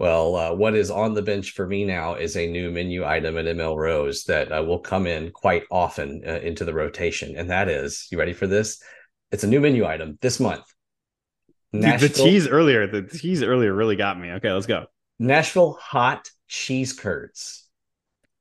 Well, 0.03 0.35
uh, 0.35 0.53
what 0.53 0.75
is 0.75 0.91
on 0.91 1.15
the 1.15 1.23
bench 1.23 1.53
for 1.53 1.65
me 1.65 1.85
now 1.85 2.17
is 2.17 2.37
a 2.37 2.49
new 2.49 2.73
menu 2.73 3.05
item 3.05 3.39
at 3.39 3.45
ML 3.45 3.77
Rose 3.77 4.25
that 4.25 4.51
uh, 4.51 4.61
will 4.61 4.81
come 4.81 5.07
in 5.07 5.31
quite 5.31 5.63
often 5.71 6.25
uh, 6.27 6.41
into 6.41 6.65
the 6.65 6.75
rotation, 6.75 7.37
and 7.37 7.49
that 7.51 7.69
is 7.69 8.09
you 8.11 8.19
ready 8.19 8.33
for 8.33 8.49
this? 8.49 8.83
It's 9.31 9.45
a 9.45 9.47
new 9.47 9.61
menu 9.61 9.87
item 9.87 10.19
this 10.21 10.41
month. 10.41 10.65
Dude, 11.73 12.01
the 12.01 12.09
cheese 12.09 12.49
earlier, 12.49 12.89
the 12.89 13.03
cheese 13.17 13.45
earlier 13.45 13.73
really 13.73 13.95
got 13.95 14.19
me. 14.19 14.33
Okay, 14.33 14.51
let's 14.51 14.67
go. 14.67 14.87
Nashville 15.21 15.75
hot 15.75 16.29
cheese 16.49 16.93
curds. 16.93 17.69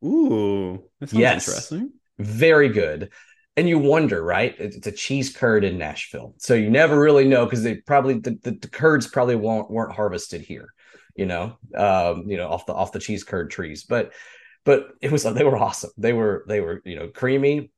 Ooh, 0.04 0.84
that 1.00 1.13
yes. 1.13 1.47
interesting. 1.47 1.91
Very 2.17 2.69
good. 2.69 3.12
And 3.56 3.69
you 3.69 3.78
wonder, 3.78 4.24
right? 4.24 4.56
It's 4.58 4.88
a 4.88 4.91
cheese 4.91 5.32
curd 5.32 5.63
in 5.63 5.78
Nashville, 5.78 6.34
so 6.39 6.56
you 6.56 6.71
never 6.71 7.00
really 7.00 7.28
know 7.28 7.45
because 7.45 7.62
they 7.62 7.76
probably 7.76 8.15
the, 8.15 8.39
the, 8.41 8.52
the, 8.54 8.67
curds 8.67 9.06
probably 9.06 9.36
won't 9.36 9.69
weren't 9.69 9.93
harvested 9.93 10.41
here, 10.41 10.74
you 11.15 11.26
know, 11.26 11.58
um, 11.76 12.26
you 12.28 12.38
know, 12.38 12.47
off 12.50 12.65
the 12.65 12.74
off 12.74 12.91
the 12.91 13.00
cheese 13.00 13.24
curd 13.24 13.52
trees. 13.52 13.84
But 13.84 14.13
but 14.63 14.89
it 15.02 15.12
was 15.12 15.24
they 15.24 15.43
were 15.43 15.58
awesome. 15.58 15.91
They 15.97 16.13
were 16.13 16.45
they 16.47 16.62
were 16.62 16.82
you 16.86 16.95
know 16.95 17.08
creamy, 17.08 17.71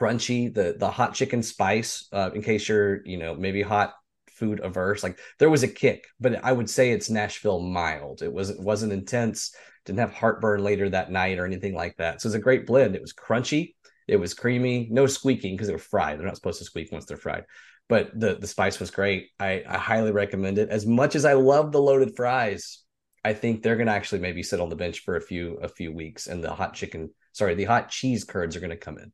crunchy. 0.00 0.52
The 0.52 0.76
the 0.78 0.90
hot 0.90 1.14
chicken 1.14 1.42
spice, 1.42 2.08
uh, 2.12 2.30
in 2.34 2.42
case 2.42 2.68
you're 2.68 3.04
you 3.06 3.18
know 3.18 3.34
maybe 3.34 3.62
hot 3.62 3.94
food 4.36 4.60
averse. 4.62 5.02
Like 5.02 5.18
there 5.38 5.50
was 5.50 5.62
a 5.62 5.68
kick, 5.68 6.06
but 6.20 6.44
I 6.44 6.52
would 6.52 6.70
say 6.70 6.90
it's 6.90 7.10
Nashville 7.10 7.60
mild. 7.60 8.22
It 8.22 8.32
was 8.32 8.50
it 8.50 8.60
wasn't 8.60 8.92
intense. 8.92 9.54
Didn't 9.84 10.00
have 10.00 10.12
heartburn 10.12 10.62
later 10.62 10.90
that 10.90 11.10
night 11.10 11.38
or 11.38 11.46
anything 11.46 11.74
like 11.74 11.96
that. 11.96 12.20
So 12.20 12.28
it's 12.28 12.36
a 12.36 12.40
great 12.40 12.66
blend. 12.66 12.96
It 12.96 13.02
was 13.02 13.14
crunchy. 13.14 13.74
It 14.08 14.16
was 14.16 14.34
creamy. 14.34 14.88
No 14.90 15.06
squeaking 15.06 15.54
because 15.54 15.68
they 15.68 15.72
were 15.72 15.78
fried. 15.78 16.18
They're 16.18 16.26
not 16.26 16.36
supposed 16.36 16.58
to 16.58 16.64
squeak 16.64 16.92
once 16.92 17.06
they're 17.06 17.16
fried. 17.16 17.44
But 17.88 18.18
the 18.18 18.34
the 18.34 18.46
spice 18.46 18.80
was 18.80 18.90
great. 18.90 19.28
I, 19.38 19.62
I 19.68 19.78
highly 19.78 20.10
recommend 20.12 20.58
it. 20.58 20.70
As 20.70 20.86
much 20.86 21.14
as 21.14 21.24
I 21.24 21.34
love 21.34 21.70
the 21.72 21.80
loaded 21.80 22.16
fries, 22.16 22.82
I 23.24 23.32
think 23.32 23.62
they're 23.62 23.76
gonna 23.76 23.92
actually 23.92 24.20
maybe 24.20 24.42
sit 24.42 24.60
on 24.60 24.68
the 24.68 24.76
bench 24.76 25.00
for 25.00 25.16
a 25.16 25.20
few 25.20 25.54
a 25.62 25.68
few 25.68 25.92
weeks, 25.92 26.26
and 26.26 26.42
the 26.42 26.52
hot 26.52 26.74
chicken, 26.74 27.10
sorry, 27.32 27.54
the 27.54 27.64
hot 27.64 27.90
cheese 27.90 28.24
curds 28.24 28.56
are 28.56 28.60
gonna 28.60 28.76
come 28.76 28.98
in. 28.98 29.12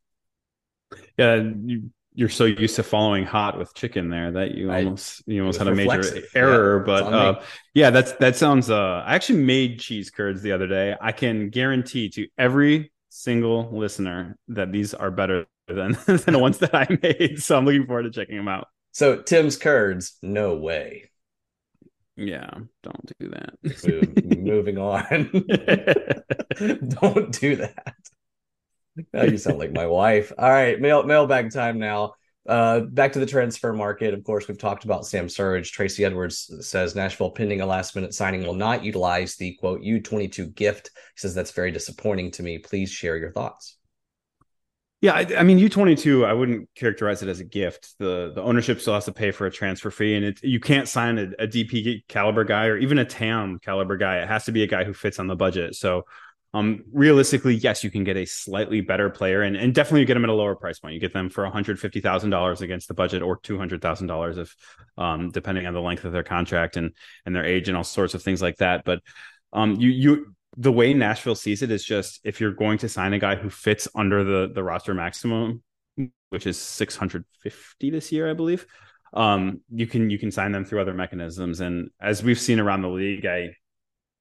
Yeah, 1.19 1.43
you 1.65 1.91
you're 2.15 2.29
so 2.29 2.45
used 2.45 2.77
to 2.77 2.83
following 2.83 3.25
hot 3.25 3.59
with 3.59 3.75
chicken 3.75 4.11
there 4.11 4.31
that 4.33 4.55
you 4.55 4.71
almost 4.71 5.23
you 5.27 5.41
almost 5.41 5.59
had 5.59 5.69
a 5.69 5.75
major 5.75 6.23
error 6.35 6.79
yeah, 6.79 6.85
but 6.85 7.13
uh, 7.13 7.43
yeah 7.75 7.91
that's 7.91 8.13
that 8.13 8.37
sounds 8.37 8.69
uh 8.69 9.03
i 9.07 9.15
actually 9.15 9.43
made 9.43 9.81
cheese 9.81 10.11
curds 10.11 10.43
the 10.43 10.53
other 10.53 10.67
day 10.67 10.95
i 11.01 11.11
can 11.11 11.49
guarantee 11.49 12.09
to 12.11 12.29
every 12.37 12.93
single 13.09 13.71
listener 13.73 14.37
that 14.49 14.73
these 14.73 14.95
are 14.95 15.11
better 15.11 15.47
than 15.73 15.93
than 16.07 16.35
the 16.35 16.39
ones 16.39 16.59
that 16.59 16.75
i 16.75 16.87
made 17.03 17.43
so 17.43 17.57
i'm 17.57 17.65
looking 17.65 17.87
forward 17.87 18.03
to 18.05 18.11
checking 18.11 18.37
them 18.37 18.49
out 18.49 18.69
so 18.93 19.17
tim's 19.17 19.57
curds 19.57 20.17
no 20.23 20.57
way 20.57 21.11
yeah 22.17 22.51
don't 22.83 23.13
do 23.19 23.31
that 23.31 24.39
moving 24.39 24.79
on 24.79 25.31
don't 27.01 27.33
do 27.41 27.57
that 27.57 27.95
now 29.13 29.23
you 29.23 29.39
sound 29.39 29.59
like 29.59 29.73
my 29.73 29.87
wife. 29.87 30.33
All 30.37 30.51
right, 30.51 30.81
mail 30.81 31.03
mailbag 31.05 31.53
time 31.53 31.79
now. 31.79 32.15
Uh, 32.47 32.81
back 32.81 33.13
to 33.13 33.21
the 33.21 33.27
transfer 33.27 33.73
market. 33.73 34.15
Of 34.15 34.25
course, 34.25 34.49
we've 34.49 34.59
talked 34.59 34.85
about 34.85 35.07
Sam 35.07 35.29
Surridge. 35.29 35.71
Tracy 35.71 36.05
Edwards 36.05 36.51
says 36.67 36.97
Nashville 36.97 37.31
pending 37.31 37.61
a 37.61 37.67
last 37.67 37.95
minute 37.95 38.15
signing 38.15 38.45
will 38.45 38.55
not 38.55 38.85
utilize 38.85 39.37
the 39.37 39.55
quote 39.55 39.81
U22 39.81 40.55
gift. 40.55 40.91
He 41.15 41.21
says 41.21 41.35
that's 41.35 41.53
very 41.53 41.71
disappointing 41.71 42.33
to 42.33 42.43
me. 42.43 42.59
Please 42.59 42.91
share 42.91 43.17
your 43.17 43.31
thoughts. 43.31 43.77
Yeah, 45.03 45.15
I, 45.15 45.27
I 45.39 45.43
mean 45.43 45.59
U22. 45.59 46.25
I 46.25 46.33
wouldn't 46.33 46.69
characterize 46.77 47.23
it 47.23 47.29
as 47.29 47.41
a 47.41 47.45
gift. 47.45 47.95
the 47.99 48.33
The 48.35 48.41
ownership 48.41 48.81
still 48.81 48.95
has 48.95 49.05
to 49.07 49.13
pay 49.13 49.33
for 49.33 49.47
a 49.47 49.51
transfer 49.51 49.91
fee, 49.91 50.15
and 50.15 50.25
it, 50.25 50.43
you 50.45 50.61
can't 50.61 50.89
sign 50.89 51.19
a, 51.19 51.43
a 51.43 51.49
DP 51.49 52.07
caliber 52.07 52.45
guy 52.45 52.67
or 52.67 52.79
even 52.79 52.99
a 52.99 53.05
TAM 53.05 53.59
caliber 53.59 53.97
guy. 53.97 54.19
It 54.23 54.29
has 54.29 54.45
to 54.45 54.53
be 54.53 54.63
a 54.63 54.67
guy 54.69 54.85
who 54.85 54.95
fits 54.95 55.19
on 55.19 55.27
the 55.27 55.35
budget. 55.35 55.75
So 55.75 56.05
um, 56.55 56.85
realistically, 56.93 57.55
yes, 57.57 57.83
you 57.83 57.91
can 57.91 58.05
get 58.05 58.17
a 58.17 58.27
slightly 58.27 58.81
better 58.81 59.11
player 59.11 59.43
and, 59.43 59.57
and 59.57 59.75
definitely 59.75 60.05
get 60.05 60.15
them 60.15 60.25
at 60.25 60.31
a 60.31 60.35
lower 60.35 60.55
price 60.55 60.79
point. 60.79 60.95
You 60.95 61.01
get 61.01 61.13
them 61.13 61.31
for 61.31 61.45
$150,000 61.51 62.61
against 62.61 62.87
the 62.87 62.95
budget 62.95 63.23
or 63.23 63.39
$200,000 63.41 64.39
if, 64.39 64.55
um, 64.99 65.31
depending 65.31 65.67
on 65.67 65.75
the 65.75 65.81
length 65.81 66.05
of 66.05 66.13
their 66.13 66.23
contract 66.23 66.77
and, 66.77 66.93
and 67.27 67.35
their 67.35 67.45
age 67.45 67.69
and 67.69 67.77
all 67.77 67.85
sorts 67.85 68.15
of 68.15 68.23
things 68.23 68.41
like 68.41 68.59
that. 68.59 68.85
But, 68.85 69.01
um, 69.53 69.77
you, 69.81 69.91
you, 69.91 70.35
the 70.57 70.73
way 70.73 70.93
Nashville 70.95 71.35
sees 71.35 71.63
it 71.63 71.71
is 71.71 71.85
just 71.85 72.21
if 72.25 72.41
you're 72.41 72.53
going 72.53 72.79
to 72.79 72.89
sign 72.89 73.13
a 73.13 73.19
guy 73.19 73.37
who 73.37 73.51
fits 73.51 73.89
under 73.95 74.23
the, 74.25 74.53
the 74.53 74.63
roster 74.63 74.95
maximum, 74.95 75.63
which 76.31 76.47
is 76.47 76.59
650 76.59 77.91
this 77.91 78.13
year, 78.13 78.31
I 78.31 78.35
believe, 78.35 78.67
um, 79.15 79.61
you 79.71 79.87
can, 79.87 80.11
you 80.11 80.19
can 80.19 80.31
sign 80.31 80.53
them 80.53 80.65
through 80.65 80.81
other 80.81 80.95
mechanisms. 80.95 81.61
And 81.61 81.91
as 82.01 82.23
we've 82.23 82.41
seen 82.41 82.61
around 82.61 82.83
the 82.83 82.89
league, 82.89 83.27
I, 83.27 83.55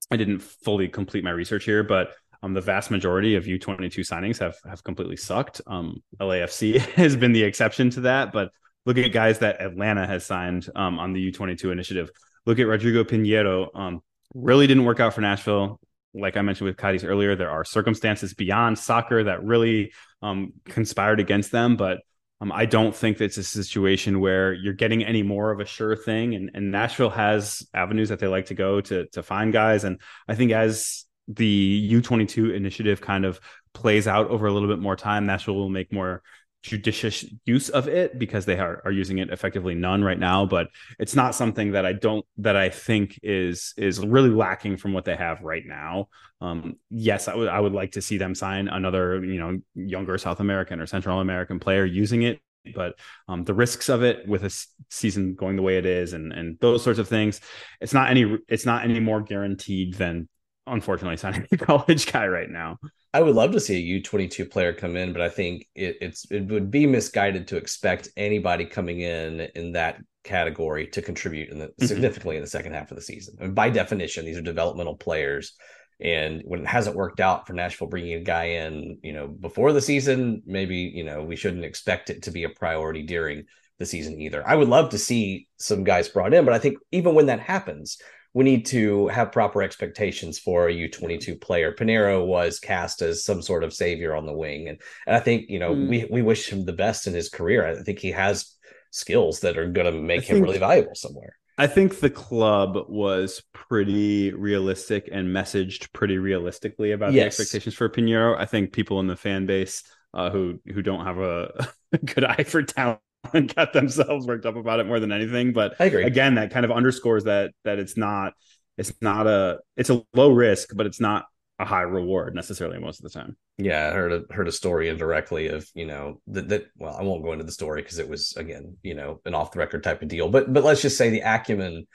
I 0.10 0.18
didn't 0.18 0.40
fully 0.40 0.88
complete 0.88 1.24
my 1.24 1.32
research 1.32 1.66
here, 1.66 1.84
but 1.84 2.12
um, 2.44 2.54
the 2.54 2.62
vast 2.62 2.92
majority 2.92 3.36
of 3.36 3.46
U22 3.46 4.00
signings 4.00 4.40
have 4.40 4.56
have 4.66 4.84
completely 4.84 5.16
sucked. 5.16 5.62
Um, 5.68 6.02
LAFC 6.20 6.80
has 6.96 7.16
been 7.16 7.34
the 7.34 7.44
exception 7.44 7.90
to 7.92 8.02
that, 8.02 8.34
but 8.34 8.52
look 8.86 8.98
at 8.98 9.12
guys 9.12 9.40
that 9.40 9.62
Atlanta 9.62 10.08
has 10.08 10.26
signed 10.26 10.68
um, 10.76 11.00
on 11.00 11.14
the 11.14 11.32
U22 11.32 11.72
initiative. 11.72 12.10
Look 12.46 12.60
at 12.60 12.66
Rodrigo 12.66 13.04
Pineiro. 13.04 13.70
Um, 13.76 14.02
really 14.34 14.66
didn't 14.66 14.86
work 14.86 15.00
out 15.00 15.14
for 15.14 15.22
Nashville. 15.22 15.80
Like 16.14 16.38
I 16.38 16.42
mentioned 16.42 16.68
with 16.68 16.78
Cadiz 16.78 17.04
earlier, 17.04 17.36
there 17.36 17.50
are 17.50 17.64
circumstances 17.64 18.34
beyond 18.34 18.78
soccer 18.78 19.24
that 19.24 19.44
really 19.44 19.94
um, 20.22 20.54
conspired 20.66 21.20
against 21.20 21.52
them, 21.52 21.78
but 21.78 22.00
um, 22.42 22.52
I 22.52 22.66
don't 22.66 22.96
think 22.96 23.22
it's 23.22 23.38
a 23.38 23.44
situation 23.44 24.20
where 24.20 24.52
you're 24.52 24.74
getting 24.74 25.04
any 25.04 25.22
more 25.22 25.52
of 25.52 25.60
a 25.60 25.66
sure 25.66 25.96
thing. 25.96 26.34
And, 26.34 26.50
and 26.56 26.72
Nashville 26.72 27.12
has 27.12 27.66
avenues 27.74 28.10
that 28.10 28.20
they 28.20 28.28
like 28.28 28.48
to 28.48 28.56
go 28.56 28.82
to 28.82 29.06
to 29.14 29.22
find 29.22 29.54
guys. 29.54 29.84
And 29.84 30.02
I 30.28 30.34
think 30.34 30.52
as 30.52 31.06
the 31.28 31.92
U22 31.94 32.56
initiative 32.56 33.00
kind 33.00 33.26
of 33.26 33.40
plays 33.74 34.08
out 34.08 34.28
over 34.30 34.48
a 34.48 34.52
little 34.52 34.68
bit 34.68 34.80
more 34.80 34.96
time, 34.96 35.28
Nashville 35.28 35.56
will 35.56 35.70
make 35.70 35.94
more 35.94 36.24
judicious 36.64 37.26
use 37.46 37.70
of 37.70 37.88
it 37.88 38.20
because 38.20 38.46
they 38.46 38.58
are, 38.58 38.82
are 38.86 38.92
using 38.92 39.18
it 39.18 39.30
effectively 39.32 39.74
none 39.74 40.04
right 40.04 40.20
now 40.20 40.46
but 40.46 40.68
it's 41.00 41.16
not 41.16 41.34
something 41.34 41.72
that 41.72 41.86
i 41.86 41.94
don't 41.94 42.26
that 42.38 42.56
i 42.56 42.70
think 42.70 43.20
is 43.24 43.74
is 43.78 44.00
really 44.00 44.30
lacking 44.30 44.78
from 44.78 44.94
what 44.94 45.06
they 45.06 45.16
have 45.16 45.42
right 45.42 45.64
now. 45.66 46.08
Um 46.40 46.76
yes 46.90 47.28
i 47.28 47.36
would 47.36 47.50
i 47.50 47.60
would 47.60 47.74
like 47.74 47.94
to 47.94 48.02
see 48.02 48.18
them 48.18 48.36
sign 48.36 48.68
another 48.68 49.24
you 49.24 49.40
know 49.40 49.60
younger 49.76 50.18
south 50.18 50.40
american 50.40 50.80
or 50.80 50.86
central 50.86 51.20
american 51.20 51.60
player 51.60 51.86
using 51.86 52.22
it 52.24 52.40
but 52.76 52.94
um, 53.28 53.44
the 53.44 53.54
risks 53.54 53.90
of 53.90 54.04
it 54.04 54.28
with 54.28 54.44
a 54.44 54.66
season 54.90 55.34
going 55.34 55.56
the 55.56 55.62
way 55.62 55.78
it 55.78 55.86
is 55.86 56.14
and 56.14 56.32
and 56.32 56.58
those 56.60 56.84
sorts 56.84 57.00
of 57.00 57.08
things 57.08 57.42
it's 57.80 57.94
not 57.94 58.10
any 58.10 58.38
it's 58.48 58.66
not 58.66 58.84
any 58.84 59.00
more 59.00 59.22
guaranteed 59.22 59.96
than 59.96 60.28
unfortunately 60.68 61.18
signing 61.18 61.48
a 61.52 61.58
college 61.58 62.12
guy 62.12 62.28
right 62.28 62.50
now. 62.50 62.78
I 63.14 63.22
would 63.22 63.36
love 63.36 63.52
to 63.52 63.60
see 63.60 63.76
a 63.76 63.80
U 63.80 64.02
twenty 64.02 64.28
two 64.28 64.46
player 64.46 64.74
come 64.74 64.96
in, 64.96 65.14
but 65.14 65.22
I 65.22 65.30
think 65.30 65.68
it, 65.76 65.98
it's 66.02 66.30
it 66.32 66.48
would 66.48 66.72
be 66.72 66.88
misguided 66.88 67.48
to 67.50 67.58
expect 67.58 68.10
anybody 68.16 68.66
coming 68.66 69.02
in 69.02 69.42
in 69.56 69.74
that 69.74 69.98
category 70.24 70.88
to 70.88 71.02
contribute 71.02 71.50
in 71.50 71.60
the, 71.60 71.68
mm-hmm. 71.68 71.86
significantly 71.86 72.36
in 72.38 72.42
the 72.42 72.48
second 72.48 72.74
half 72.74 72.92
of 72.92 72.96
the 72.96 73.02
season. 73.02 73.36
I 73.40 73.44
mean, 73.44 73.54
by 73.54 73.70
definition, 73.70 74.26
these 74.26 74.38
are 74.38 74.42
developmental 74.42 74.96
players, 74.96 75.54
and 76.00 76.42
when 76.46 76.62
it 76.62 76.68
hasn't 76.68 76.96
worked 76.96 77.20
out 77.20 77.48
for 77.48 77.54
Nashville 77.54 77.88
bringing 77.88 78.14
a 78.14 78.22
guy 78.22 78.46
in, 78.46 79.00
you 79.04 79.14
know, 79.14 79.28
before 79.28 79.74
the 79.74 79.82
season, 79.82 80.42
maybe 80.46 80.78
you 80.78 81.04
know 81.04 81.24
we 81.24 81.36
shouldn't 81.36 81.66
expect 81.66 82.10
it 82.10 82.24
to 82.24 82.32
be 82.32 82.46
a 82.46 82.50
priority 82.50 83.04
during 83.04 83.44
the 83.78 83.86
season 83.86 84.22
either. 84.22 84.48
I 84.48 84.56
would 84.56 84.70
love 84.70 84.92
to 84.92 84.98
see 84.98 85.48
some 85.58 85.84
guys 85.84 86.08
brought 86.08 86.34
in, 86.34 86.46
but 86.46 86.54
I 86.54 86.60
think 86.60 86.78
even 86.92 87.14
when 87.16 87.26
that 87.26 87.40
happens, 87.40 87.98
we 88.34 88.44
need 88.46 88.66
to 88.68 89.08
have 89.10 89.32
proper 89.32 89.62
expectations 89.62 90.40
for 90.40 90.70
a 90.70 90.74
U22 90.74 91.40
player. 91.42 91.74
Pineiro 91.74 92.26
was 92.26 92.60
cast 92.60 93.02
as 93.02 93.26
some 93.26 93.42
sort 93.42 93.64
of 93.64 93.74
savior 93.74 94.16
on 94.16 94.26
the 94.26 94.34
wing. 94.34 94.70
And, 94.70 94.82
and 95.06 95.16
I 95.16 95.20
think, 95.20 95.50
you 95.50 95.60
know, 95.60 95.76
mm. 95.76 95.90
we, 95.90 96.08
we 96.10 96.22
wish 96.22 96.48
him 96.48 96.66
the 96.66 96.74
best 96.74 97.08
in 97.08 97.14
his 97.14 97.30
career. 97.30 97.66
I 97.68 97.84
think 97.84 98.00
he 98.00 98.12
has 98.12 98.56
skills 98.92 99.42
that 99.42 99.58
are 99.58 99.70
going 99.70 99.92
to 99.92 100.00
make 100.00 100.22
I 100.22 100.26
him 100.26 100.36
think, 100.36 100.46
really 100.46 100.60
valuable 100.60 100.96
somewhere. 100.96 101.36
I 101.58 101.68
think 101.68 102.00
the 102.00 102.10
club 102.10 102.78
was 102.88 103.44
pretty 103.54 104.34
realistic 104.34 105.10
and 105.12 105.28
messaged 105.28 105.92
pretty 105.92 106.18
realistically 106.18 106.94
about 106.94 107.12
yes. 107.12 107.22
the 107.22 107.28
expectations 107.44 107.76
for 107.76 107.90
Pineiro. 107.90 108.38
I 108.38 108.46
think 108.46 108.72
people 108.72 109.00
in 109.02 109.08
the 109.08 109.18
fan 109.18 109.46
base 109.46 109.84
uh, 110.14 110.30
who 110.30 110.60
who 110.74 110.82
don't 110.82 111.06
have 111.06 111.20
a 111.20 111.68
good 112.06 112.24
eye 112.24 112.44
for 112.44 112.64
talent 112.64 113.00
and 113.34 113.54
got 113.54 113.74
themselves 113.74 114.26
worked 114.26 114.46
up 114.46 114.56
about 114.56 114.80
it 114.80 114.88
more 114.88 115.00
than 115.00 115.12
anything. 115.12 115.54
But 115.54 115.76
I 115.80 115.86
agree. 115.86 116.04
Again, 116.04 116.36
that 116.36 116.52
kind 116.52 116.66
of 116.66 116.72
underscores 116.72 117.26
that 117.26 117.52
that 117.64 117.80
it's 117.80 117.98
not 117.98 118.34
it's 118.78 118.94
not 119.02 119.28
a 119.28 119.60
it's 119.78 119.90
a 119.90 120.04
low 120.14 120.32
risk, 120.32 120.70
but 120.76 120.86
it's 120.86 121.00
not 121.00 121.26
a 121.60 121.66
high 121.66 121.82
reward 121.82 122.34
necessarily 122.34 122.80
most 122.80 123.00
of 123.00 123.04
the 123.04 123.20
time. 123.20 123.38
Yeah, 123.58 123.90
I 123.90 123.92
heard 123.92 124.12
a 124.12 124.34
heard 124.34 124.48
a 124.48 124.52
story 124.52 124.90
indirectly 124.90 125.48
of 125.48 125.68
you 125.76 125.86
know 125.86 126.20
that 126.28 126.50
that 126.50 126.66
well 126.78 126.96
I 126.96 127.04
won't 127.04 127.24
go 127.24 127.34
into 127.34 127.46
the 127.46 127.52
story 127.52 127.82
because 127.84 128.00
it 128.00 128.10
was 128.10 128.34
again 128.36 128.78
you 128.82 128.96
know 128.96 129.22
an 129.26 129.36
off 129.36 129.52
the 129.52 129.60
record 129.60 129.84
type 129.84 130.02
of 130.02 130.08
deal, 130.08 130.30
but 130.30 130.52
but 130.52 130.64
let's 130.64 130.82
just 130.82 130.98
say 130.98 131.10
the 131.10 131.22
acumen 131.22 131.86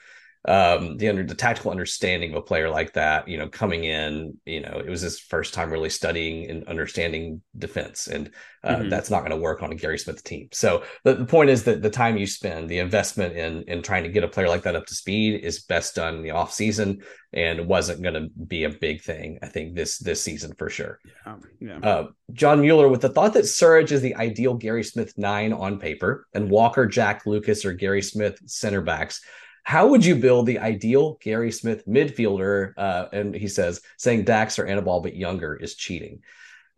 um, 0.47 0.95
the 0.95 1.09
under 1.09 1.23
the 1.23 1.35
tactical 1.35 1.71
understanding 1.71 2.31
of 2.31 2.37
a 2.37 2.41
player 2.41 2.69
like 2.69 2.93
that, 2.93 3.27
you 3.27 3.37
know, 3.37 3.49
coming 3.49 3.83
in, 3.83 4.37
you 4.45 4.61
know, 4.61 4.81
it 4.83 4.89
was 4.89 5.01
his 5.01 5.19
first 5.19 5.53
time 5.53 5.69
really 5.69 5.89
studying 5.89 6.49
and 6.49 6.65
understanding 6.69 7.41
defense, 7.57 8.07
and 8.07 8.31
uh, 8.63 8.77
mm-hmm. 8.77 8.89
that's 8.89 9.09
not 9.09 9.19
going 9.19 9.31
to 9.31 9.37
work 9.37 9.61
on 9.61 9.73
a 9.73 9.75
Gary 9.75 9.99
Smith 9.99 10.23
team. 10.23 10.47
So 10.53 10.83
the, 11.03 11.15
the 11.15 11.25
point 11.25 11.49
is 11.49 11.65
that 11.65 11.81
the 11.81 11.89
time 11.89 12.17
you 12.17 12.25
spend, 12.25 12.69
the 12.69 12.79
investment 12.79 13.35
in 13.35 13.63
in 13.63 13.81
trying 13.81 14.03
to 14.03 14.09
get 14.09 14.23
a 14.23 14.27
player 14.29 14.47
like 14.47 14.63
that 14.63 14.75
up 14.77 14.85
to 14.85 14.95
speed 14.95 15.43
is 15.43 15.59
best 15.59 15.95
done 15.95 16.15
in 16.15 16.23
the 16.23 16.31
off 16.31 16.53
season, 16.53 17.01
and 17.33 17.67
wasn't 17.67 18.01
going 18.01 18.13
to 18.13 18.29
be 18.45 18.63
a 18.63 18.69
big 18.69 19.01
thing. 19.01 19.39
I 19.43 19.47
think 19.47 19.75
this 19.75 19.97
this 19.97 20.23
season 20.23 20.53
for 20.57 20.69
sure. 20.69 20.99
Yeah, 21.25 21.35
yeah. 21.59 21.79
Uh, 21.79 22.07
John 22.31 22.61
Mueller 22.61 22.87
with 22.87 23.01
the 23.01 23.09
thought 23.09 23.33
that 23.33 23.43
Surridge 23.43 23.91
is 23.91 24.01
the 24.01 24.15
ideal 24.15 24.53
Gary 24.53 24.85
Smith 24.85 25.17
nine 25.17 25.51
on 25.51 25.77
paper, 25.77 26.25
and 26.33 26.49
Walker, 26.49 26.85
Jack 26.85 27.25
Lucas, 27.25 27.65
or 27.65 27.73
Gary 27.73 28.01
Smith 28.01 28.39
center 28.45 28.81
backs 28.81 29.21
how 29.67 29.89
would 29.89 30.05
you 30.05 30.15
build 30.15 30.45
the 30.45 30.59
ideal 30.59 31.17
Gary 31.19 31.51
Smith 31.51 31.85
midfielder? 31.85 32.71
Uh, 32.77 33.07
and 33.11 33.35
he 33.35 33.49
says, 33.49 33.81
saying 33.97 34.23
Dax 34.23 34.59
or 34.59 34.65
Anibal 34.65 35.01
but 35.01 35.13
younger 35.13 35.57
is 35.57 35.75
cheating. 35.75 36.21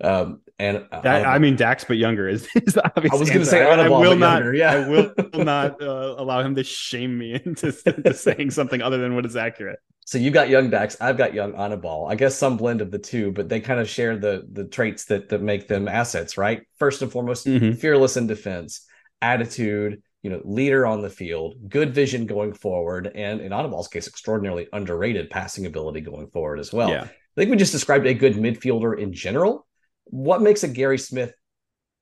Um, 0.02 0.42
and 0.58 0.88
that, 0.92 1.28
I, 1.28 1.36
I 1.36 1.38
mean, 1.38 1.56
Dax 1.56 1.84
but 1.84 1.98
younger 1.98 2.28
is, 2.28 2.48
is 2.56 2.74
the 2.74 2.84
obvious. 2.84 3.14
I 3.14 3.18
was 3.18 3.30
going 3.30 3.42
to 3.42 3.46
say 3.46 3.64
Anibal 3.64 3.98
I 3.98 4.00
will 4.00 4.16
not, 4.16 4.42
younger, 4.42 4.56
Yeah, 4.56 4.72
I 4.72 4.88
will 4.88 5.14
not 5.36 5.80
uh, 5.80 6.16
allow 6.18 6.42
him 6.42 6.56
to 6.56 6.64
shame 6.64 7.16
me 7.16 7.34
into, 7.46 7.68
into 7.86 8.14
saying 8.16 8.50
something 8.50 8.82
other 8.82 8.98
than 8.98 9.14
what 9.14 9.24
is 9.24 9.36
accurate. 9.36 9.78
So 10.06 10.18
you've 10.18 10.34
got 10.34 10.50
young 10.50 10.72
Dax, 10.72 10.98
I've 11.00 11.16
got 11.16 11.36
young 11.36 11.54
Anibal. 11.54 12.08
I 12.08 12.16
guess 12.16 12.36
some 12.36 12.58
blend 12.58 12.82
of 12.82 12.90
the 12.90 12.98
two, 12.98 13.32
but 13.32 13.50
they 13.50 13.60
kind 13.60 13.80
of 13.80 13.88
share 13.88 14.18
the 14.18 14.48
the 14.52 14.66
traits 14.66 15.06
that 15.06 15.30
that 15.30 15.44
make 15.44 15.68
them 15.68 15.88
assets, 15.88 16.40
right? 16.40 16.64
First 16.80 17.04
and 17.04 17.12
foremost, 17.12 17.46
mm-hmm. 17.46 17.74
fearless 17.74 18.18
in 18.18 18.26
defense, 18.26 18.88
attitude, 19.22 20.02
you 20.22 20.30
know, 20.30 20.42
leader 20.44 20.86
on 20.86 21.02
the 21.02 21.10
field, 21.10 21.56
good 21.70 21.94
vision 21.94 22.26
going 22.26 22.54
forward, 22.54 23.12
and 23.16 23.40
in 23.40 23.52
Anibal's 23.52 23.88
case, 23.88 24.08
extraordinarily 24.08 24.68
underrated 24.74 25.30
passing 25.30 25.66
ability 25.66 26.02
going 26.02 26.28
forward 26.28 26.60
as 26.60 26.74
well. 26.74 26.90
Yeah. 26.90 27.04
I 27.04 27.10
think 27.36 27.52
we 27.52 27.58
just 27.58 27.72
described 27.72 28.06
a 28.06 28.14
good 28.14 28.34
midfielder 28.34 29.00
in 29.00 29.14
general. 29.14 29.66
What 30.06 30.42
makes 30.42 30.64
a 30.64 30.68
Gary 30.68 30.98
Smith 30.98 31.34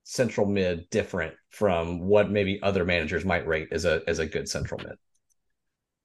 central 0.02 0.46
mid 0.46 0.88
different 0.90 1.34
from 1.50 2.00
what 2.00 2.30
maybe 2.30 2.60
other 2.62 2.84
managers 2.84 3.24
might 3.24 3.46
rate 3.46 3.68
as 3.70 3.84
a 3.84 4.02
as 4.08 4.18
a 4.18 4.26
good 4.26 4.48
central 4.48 4.80
mid? 4.82 4.96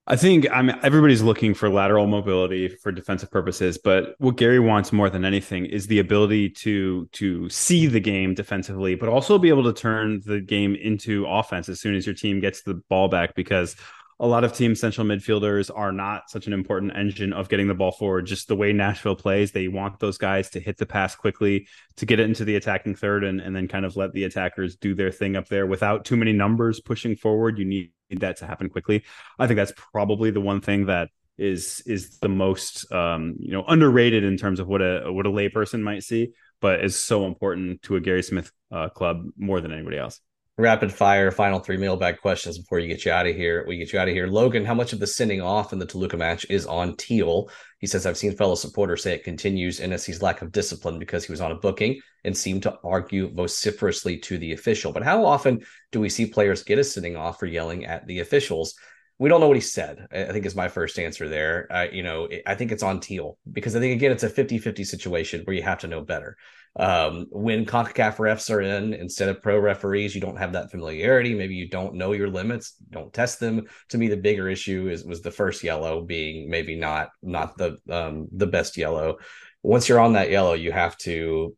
I 0.06 0.18
think 0.18 0.48
I 0.52 0.62
mean 0.62 0.78
everybody's 0.84 1.22
looking 1.22 1.54
for 1.54 1.70
lateral 1.70 2.08
mobility 2.08 2.68
for 2.68 2.92
defensive 2.92 3.32
purposes, 3.32 3.78
but 3.78 4.16
what 4.18 4.36
Gary 4.36 4.60
wants 4.60 4.92
more 4.92 5.10
than 5.10 5.24
anything 5.24 5.66
is 5.66 5.88
the 5.88 6.00
ability 6.00 6.50
to 6.50 7.08
to 7.14 7.48
see 7.50 7.88
the 7.88 8.02
game 8.02 8.34
defensively, 8.34 8.96
but 8.96 9.08
also 9.08 9.38
be 9.38 9.48
able 9.48 9.64
to 9.64 9.74
turn 9.74 10.22
the 10.26 10.42
game 10.42 10.76
into 10.76 11.26
offense 11.26 11.70
as 11.70 11.80
soon 11.80 11.96
as 11.96 12.06
your 12.06 12.16
team 12.16 12.42
gets 12.42 12.64
the 12.64 12.74
ball 12.90 13.08
back 13.08 13.34
because 13.34 13.78
a 14.24 14.28
lot 14.28 14.46
of 14.46 14.54
team 14.54 14.74
central 14.74 15.06
midfielders 15.06 15.70
are 15.76 15.92
not 15.92 16.30
such 16.30 16.48
an 16.48 16.54
important 16.54 16.96
engine 16.96 17.34
of 17.34 17.50
getting 17.50 17.68
the 17.68 17.74
ball 17.74 17.92
forward. 17.92 18.26
Just 18.26 18.48
the 18.48 18.56
way 18.56 18.72
Nashville 18.72 19.18
plays, 19.18 19.52
they 19.52 19.68
want 19.68 20.00
those 20.00 20.18
guys 20.18 20.50
to 20.52 20.62
hit 20.62 20.78
the 20.78 20.86
pass 20.86 21.14
quickly, 21.14 21.68
to 21.98 22.06
get 22.06 22.22
it 22.22 22.24
into 22.24 22.46
the 22.46 22.56
attacking 22.56 22.96
third, 22.96 23.26
and, 23.26 23.42
and 23.42 23.54
then 23.54 23.68
kind 23.68 23.86
of 23.86 23.98
let 23.98 24.14
the 24.14 24.24
attackers 24.24 24.78
do 24.78 24.96
their 24.96 25.12
thing 25.12 25.36
up 25.36 25.50
there 25.50 25.68
without 25.68 26.06
too 26.06 26.16
many 26.16 26.32
numbers 26.32 26.80
pushing 26.80 27.18
forward. 27.18 27.60
You 27.60 27.66
need 27.66 27.92
that 28.12 28.38
to 28.38 28.48
happen 28.48 28.70
quickly. 28.70 29.04
I 29.40 29.46
think 29.46 29.58
that's 29.58 29.74
probably 29.76 30.32
the 30.32 30.40
one 30.40 30.62
thing 30.62 30.86
that 30.86 31.10
is 31.38 31.84
is 31.86 32.20
the 32.20 32.30
most 32.30 32.90
um, 32.94 33.36
you 33.40 33.52
know 33.52 33.66
underrated 33.68 34.24
in 34.24 34.38
terms 34.38 34.62
of 34.62 34.68
what 34.70 34.82
a 34.82 35.12
what 35.12 35.26
a 35.26 35.32
layperson 35.32 35.82
might 35.82 36.04
see, 36.04 36.32
but 36.62 36.82
is 36.82 36.98
so 36.98 37.26
important 37.26 37.82
to 37.82 37.98
a 37.98 38.00
Gary 38.00 38.24
Smith 38.24 38.54
uh, 38.72 38.88
club 38.88 39.26
more 39.36 39.60
than 39.60 39.74
anybody 39.74 39.98
else 39.98 40.22
rapid 40.58 40.94
fire 40.94 41.32
final 41.32 41.60
three 41.60 41.78
mailbag 41.78 42.22
questions 42.22 42.60
before 42.60 42.78
you 42.78 42.88
get 42.88 43.06
you 43.06 43.12
out 43.12 43.26
of 43.26 43.36
here. 43.36 43.66
We 43.68 43.78
get 43.78 43.92
you 43.92 43.98
out 43.98 44.08
of 44.08 44.14
here. 44.14 44.28
Logan, 44.28 44.66
how 44.66 44.76
much 44.76 44.94
of 44.94 45.00
the 45.00 45.08
sending 45.08 45.42
off 45.42 45.74
in 45.74 45.80
the 45.80 45.86
Toluca 45.86 46.16
match 46.16 46.46
is 46.50 46.68
on 46.68 46.96
Teal? 46.96 47.50
He 47.80 47.88
says, 47.88 48.06
I've 48.06 48.18
seen 48.18 48.36
fellow 48.36 48.56
supporters 48.56 49.02
say 49.02 49.16
it 49.16 49.24
continues 49.24 49.80
NSC's 49.80 50.22
lack 50.22 50.42
of 50.42 50.52
discipline 50.52 51.00
because 51.00 51.26
he 51.26 51.32
was 51.32 51.42
on 51.42 51.52
a 51.52 51.56
booking 51.56 52.00
and 52.24 52.38
seemed 52.38 52.64
to 52.64 52.78
argue 52.84 53.34
vociferously 53.34 54.18
to 54.20 54.38
the 54.38 54.54
official. 54.54 54.94
But 54.94 55.04
how 55.04 55.26
often 55.26 55.62
do 55.92 56.00
we 56.00 56.10
see 56.10 56.28
players 56.28 56.64
get 56.64 56.80
a 56.80 56.84
sending 56.84 57.16
off 57.16 57.40
for 57.40 57.48
yelling 57.48 57.86
at 57.86 58.06
the 58.06 58.20
officials? 58.20 58.76
We 59.18 59.30
don't 59.30 59.42
know 59.42 59.48
what 59.48 59.58
he 59.58 59.62
said. 59.62 60.08
I 60.12 60.26
think 60.26 60.46
is 60.46 60.56
my 60.56 60.68
first 60.68 61.00
answer 61.00 61.28
there. 61.30 61.68
Uh, 61.72 61.88
you 61.92 62.04
know, 62.04 62.28
I 62.46 62.56
think 62.56 62.72
it's 62.72 62.84
on 62.84 63.00
Teal 63.00 63.38
because 63.52 63.76
I 63.76 63.80
think 63.80 63.96
again 63.96 64.12
it's 64.12 64.24
a 64.24 64.30
50-50 64.30 64.86
situation 64.86 65.42
where 65.46 65.56
you 65.56 65.64
have 65.64 65.80
to 65.80 65.88
know 65.88 66.02
better. 66.02 66.38
Um, 66.76 67.28
when 67.30 67.66
CONCACAF 67.66 68.16
refs 68.16 68.50
are 68.54 68.62
in 68.62 68.94
instead 68.94 69.30
of 69.30 69.42
pro 69.42 69.60
referees, 69.60 70.16
you 70.16 70.22
don't 70.22 70.38
have 70.38 70.54
that 70.54 70.72
familiarity. 70.72 71.36
Maybe 71.36 71.56
you 71.56 71.70
don't 71.70 71.96
know 71.96 72.14
your 72.14 72.30
limits, 72.30 72.76
don't 72.90 73.14
test 73.14 73.40
them. 73.40 73.68
To 73.90 73.98
me, 73.98 74.08
the 74.08 74.18
bigger 74.18 74.50
issue 74.50 74.90
is 74.90 75.06
was 75.06 75.22
the 75.22 75.32
first 75.32 75.64
yellow 75.64 76.02
being 76.02 76.50
maybe 76.50 76.76
not 76.76 77.10
not 77.22 77.58
the 77.58 77.78
um, 77.90 78.28
the 78.32 78.48
best 78.48 78.76
yellow. 78.78 79.18
Once 79.62 79.88
you're 79.88 80.00
on 80.00 80.14
that 80.14 80.32
yellow, 80.32 80.54
you 80.54 80.72
have 80.72 80.98
to 81.00 81.56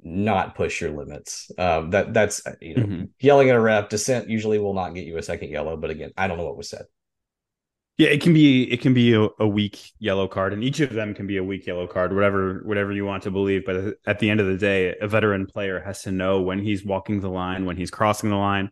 not 0.00 0.54
push 0.54 0.80
your 0.80 0.90
limits. 0.90 1.50
Um, 1.56 1.90
that 1.90 2.12
that's 2.12 2.42
you 2.60 2.74
know 2.74 2.82
mm-hmm. 2.82 3.04
yelling 3.20 3.50
at 3.50 3.56
a 3.56 3.60
ref 3.60 3.88
dissent 3.88 4.28
usually 4.28 4.58
will 4.58 4.74
not 4.74 4.94
get 4.94 5.06
you 5.06 5.16
a 5.16 5.22
second 5.22 5.50
yellow. 5.50 5.76
But 5.76 5.90
again, 5.90 6.10
I 6.16 6.26
don't 6.26 6.38
know 6.38 6.44
what 6.44 6.56
was 6.56 6.68
said. 6.68 6.86
Yeah, 7.96 8.08
it 8.08 8.20
can 8.20 8.34
be 8.34 8.64
it 8.64 8.80
can 8.80 8.92
be 8.92 9.14
a, 9.14 9.28
a, 9.38 9.46
weak 9.46 9.92
yellow 10.00 10.26
card, 10.26 10.52
and 10.52 10.64
each 10.64 10.80
of 10.80 10.92
them 10.92 11.14
can 11.14 11.28
be 11.28 11.36
a 11.36 11.44
weak 11.44 11.64
yellow 11.64 11.86
card, 11.86 12.12
whatever 12.12 12.60
whatever 12.64 12.90
you 12.90 13.04
want 13.04 13.22
to 13.22 13.30
believe. 13.30 13.64
But 13.64 13.98
at 14.04 14.18
the 14.18 14.30
end 14.30 14.40
of 14.40 14.46
the 14.46 14.56
day, 14.56 14.96
a 15.00 15.06
veteran 15.06 15.46
player 15.46 15.78
has 15.78 16.02
to 16.02 16.10
know 16.10 16.42
when 16.42 16.58
he's 16.58 16.84
walking 16.84 17.20
the 17.20 17.30
line, 17.30 17.66
when 17.66 17.76
he's 17.76 17.92
crossing 17.92 18.30
the 18.30 18.36
line. 18.36 18.70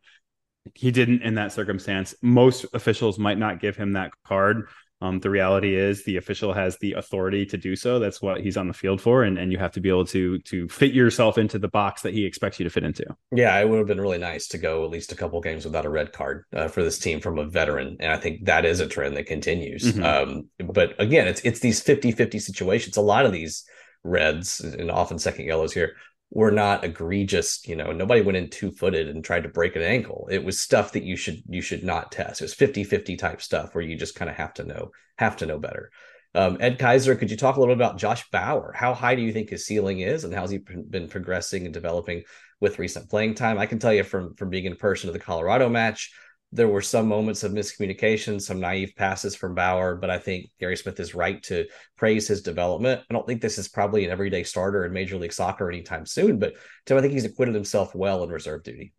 He 0.75 0.91
didn't 0.91 1.23
in 1.23 1.37
that 1.37 1.53
circumstance. 1.53 2.17
Most 2.21 2.67
officials 2.75 3.19
might 3.19 3.39
not 3.39 3.61
give 3.61 3.77
him 3.77 3.93
that 3.93 4.11
card, 4.25 4.69
um, 5.03 5.19
the 5.19 5.31
reality 5.31 5.75
is 5.75 6.05
the 6.05 6.17
official 6.17 6.53
has 6.53 6.79
the 6.79 6.93
authority 6.93 7.45
to 7.47 7.57
do 7.57 7.75
so. 7.75 7.99
That's 7.99 8.23
what 8.23 8.41
he's 8.41 8.57
on 8.57 8.69
the 8.69 8.73
field 8.73 9.01
for, 9.01 9.25
and, 9.25 9.37
and 9.37 9.51
you 9.51 9.59
have 9.59 9.73
to 9.73 9.81
be 9.81 9.89
able 9.89 10.05
to 10.07 10.39
to 10.39 10.69
fit 10.69 10.93
yourself 10.93 11.39
into 11.39 11.59
the 11.59 11.67
box 11.67 12.03
that 12.03 12.15
he 12.15 12.25
expects 12.25 12.61
you 12.61 12.65
to 12.65 12.71
fit 12.71 12.85
into. 12.85 13.05
Yeah, 13.33 13.59
it 13.59 13.69
would 13.69 13.79
have 13.79 13.89
been 13.89 14.01
really 14.01 14.19
nice 14.19 14.47
to 14.49 14.59
go 14.59 14.85
at 14.85 14.91
least 14.91 15.11
a 15.11 15.17
couple 15.17 15.41
games 15.41 15.65
without 15.65 15.87
a 15.87 15.91
red 15.91 16.13
card 16.13 16.45
uh, 16.55 16.69
for 16.69 16.85
this 16.85 17.01
team 17.01 17.21
from 17.21 17.41
a 17.41 17.47
veteran, 17.47 17.97
and 17.99 18.13
I 18.13 18.17
think 18.17 18.45
that 18.45 18.65
is 18.65 18.79
a 18.79 18.87
trend 18.87 19.17
that 19.17 19.27
continues. 19.27 19.93
Mm-hmm. 19.93 20.05
Um, 20.05 20.69
but 20.73 20.95
again, 21.01 21.27
it's 21.27 21.41
it's 21.41 21.59
these 21.59 21.83
50-50 21.83 22.41
situations. 22.41 22.97
A 22.97 23.03
lot 23.03 23.27
of 23.27 23.33
these 23.33 23.65
reds 24.05 24.61
and 24.61 24.89
often 24.89 25.19
second 25.19 25.47
yellows 25.47 25.73
here 25.73 25.97
were 26.35 26.51
not 26.51 26.83
egregious 26.83 27.61
you 27.69 27.77
know 27.77 27.93
nobody 27.93 28.23
went 28.23 28.39
in 28.39 28.49
two 28.49 28.71
footed 28.71 29.07
and 29.07 29.23
tried 29.23 29.43
to 29.43 29.49
break 29.51 29.77
an 29.77 29.83
ankle. 29.83 30.29
It 30.31 30.43
was 30.43 30.61
stuff 30.61 30.93
that 30.93 31.03
you 31.03 31.15
should 31.15 31.43
you 31.47 31.61
should 31.61 31.85
not 31.85 32.11
test. 32.11 32.41
It 32.41 32.45
was 32.45 32.55
50 32.55 32.85
50 32.85 33.17
type 33.17 33.43
stuff 33.43 33.75
where 33.75 33.85
you 33.85 33.97
just 33.97 34.15
kind 34.15 34.31
of 34.31 34.37
have 34.37 34.55
to 34.55 34.65
know 34.65 34.93
have 35.17 35.37
to 35.39 35.47
know 35.47 35.59
better. 35.59 35.91
Um, 36.35 36.57
ed 36.61 36.79
kaiser 36.79 37.15
could 37.15 37.31
you 37.31 37.37
talk 37.37 37.57
a 37.57 37.61
little 37.61 37.75
bit 37.75 37.85
about 37.85 37.99
josh 37.99 38.29
bauer? 38.31 38.73
How 38.75 38.95
high 38.95 39.15
do 39.15 39.21
you 39.21 39.33
think 39.33 39.51
his 39.51 39.67
ceiling 39.67 40.01
is 40.01 40.25
and 40.25 40.33
how's 40.33 40.51
he 40.51 40.59
been 40.59 41.09
progressing 41.09 41.67
and 41.67 41.75
developing 41.75 42.23
with 42.61 42.79
recent 42.79 43.11
playing 43.11 43.35
time? 43.35 43.59
I 43.59 43.67
can 43.67 43.79
tell 43.79 43.93
you 43.93 44.03
from 44.03 44.35
from 44.35 44.49
being 44.49 44.65
in 44.65 44.77
person 44.77 45.09
to 45.09 45.13
the 45.13 45.19
colorado 45.23 45.69
match 45.69 46.13
there 46.53 46.69
were 46.69 46.83
some 46.83 47.09
moments 47.09 47.45
of 47.45 47.53
miscommunication, 47.53 48.41
some 48.41 48.61
naive 48.61 48.93
passes 48.95 49.35
from 49.35 49.55
Bauer, 49.55 49.97
but 49.97 50.11
I 50.11 50.19
think 50.19 50.51
Gary 50.61 50.77
Smith 50.77 51.01
is 51.01 51.15
right 51.15 51.43
to 51.45 51.67
praise 51.97 52.29
his 52.29 52.43
development. 52.43 53.01
I 53.09 53.15
don't 53.15 53.27
think 53.27 53.41
this 53.41 53.57
is 53.57 53.69
probably 53.69 54.05
an 54.05 54.11
everyday 54.11 54.43
starter 54.45 54.85
in 54.85 54.93
Major 54.93 55.17
League 55.17 55.33
Soccer 55.33 55.71
anytime 55.71 56.05
soon, 56.05 56.39
but 56.39 56.55
Tim, 56.85 56.99
I 56.99 57.01
think 57.01 57.15
he's 57.15 57.25
acquitted 57.25 57.55
himself 57.55 57.95
well 57.95 58.23
in 58.23 58.31
reserve 58.31 58.63
duty. 58.63 58.93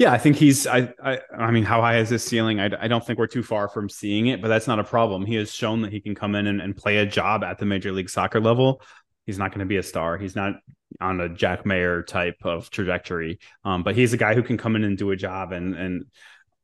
Yeah, 0.00 0.12
I 0.12 0.18
think 0.18 0.36
he's. 0.36 0.66
I. 0.66 0.94
I, 1.04 1.20
I 1.38 1.50
mean, 1.50 1.62
how 1.62 1.82
high 1.82 1.98
is 1.98 2.08
his 2.08 2.24
ceiling? 2.24 2.58
I, 2.58 2.70
I 2.80 2.88
don't 2.88 3.04
think 3.04 3.18
we're 3.18 3.26
too 3.26 3.42
far 3.42 3.68
from 3.68 3.90
seeing 3.90 4.28
it, 4.28 4.40
but 4.40 4.48
that's 4.48 4.66
not 4.66 4.78
a 4.78 4.84
problem. 4.84 5.26
He 5.26 5.34
has 5.34 5.52
shown 5.52 5.82
that 5.82 5.92
he 5.92 6.00
can 6.00 6.14
come 6.14 6.34
in 6.34 6.46
and, 6.46 6.58
and 6.62 6.74
play 6.74 6.96
a 6.96 7.06
job 7.06 7.44
at 7.44 7.58
the 7.58 7.66
Major 7.66 7.92
League 7.92 8.08
Soccer 8.08 8.40
level. 8.40 8.80
He's 9.26 9.38
not 9.38 9.50
going 9.50 9.58
to 9.58 9.66
be 9.66 9.76
a 9.76 9.82
star. 9.82 10.16
He's 10.16 10.34
not 10.34 10.54
on 11.02 11.20
a 11.20 11.28
Jack 11.28 11.66
Maher 11.66 12.02
type 12.02 12.38
of 12.44 12.70
trajectory, 12.70 13.40
um, 13.62 13.82
but 13.82 13.94
he's 13.94 14.14
a 14.14 14.16
guy 14.16 14.34
who 14.34 14.42
can 14.42 14.56
come 14.56 14.74
in 14.74 14.84
and 14.84 14.96
do 14.96 15.10
a 15.10 15.16
job. 15.16 15.52
And 15.52 15.74
and 15.74 16.06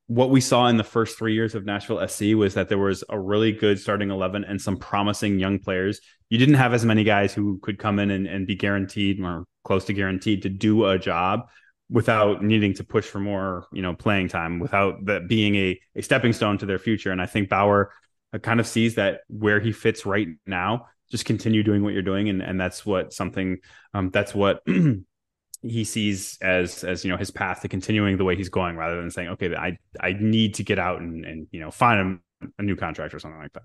what 0.09 0.31
we 0.31 0.41
saw 0.41 0.69
in 0.69 0.77
the 0.77 0.85
first 0.85 1.19
three 1.19 1.35
years 1.35 1.55
of 1.55 1.65
Nashville 1.65 2.07
SC 2.07 2.35
was 2.37 2.55
that 2.55 2.69
there 2.69 2.79
was 2.79 3.03
a 3.09 3.19
really 3.19 3.53
good 3.53 3.79
starting 3.79 4.11
11 4.11 4.45
and 4.45 4.61
some 4.61 4.77
promising 4.77 5.39
young 5.39 5.59
players. 5.59 6.01
You 6.31 6.39
didn't 6.39 6.55
have 6.55 6.73
as 6.75 6.85
many 6.85 7.03
guys 7.03 7.35
who 7.35 7.59
could 7.59 7.79
come 7.79 7.99
in 7.99 8.11
and, 8.11 8.27
and 8.27 8.47
be 8.47 8.55
guaranteed 8.55 9.21
or 9.21 9.47
close 9.65 9.85
to 9.87 9.93
guaranteed 9.93 10.43
to 10.43 10.49
do 10.49 10.87
a 10.87 10.99
job 10.99 11.49
without 11.91 12.43
needing 12.43 12.75
to 12.75 12.85
push 12.85 13.05
for 13.05 13.19
more, 13.19 13.67
you 13.73 13.83
know, 13.83 13.95
playing 13.95 14.29
time, 14.29 14.61
without 14.61 15.05
that 15.07 15.29
being 15.29 15.57
a, 15.57 15.81
a 15.97 16.03
stepping 16.03 16.33
stone 16.33 16.59
to 16.59 16.67
their 16.67 16.79
future. 16.79 17.11
And 17.11 17.21
I 17.21 17.27
think 17.27 17.49
Bauer 17.49 17.93
uh, 18.33 18.39
kind 18.39 18.61
of 18.61 18.67
sees 18.67 18.97
that 18.97 19.21
where 19.29 19.61
he 19.61 19.73
fits 19.73 20.07
right 20.07 20.29
now, 20.47 20.87
just 21.11 21.25
continue 21.25 21.63
doing 21.65 21.83
what 21.83 21.93
you're 21.93 22.03
doing. 22.03 22.29
And, 22.29 22.43
and 22.43 22.61
that's 22.61 22.87
what 22.87 23.13
something, 23.13 23.59
um, 23.93 24.11
that's 24.11 24.35
what 24.35 24.63
he 25.63 25.85
sees 25.85 26.39
as 26.43 26.85
as 26.85 27.05
you 27.05 27.11
know 27.11 27.17
his 27.17 27.31
path 27.31 27.63
to 27.63 27.69
continuing 27.69 28.17
the 28.17 28.25
way 28.25 28.37
he's 28.37 28.49
going 28.49 28.77
rather 28.77 29.01
than 29.01 29.11
saying 29.11 29.29
okay 29.29 29.55
i 29.55 29.77
i 30.01 30.15
need 30.21 30.55
to 30.55 30.63
get 30.63 30.79
out 30.79 31.01
and 31.01 31.25
and 31.25 31.47
you 31.51 31.61
know 31.61 31.71
find 31.71 32.21
a, 32.43 32.47
a 32.59 32.63
new 32.63 32.77
contract 32.77 33.15
or 33.15 33.19
something 33.19 33.41
like 33.41 33.53
that 33.53 33.65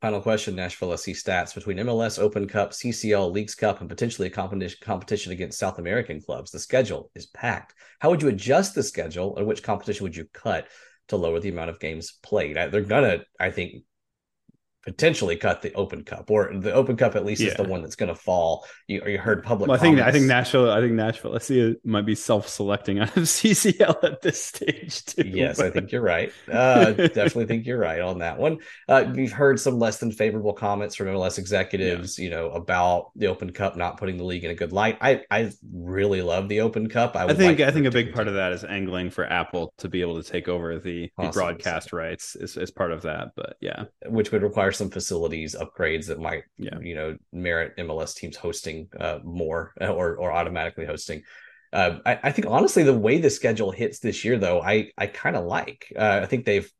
Final 0.00 0.20
question: 0.20 0.54
Nashville 0.54 0.96
SC 0.96 1.08
stats 1.08 1.52
between 1.52 1.78
MLS 1.78 2.20
Open 2.20 2.46
Cup, 2.46 2.70
CCL 2.70 3.32
Leagues 3.32 3.56
Cup, 3.56 3.80
and 3.80 3.88
potentially 3.88 4.28
a 4.28 4.30
competition 4.30 4.78
competition 4.80 5.32
against 5.32 5.58
South 5.58 5.80
American 5.80 6.20
clubs. 6.20 6.52
The 6.52 6.60
schedule 6.60 7.10
is 7.16 7.26
packed. 7.26 7.74
How 7.98 8.10
would 8.10 8.22
you 8.22 8.28
adjust 8.28 8.76
the 8.76 8.84
schedule, 8.84 9.36
and 9.36 9.46
which 9.46 9.64
competition 9.64 10.04
would 10.04 10.14
you 10.14 10.26
cut 10.32 10.68
to 11.08 11.16
lower 11.16 11.40
the 11.40 11.48
amount 11.48 11.70
of 11.70 11.80
games 11.80 12.12
played? 12.22 12.54
They're 12.54 12.82
gonna, 12.82 13.24
I 13.40 13.50
think, 13.50 13.82
potentially 14.88 15.36
cut 15.36 15.60
the 15.60 15.72
Open 15.74 16.02
Cup, 16.02 16.30
or 16.30 16.50
the 16.54 16.72
Open 16.72 16.96
Cup 16.96 17.14
at 17.14 17.24
least 17.24 17.42
yeah. 17.42 17.48
is 17.48 17.54
the 17.56 17.64
one 17.64 17.82
that's 17.82 17.94
going 17.94 18.08
to 18.08 18.14
fall. 18.14 18.66
You, 18.86 19.02
you 19.06 19.18
heard 19.18 19.44
public. 19.44 19.68
Well, 19.68 19.76
I 19.76 19.80
think 19.80 20.00
I 20.00 20.10
think 20.10 20.24
Nashville. 20.24 20.70
I 20.70 20.80
think 20.80 20.94
Nashville. 20.94 21.34
I 21.34 21.38
see 21.38 21.60
it 21.60 21.84
might 21.84 22.06
be 22.06 22.14
self-selecting 22.14 22.98
out 22.98 23.16
of 23.16 23.22
CCL 23.24 24.02
at 24.02 24.22
this 24.22 24.42
stage 24.42 25.04
too. 25.04 25.28
Yes, 25.28 25.60
I 25.60 25.70
think 25.70 25.92
you're 25.92 26.02
right. 26.02 26.32
Uh, 26.58 26.90
definitely 26.92 27.46
think 27.46 27.66
you're 27.66 27.78
right 27.78 28.00
on 28.00 28.18
that 28.18 28.38
one. 28.38 28.58
Uh, 28.88 29.04
we've 29.14 29.32
heard 29.32 29.60
some 29.60 29.78
less 29.78 29.98
than 29.98 30.10
favorable 30.10 30.52
comments 30.52 30.96
from 30.96 31.06
MLS 31.06 31.38
executives, 31.38 32.18
yeah. 32.18 32.24
you 32.24 32.30
know, 32.30 32.50
about 32.50 33.10
the 33.16 33.26
Open 33.26 33.52
Cup 33.52 33.76
not 33.76 33.96
putting 33.96 34.16
the 34.16 34.24
league 34.24 34.44
in 34.44 34.50
a 34.50 34.54
good 34.54 34.72
light. 34.72 34.98
I 35.00 35.22
I 35.30 35.52
really 35.72 36.20
love 36.22 36.48
the 36.48 36.62
Open 36.62 36.88
Cup. 36.88 37.16
I, 37.16 37.24
I 37.24 37.34
think 37.34 37.58
like 37.58 37.68
I 37.68 37.70
think 37.70 37.86
a 37.86 37.90
big 37.90 38.12
part 38.12 38.28
of 38.28 38.34
that 38.34 38.52
is 38.52 38.64
angling 38.64 39.10
for 39.10 39.24
Apple 39.24 39.72
to 39.78 39.88
be 39.88 40.00
able 40.00 40.20
to 40.20 40.28
take 40.28 40.48
over 40.48 40.78
the, 40.78 41.10
the 41.18 41.28
broadcast 41.28 41.92
rights 41.92 42.36
is, 42.36 42.56
is 42.56 42.70
part 42.70 42.92
of 42.92 43.02
that. 43.02 43.32
But 43.36 43.56
yeah, 43.60 43.84
which 44.06 44.32
would 44.32 44.42
require 44.42 44.72
some 44.78 44.90
facilities 44.90 45.54
upgrades 45.54 46.06
that 46.06 46.20
might 46.20 46.44
yeah. 46.56 46.78
you 46.80 46.94
know 46.94 47.16
merit 47.32 47.76
MLS 47.78 48.14
teams 48.14 48.36
hosting 48.36 48.88
uh, 48.98 49.18
more 49.24 49.74
uh, 49.80 49.88
or 49.88 50.16
or 50.16 50.32
automatically 50.32 50.86
hosting. 50.86 51.22
Uh, 51.70 51.98
I, 52.06 52.18
I, 52.22 52.32
think 52.32 52.46
honestly 52.48 52.82
the 52.82 52.96
way 52.96 53.18
the 53.18 53.28
schedule 53.28 53.70
hits 53.70 53.98
this 53.98 54.24
year 54.24 54.38
though 54.38 54.62
I 54.62 54.90
I 54.96 55.06
kind 55.06 55.36
of 55.36 55.44
like. 55.44 55.92
Uh, 55.94 56.20
I 56.22 56.26
think 56.26 56.46
they've 56.46 56.70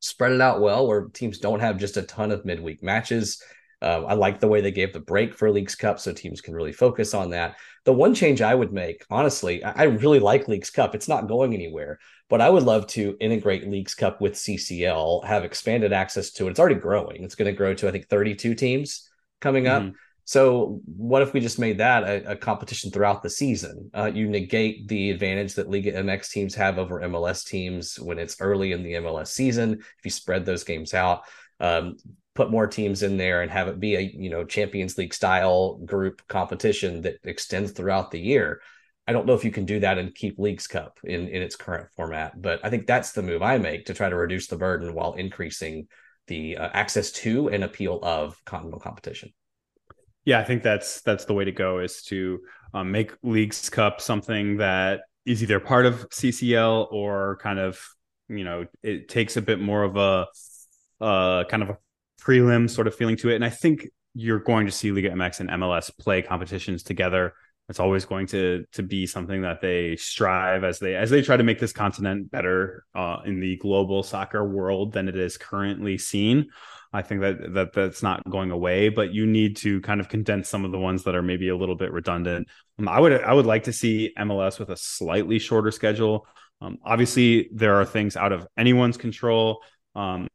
spread 0.00 0.32
it 0.32 0.40
out 0.40 0.60
well 0.60 0.86
where 0.88 1.04
teams 1.12 1.38
don't 1.38 1.60
have 1.60 1.78
just 1.78 1.96
a 1.96 2.02
ton 2.02 2.32
of 2.32 2.44
midweek 2.44 2.82
matches. 2.82 3.40
Uh, 3.82 4.04
I 4.06 4.14
like 4.14 4.38
the 4.38 4.48
way 4.48 4.60
they 4.60 4.70
gave 4.70 4.92
the 4.92 5.00
break 5.00 5.34
for 5.34 5.50
Leagues 5.50 5.74
Cup 5.74 5.98
so 5.98 6.12
teams 6.12 6.40
can 6.40 6.54
really 6.54 6.72
focus 6.72 7.14
on 7.14 7.30
that. 7.30 7.56
The 7.84 7.92
one 7.92 8.14
change 8.14 8.40
I 8.40 8.54
would 8.54 8.72
make, 8.72 9.04
honestly, 9.10 9.62
I, 9.64 9.72
I 9.72 9.82
really 9.84 10.20
like 10.20 10.46
Leagues 10.46 10.70
Cup. 10.70 10.94
It's 10.94 11.08
not 11.08 11.26
going 11.26 11.52
anywhere, 11.52 11.98
but 12.30 12.40
I 12.40 12.48
would 12.48 12.62
love 12.62 12.86
to 12.88 13.16
integrate 13.20 13.68
Leagues 13.68 13.94
Cup 13.94 14.20
with 14.20 14.34
CCL, 14.34 15.24
have 15.24 15.44
expanded 15.44 15.92
access 15.92 16.30
to 16.32 16.46
it. 16.46 16.52
It's 16.52 16.60
already 16.60 16.76
growing. 16.76 17.24
It's 17.24 17.34
going 17.34 17.50
to 17.50 17.56
grow 17.56 17.74
to, 17.74 17.88
I 17.88 17.90
think, 17.90 18.08
32 18.08 18.54
teams 18.54 19.10
coming 19.40 19.66
up. 19.66 19.82
Mm-hmm. 19.82 19.96
So, 20.24 20.80
what 20.86 21.22
if 21.22 21.32
we 21.32 21.40
just 21.40 21.58
made 21.58 21.78
that 21.78 22.04
a, 22.04 22.30
a 22.30 22.36
competition 22.36 22.92
throughout 22.92 23.24
the 23.24 23.30
season? 23.30 23.90
Uh, 23.92 24.10
you 24.14 24.28
negate 24.28 24.86
the 24.86 25.10
advantage 25.10 25.54
that 25.54 25.68
Liga 25.68 25.92
MX 25.92 26.30
teams 26.30 26.54
have 26.54 26.78
over 26.78 27.00
MLS 27.00 27.44
teams 27.44 27.98
when 27.98 28.20
it's 28.20 28.40
early 28.40 28.70
in 28.70 28.84
the 28.84 28.92
MLS 28.94 29.28
season. 29.28 29.72
If 29.72 30.04
you 30.04 30.12
spread 30.12 30.46
those 30.46 30.62
games 30.62 30.94
out, 30.94 31.22
um, 31.58 31.96
put 32.34 32.50
more 32.50 32.66
teams 32.66 33.02
in 33.02 33.16
there 33.16 33.42
and 33.42 33.50
have 33.50 33.68
it 33.68 33.80
be 33.80 33.96
a 33.96 34.00
you 34.00 34.30
know 34.30 34.44
Champions 34.44 34.96
League 34.98 35.14
style 35.14 35.78
group 35.84 36.22
competition 36.28 37.02
that 37.02 37.16
extends 37.24 37.72
throughout 37.72 38.10
the 38.10 38.20
year. 38.20 38.60
I 39.06 39.12
don't 39.12 39.26
know 39.26 39.34
if 39.34 39.44
you 39.44 39.50
can 39.50 39.64
do 39.64 39.80
that 39.80 39.98
and 39.98 40.14
keep 40.14 40.38
Leagues 40.38 40.66
Cup 40.66 40.98
in 41.04 41.28
in 41.28 41.42
its 41.42 41.56
current 41.56 41.88
format, 41.96 42.40
but 42.40 42.60
I 42.64 42.70
think 42.70 42.86
that's 42.86 43.12
the 43.12 43.22
move 43.22 43.42
I 43.42 43.58
make 43.58 43.86
to 43.86 43.94
try 43.94 44.08
to 44.08 44.16
reduce 44.16 44.46
the 44.46 44.56
burden 44.56 44.94
while 44.94 45.14
increasing 45.14 45.88
the 46.28 46.56
uh, 46.56 46.70
access 46.72 47.10
to 47.12 47.50
and 47.50 47.64
appeal 47.64 47.98
of 48.02 48.42
continental 48.44 48.80
competition. 48.80 49.32
Yeah, 50.24 50.38
I 50.38 50.44
think 50.44 50.62
that's 50.62 51.00
that's 51.02 51.24
the 51.24 51.34
way 51.34 51.44
to 51.44 51.52
go 51.52 51.80
is 51.80 52.02
to 52.04 52.40
um, 52.74 52.92
make 52.92 53.12
Leagues 53.22 53.68
Cup 53.68 54.00
something 54.00 54.58
that 54.58 55.00
is 55.26 55.42
either 55.42 55.60
part 55.60 55.84
of 55.86 56.08
CCL 56.10 56.88
or 56.92 57.38
kind 57.42 57.58
of 57.58 57.84
you 58.28 58.44
know 58.44 58.66
it 58.82 59.08
takes 59.08 59.36
a 59.36 59.42
bit 59.42 59.60
more 59.60 59.82
of 59.82 59.96
a 59.96 60.26
uh, 61.04 61.44
kind 61.44 61.64
of 61.64 61.70
a 61.70 61.78
prelim 62.24 62.68
sort 62.68 62.86
of 62.86 62.94
feeling 62.94 63.16
to 63.16 63.30
it. 63.30 63.36
And 63.36 63.44
I 63.44 63.50
think 63.50 63.88
you're 64.14 64.40
going 64.40 64.66
to 64.66 64.72
see 64.72 64.92
Liga 64.92 65.10
MX 65.10 65.40
and 65.40 65.50
MLS 65.50 65.96
play 65.96 66.22
competitions 66.22 66.82
together. 66.82 67.34
It's 67.68 67.80
always 67.80 68.04
going 68.04 68.26
to 68.28 68.64
to 68.72 68.82
be 68.82 69.06
something 69.06 69.42
that 69.42 69.60
they 69.60 69.96
strive 69.96 70.64
as 70.64 70.78
they 70.78 70.94
as 70.94 71.10
they 71.10 71.22
try 71.22 71.36
to 71.36 71.44
make 71.44 71.60
this 71.60 71.72
continent 71.72 72.30
better 72.30 72.84
uh, 72.94 73.18
in 73.24 73.40
the 73.40 73.56
global 73.56 74.02
soccer 74.02 74.44
world 74.44 74.92
than 74.92 75.08
it 75.08 75.16
is 75.16 75.38
currently 75.38 75.96
seen. 75.96 76.48
I 76.92 77.00
think 77.02 77.22
that 77.22 77.54
that 77.54 77.72
that's 77.72 78.02
not 78.02 78.28
going 78.28 78.50
away, 78.50 78.90
but 78.90 79.14
you 79.14 79.26
need 79.26 79.56
to 79.58 79.80
kind 79.80 80.00
of 80.00 80.08
condense 80.08 80.48
some 80.48 80.64
of 80.64 80.72
the 80.72 80.78
ones 80.78 81.04
that 81.04 81.14
are 81.14 81.22
maybe 81.22 81.48
a 81.48 81.56
little 81.56 81.76
bit 81.76 81.92
redundant. 81.92 82.48
Um, 82.78 82.88
I 82.88 83.00
would 83.00 83.12
I 83.22 83.32
would 83.32 83.46
like 83.46 83.64
to 83.64 83.72
see 83.72 84.12
MLS 84.18 84.58
with 84.58 84.68
a 84.68 84.76
slightly 84.76 85.38
shorter 85.38 85.70
schedule. 85.70 86.26
Um, 86.60 86.78
obviously, 86.84 87.48
there 87.54 87.76
are 87.76 87.84
things 87.84 88.16
out 88.16 88.32
of 88.32 88.46
anyone's 88.56 88.96
control. 88.96 89.62
Um, 89.94 90.28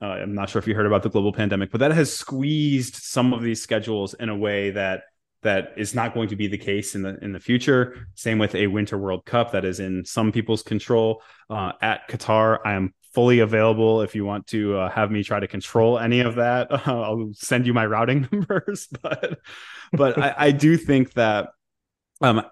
uh, 0.00 0.06
I'm 0.06 0.34
not 0.34 0.50
sure 0.50 0.58
if 0.58 0.66
you 0.66 0.74
heard 0.74 0.86
about 0.86 1.02
the 1.02 1.10
global 1.10 1.32
pandemic, 1.32 1.70
but 1.70 1.78
that 1.78 1.92
has 1.92 2.14
squeezed 2.14 2.96
some 2.96 3.32
of 3.32 3.42
these 3.42 3.62
schedules 3.62 4.14
in 4.14 4.28
a 4.28 4.36
way 4.36 4.70
that 4.70 5.04
that 5.42 5.72
is 5.76 5.94
not 5.94 6.14
going 6.14 6.28
to 6.28 6.36
be 6.36 6.46
the 6.46 6.58
case 6.58 6.94
in 6.94 7.02
the 7.02 7.18
in 7.22 7.32
the 7.32 7.40
future. 7.40 8.06
Same 8.14 8.38
with 8.38 8.54
a 8.54 8.66
Winter 8.66 8.98
World 8.98 9.24
Cup 9.24 9.52
that 9.52 9.64
is 9.64 9.80
in 9.80 10.04
some 10.04 10.32
people's 10.32 10.62
control. 10.62 11.22
Uh, 11.50 11.72
at 11.80 12.08
Qatar, 12.08 12.58
I 12.64 12.74
am 12.74 12.94
fully 13.12 13.40
available 13.40 14.02
if 14.02 14.14
you 14.14 14.24
want 14.24 14.46
to 14.48 14.76
uh, 14.76 14.88
have 14.90 15.10
me 15.10 15.22
try 15.22 15.38
to 15.38 15.48
control 15.48 15.98
any 15.98 16.20
of 16.20 16.36
that. 16.36 16.68
I'll 16.88 17.30
send 17.34 17.66
you 17.66 17.74
my 17.74 17.86
routing 17.86 18.28
numbers, 18.32 18.88
but 19.02 19.40
but 19.92 20.18
I, 20.18 20.34
I 20.36 20.50
do 20.52 20.76
think 20.76 21.12
that 21.14 21.50
um, 22.20 22.42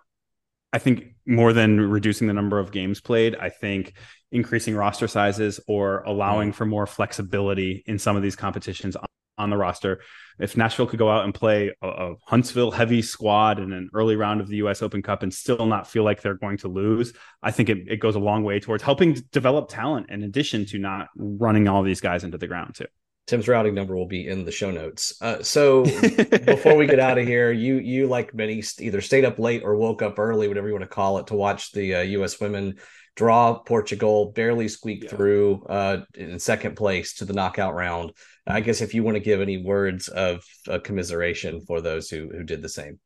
I 0.72 0.78
think 0.78 1.14
more 1.26 1.52
than 1.52 1.80
reducing 1.80 2.28
the 2.28 2.32
number 2.32 2.58
of 2.58 2.72
games 2.72 3.00
played, 3.00 3.36
I 3.36 3.48
think 3.48 3.94
increasing 4.30 4.76
roster 4.76 5.08
sizes 5.08 5.58
or 5.66 6.02
allowing 6.02 6.52
mm. 6.52 6.54
for 6.54 6.64
more 6.64 6.86
flexibility 6.86 7.82
in 7.86 7.98
some 7.98 8.16
of 8.16 8.22
these 8.22 8.36
competitions 8.36 8.94
on, 8.94 9.06
on 9.36 9.50
the 9.50 9.56
roster. 9.56 10.00
If 10.38 10.56
Nashville 10.56 10.86
could 10.86 10.98
go 10.98 11.10
out 11.10 11.24
and 11.24 11.34
play 11.34 11.72
a, 11.82 11.88
a, 11.88 12.14
Huntsville 12.26 12.70
heavy 12.70 13.02
squad 13.02 13.58
in 13.58 13.72
an 13.72 13.90
early 13.92 14.14
round 14.14 14.40
of 14.40 14.48
the 14.48 14.56
US 14.56 14.80
Open 14.80 15.02
Cup 15.02 15.22
and 15.22 15.34
still 15.34 15.66
not 15.66 15.88
feel 15.88 16.04
like 16.04 16.22
they're 16.22 16.34
going 16.34 16.58
to 16.58 16.68
lose, 16.68 17.12
I 17.42 17.50
think 17.50 17.68
it, 17.68 17.88
it 17.88 17.96
goes 17.96 18.14
a 18.14 18.20
long 18.20 18.44
way 18.44 18.60
towards 18.60 18.84
helping 18.84 19.14
develop 19.32 19.68
talent 19.68 20.10
in 20.10 20.22
addition 20.22 20.66
to 20.66 20.78
not 20.78 21.08
running 21.16 21.66
all 21.66 21.82
these 21.82 22.00
guys 22.00 22.22
into 22.22 22.38
the 22.38 22.46
ground 22.46 22.76
too. 22.76 22.86
Tim's 23.26 23.48
routing 23.48 23.74
number 23.74 23.96
will 23.96 24.08
be 24.08 24.26
in 24.26 24.44
the 24.44 24.50
show 24.50 24.70
notes. 24.70 25.14
Uh, 25.20 25.42
so 25.42 25.84
before 26.44 26.76
we 26.76 26.86
get 26.86 26.98
out 26.98 27.18
of 27.18 27.26
here, 27.26 27.52
you 27.52 27.76
you 27.76 28.06
like 28.06 28.34
many 28.34 28.62
either 28.78 29.00
stayed 29.00 29.24
up 29.24 29.38
late 29.38 29.62
or 29.64 29.76
woke 29.76 30.02
up 30.02 30.18
early, 30.18 30.48
whatever 30.48 30.66
you 30.66 30.74
want 30.74 30.82
to 30.82 30.88
call 30.88 31.18
it, 31.18 31.28
to 31.28 31.34
watch 31.34 31.72
the 31.72 31.96
uh, 31.96 32.02
U.S. 32.02 32.40
women 32.40 32.76
draw 33.16 33.58
Portugal, 33.58 34.32
barely 34.32 34.68
squeak 34.68 35.04
yeah. 35.04 35.10
through 35.10 35.64
uh, 35.68 35.98
in 36.14 36.38
second 36.38 36.74
place 36.74 37.14
to 37.14 37.24
the 37.24 37.32
knockout 37.32 37.74
round. 37.74 38.12
I 38.46 38.60
guess 38.60 38.80
if 38.80 38.94
you 38.94 39.02
want 39.02 39.16
to 39.16 39.20
give 39.20 39.40
any 39.40 39.62
words 39.62 40.08
of 40.08 40.42
uh, 40.68 40.78
commiseration 40.78 41.60
for 41.60 41.80
those 41.80 42.08
who 42.08 42.30
who 42.30 42.42
did 42.42 42.62
the 42.62 42.68
same. 42.68 42.98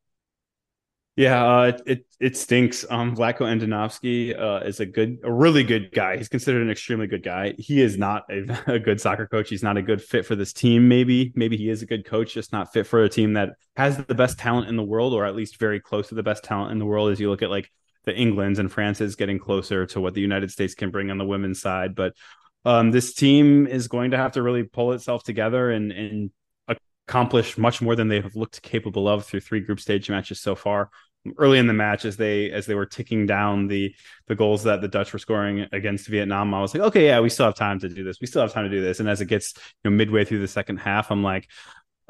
Yeah, 1.16 1.46
uh, 1.46 1.78
it 1.86 2.06
it 2.18 2.36
stinks. 2.36 2.84
Um, 2.90 3.14
Vlatko 3.14 3.42
Andonovski 3.42 4.36
uh, 4.36 4.64
is 4.66 4.80
a 4.80 4.86
good, 4.86 5.18
a 5.22 5.32
really 5.32 5.62
good 5.62 5.92
guy. 5.92 6.16
He's 6.16 6.28
considered 6.28 6.62
an 6.62 6.70
extremely 6.70 7.06
good 7.06 7.22
guy. 7.22 7.54
He 7.56 7.80
is 7.80 7.96
not 7.96 8.24
a, 8.28 8.62
a, 8.74 8.78
good 8.80 9.00
soccer 9.00 9.28
coach. 9.28 9.48
He's 9.48 9.62
not 9.62 9.76
a 9.76 9.82
good 9.82 10.02
fit 10.02 10.26
for 10.26 10.34
this 10.34 10.52
team. 10.52 10.88
Maybe, 10.88 11.32
maybe 11.36 11.56
he 11.56 11.70
is 11.70 11.82
a 11.82 11.86
good 11.86 12.04
coach, 12.04 12.34
just 12.34 12.52
not 12.52 12.72
fit 12.72 12.88
for 12.88 13.04
a 13.04 13.08
team 13.08 13.34
that 13.34 13.50
has 13.76 13.96
the 13.96 14.14
best 14.14 14.40
talent 14.40 14.68
in 14.68 14.74
the 14.74 14.82
world, 14.82 15.12
or 15.12 15.24
at 15.24 15.36
least 15.36 15.60
very 15.60 15.78
close 15.78 16.08
to 16.08 16.16
the 16.16 16.22
best 16.24 16.42
talent 16.42 16.72
in 16.72 16.80
the 16.80 16.86
world. 16.86 17.12
As 17.12 17.20
you 17.20 17.30
look 17.30 17.42
at 17.42 17.50
like 17.50 17.70
the 18.04 18.16
England's 18.16 18.58
and 18.58 18.72
France 18.72 19.00
is 19.00 19.14
getting 19.14 19.38
closer 19.38 19.86
to 19.86 20.00
what 20.00 20.14
the 20.14 20.20
United 20.20 20.50
States 20.50 20.74
can 20.74 20.90
bring 20.90 21.12
on 21.12 21.18
the 21.18 21.24
women's 21.24 21.60
side, 21.60 21.94
but 21.94 22.14
um, 22.64 22.90
this 22.90 23.14
team 23.14 23.68
is 23.68 23.86
going 23.86 24.10
to 24.10 24.16
have 24.16 24.32
to 24.32 24.42
really 24.42 24.64
pull 24.64 24.92
itself 24.92 25.22
together 25.22 25.70
and 25.70 25.92
and 25.92 26.30
accomplished 27.06 27.58
much 27.58 27.82
more 27.82 27.96
than 27.96 28.08
they 28.08 28.20
have 28.20 28.36
looked 28.36 28.62
capable 28.62 29.08
of 29.08 29.24
through 29.24 29.40
three 29.40 29.60
group 29.60 29.80
stage 29.80 30.08
matches 30.08 30.40
so 30.40 30.54
far. 30.54 30.90
Early 31.38 31.58
in 31.58 31.66
the 31.66 31.72
match, 31.72 32.04
as 32.04 32.16
they 32.16 32.50
as 32.50 32.66
they 32.66 32.74
were 32.74 32.86
ticking 32.86 33.26
down 33.26 33.66
the 33.66 33.94
the 34.28 34.34
goals 34.34 34.64
that 34.64 34.80
the 34.80 34.88
Dutch 34.88 35.12
were 35.12 35.18
scoring 35.18 35.66
against 35.72 36.06
Vietnam, 36.08 36.52
I 36.52 36.60
was 36.60 36.74
like, 36.74 36.82
okay, 36.82 37.06
yeah, 37.06 37.20
we 37.20 37.30
still 37.30 37.46
have 37.46 37.54
time 37.54 37.78
to 37.80 37.88
do 37.88 38.04
this. 38.04 38.20
We 38.20 38.26
still 38.26 38.42
have 38.42 38.52
time 38.52 38.64
to 38.64 38.70
do 38.70 38.82
this. 38.82 39.00
And 39.00 39.08
as 39.08 39.20
it 39.20 39.26
gets 39.26 39.54
you 39.56 39.90
know 39.90 39.96
midway 39.96 40.24
through 40.24 40.40
the 40.40 40.48
second 40.48 40.78
half, 40.78 41.10
I'm 41.10 41.22
like, 41.22 41.48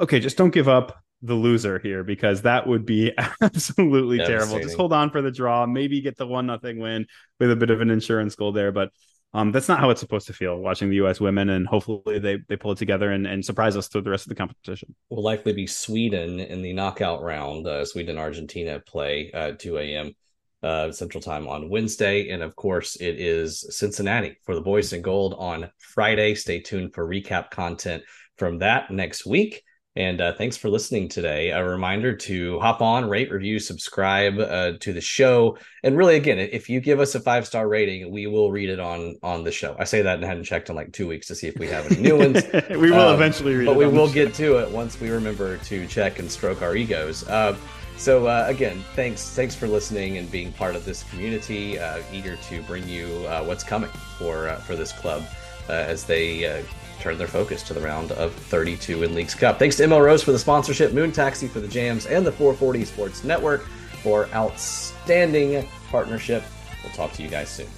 okay, 0.01 0.19
just 0.19 0.37
don't 0.37 0.53
give 0.53 0.69
up 0.69 1.01
the 1.23 1.35
loser 1.35 1.79
here 1.79 2.05
because 2.05 2.43
that 2.43 2.67
would 2.67 2.85
be 2.85 3.12
absolutely 3.41 4.19
terrible. 4.19 4.59
Just 4.59 4.77
hold 4.77 4.93
on 4.93 5.11
for 5.11 5.23
the 5.23 5.31
draw, 5.31 5.67
maybe 5.67 6.01
get 6.01 6.17
the 6.17 6.27
one 6.27 6.47
nothing 6.47 6.79
win 6.79 7.07
with 7.41 7.51
a 7.51 7.57
bit 7.57 7.71
of 7.71 7.81
an 7.81 7.91
insurance 7.91 8.35
goal 8.35 8.53
there, 8.53 8.73
but 8.73 8.91
um, 9.35 9.51
that's 9.51 9.68
not 9.68 9.80
how 9.80 9.91
it's 9.91 10.01
supposed 10.01 10.28
to 10.28 10.32
feel 10.32 10.57
watching 10.57 10.89
the 10.89 10.97
U.S. 10.97 11.20
women, 11.20 11.51
and 11.51 11.66
hopefully 11.66 12.20
they 12.20 12.39
they 12.49 12.57
pull 12.57 12.72
it 12.72 12.78
together 12.78 13.11
and, 13.11 13.26
and 13.26 13.45
surprise 13.45 13.76
us 13.76 13.89
through 13.89 14.03
the 14.03 14.11
rest 14.11 14.24
of 14.24 14.28
the 14.28 14.37
competition. 14.37 14.95
Will 15.11 15.24
likely 15.24 15.53
be 15.53 15.66
Sweden 15.66 16.39
in 16.39 16.62
the 16.62 16.72
knockout 16.72 17.22
round. 17.22 17.66
Uh, 17.66 17.85
Sweden 17.85 18.16
Argentina 18.16 18.78
play 18.78 19.32
uh, 19.32 19.53
2 19.59 19.78
a.m. 19.78 20.14
Uh, 20.62 20.93
Central 20.93 21.20
Time 21.20 21.49
on 21.49 21.68
Wednesday, 21.68 22.30
and 22.30 22.43
of 22.43 22.55
course 22.55 22.95
it 22.97 23.20
is 23.20 23.66
Cincinnati 23.76 24.37
for 24.45 24.55
the 24.55 24.61
boys 24.61 24.93
in 24.93 25.03
gold 25.03 25.35
on 25.37 25.70
Friday. 25.78 26.37
Stay 26.37 26.61
tuned 26.61 26.95
for 26.95 27.07
recap 27.07 27.51
content 27.51 28.05
from 28.39 28.59
that 28.59 28.91
next 28.91 29.26
week. 29.26 29.64
And 29.97 30.21
uh, 30.21 30.33
thanks 30.33 30.57
for 30.57 30.69
listening 30.69 31.09
today. 31.09 31.51
A 31.51 31.65
reminder 31.65 32.17
to 32.17 32.59
hop 32.59 32.83
on, 32.83 33.09
rate, 33.09 33.31
review, 33.31 33.61
subscribe 33.61 34.41
uh, 34.41 34.73
to 34.81 34.93
the 34.93 35.01
show. 35.01 35.57
And 35.85 35.97
really, 35.97 36.17
again, 36.17 36.39
if 36.39 36.69
you 36.69 36.81
give 36.81 36.99
us 36.99 37.15
a 37.15 37.21
five 37.21 37.47
star 37.47 37.69
rating, 37.69 38.11
we 38.11 38.27
will 38.27 38.51
read 38.51 38.71
it 38.71 38.81
on 38.81 39.17
on 39.23 39.45
the 39.45 39.53
show. 39.53 39.77
I 39.79 39.85
say 39.85 40.03
that 40.03 40.17
and 40.17 40.25
hadn't 40.25 40.45
checked 40.45 40.69
in 40.69 40.75
like 40.75 40.93
two 40.93 41.07
weeks 41.07 41.29
to 41.29 41.37
see 41.37 41.47
if 41.47 41.57
we 41.59 41.69
have 41.69 41.91
any 41.93 42.01
new 42.01 42.19
ones. 42.19 42.43
we 42.71 42.91
will 42.91 43.09
um, 43.09 43.15
eventually 43.15 43.55
read 43.55 43.67
but 43.67 43.77
we 43.77 43.87
will 43.87 44.13
get 44.13 44.35
to 44.35 44.57
it 44.59 44.71
once 44.71 45.01
we 45.01 45.11
remember 45.11 45.59
to 45.59 45.87
check 45.87 46.19
and 46.19 46.29
stroke 46.29 46.61
our 46.61 46.75
egos. 46.75 47.29
Uh, 47.29 47.57
so 47.97 48.27
uh, 48.27 48.47
again, 48.49 48.83
thanks 48.97 49.31
thanks 49.31 49.55
for 49.55 49.69
listening 49.69 50.19
and 50.19 50.29
being 50.29 50.53
part 50.53 50.75
of 50.75 50.85
this 50.85 51.05
community. 51.05 51.79
Uh, 51.79 52.03
eager 52.13 52.35
to 52.49 52.63
bring 52.63 52.89
you 52.89 53.07
uh, 53.29 53.45
what's 53.45 53.63
coming 53.63 53.91
for 54.19 54.49
uh, 54.49 54.57
for 54.57 54.75
this 54.75 54.91
club 54.91 55.23
uh, 55.69 55.73
as 55.73 56.05
they 56.05 56.47
uh, 56.47 56.63
turn 57.05 57.19
their 57.19 57.29
focus 57.29 57.63
to 57.63 57.75
the 57.75 57.81
round 57.83 58.13
of 58.13 58.33
32 58.33 59.03
in 59.03 59.15
Leagues 59.15 59.35
Cup. 59.35 59.59
Thanks 59.59 59.77
to 59.77 59.83
ML 59.83 60.03
Rose 60.03 60.23
for 60.23 60.33
the 60.33 60.39
sponsorship, 60.39 60.95
Moon 60.95 61.13
Taxi 61.13 61.47
for 61.47 61.61
the 61.61 61.69
jams, 61.69 62.07
and 62.07 62.25
the 62.25 62.33
440 62.33 62.87
Sports 62.87 63.25
Network 63.25 63.67
for 64.03 64.27
outstanding 64.33 65.69
partnership. 65.91 66.43
We'll 66.83 66.95
talk 66.95 67.13
to 67.13 67.23
you 67.23 67.29
guys 67.29 67.51
soon. 67.51 67.69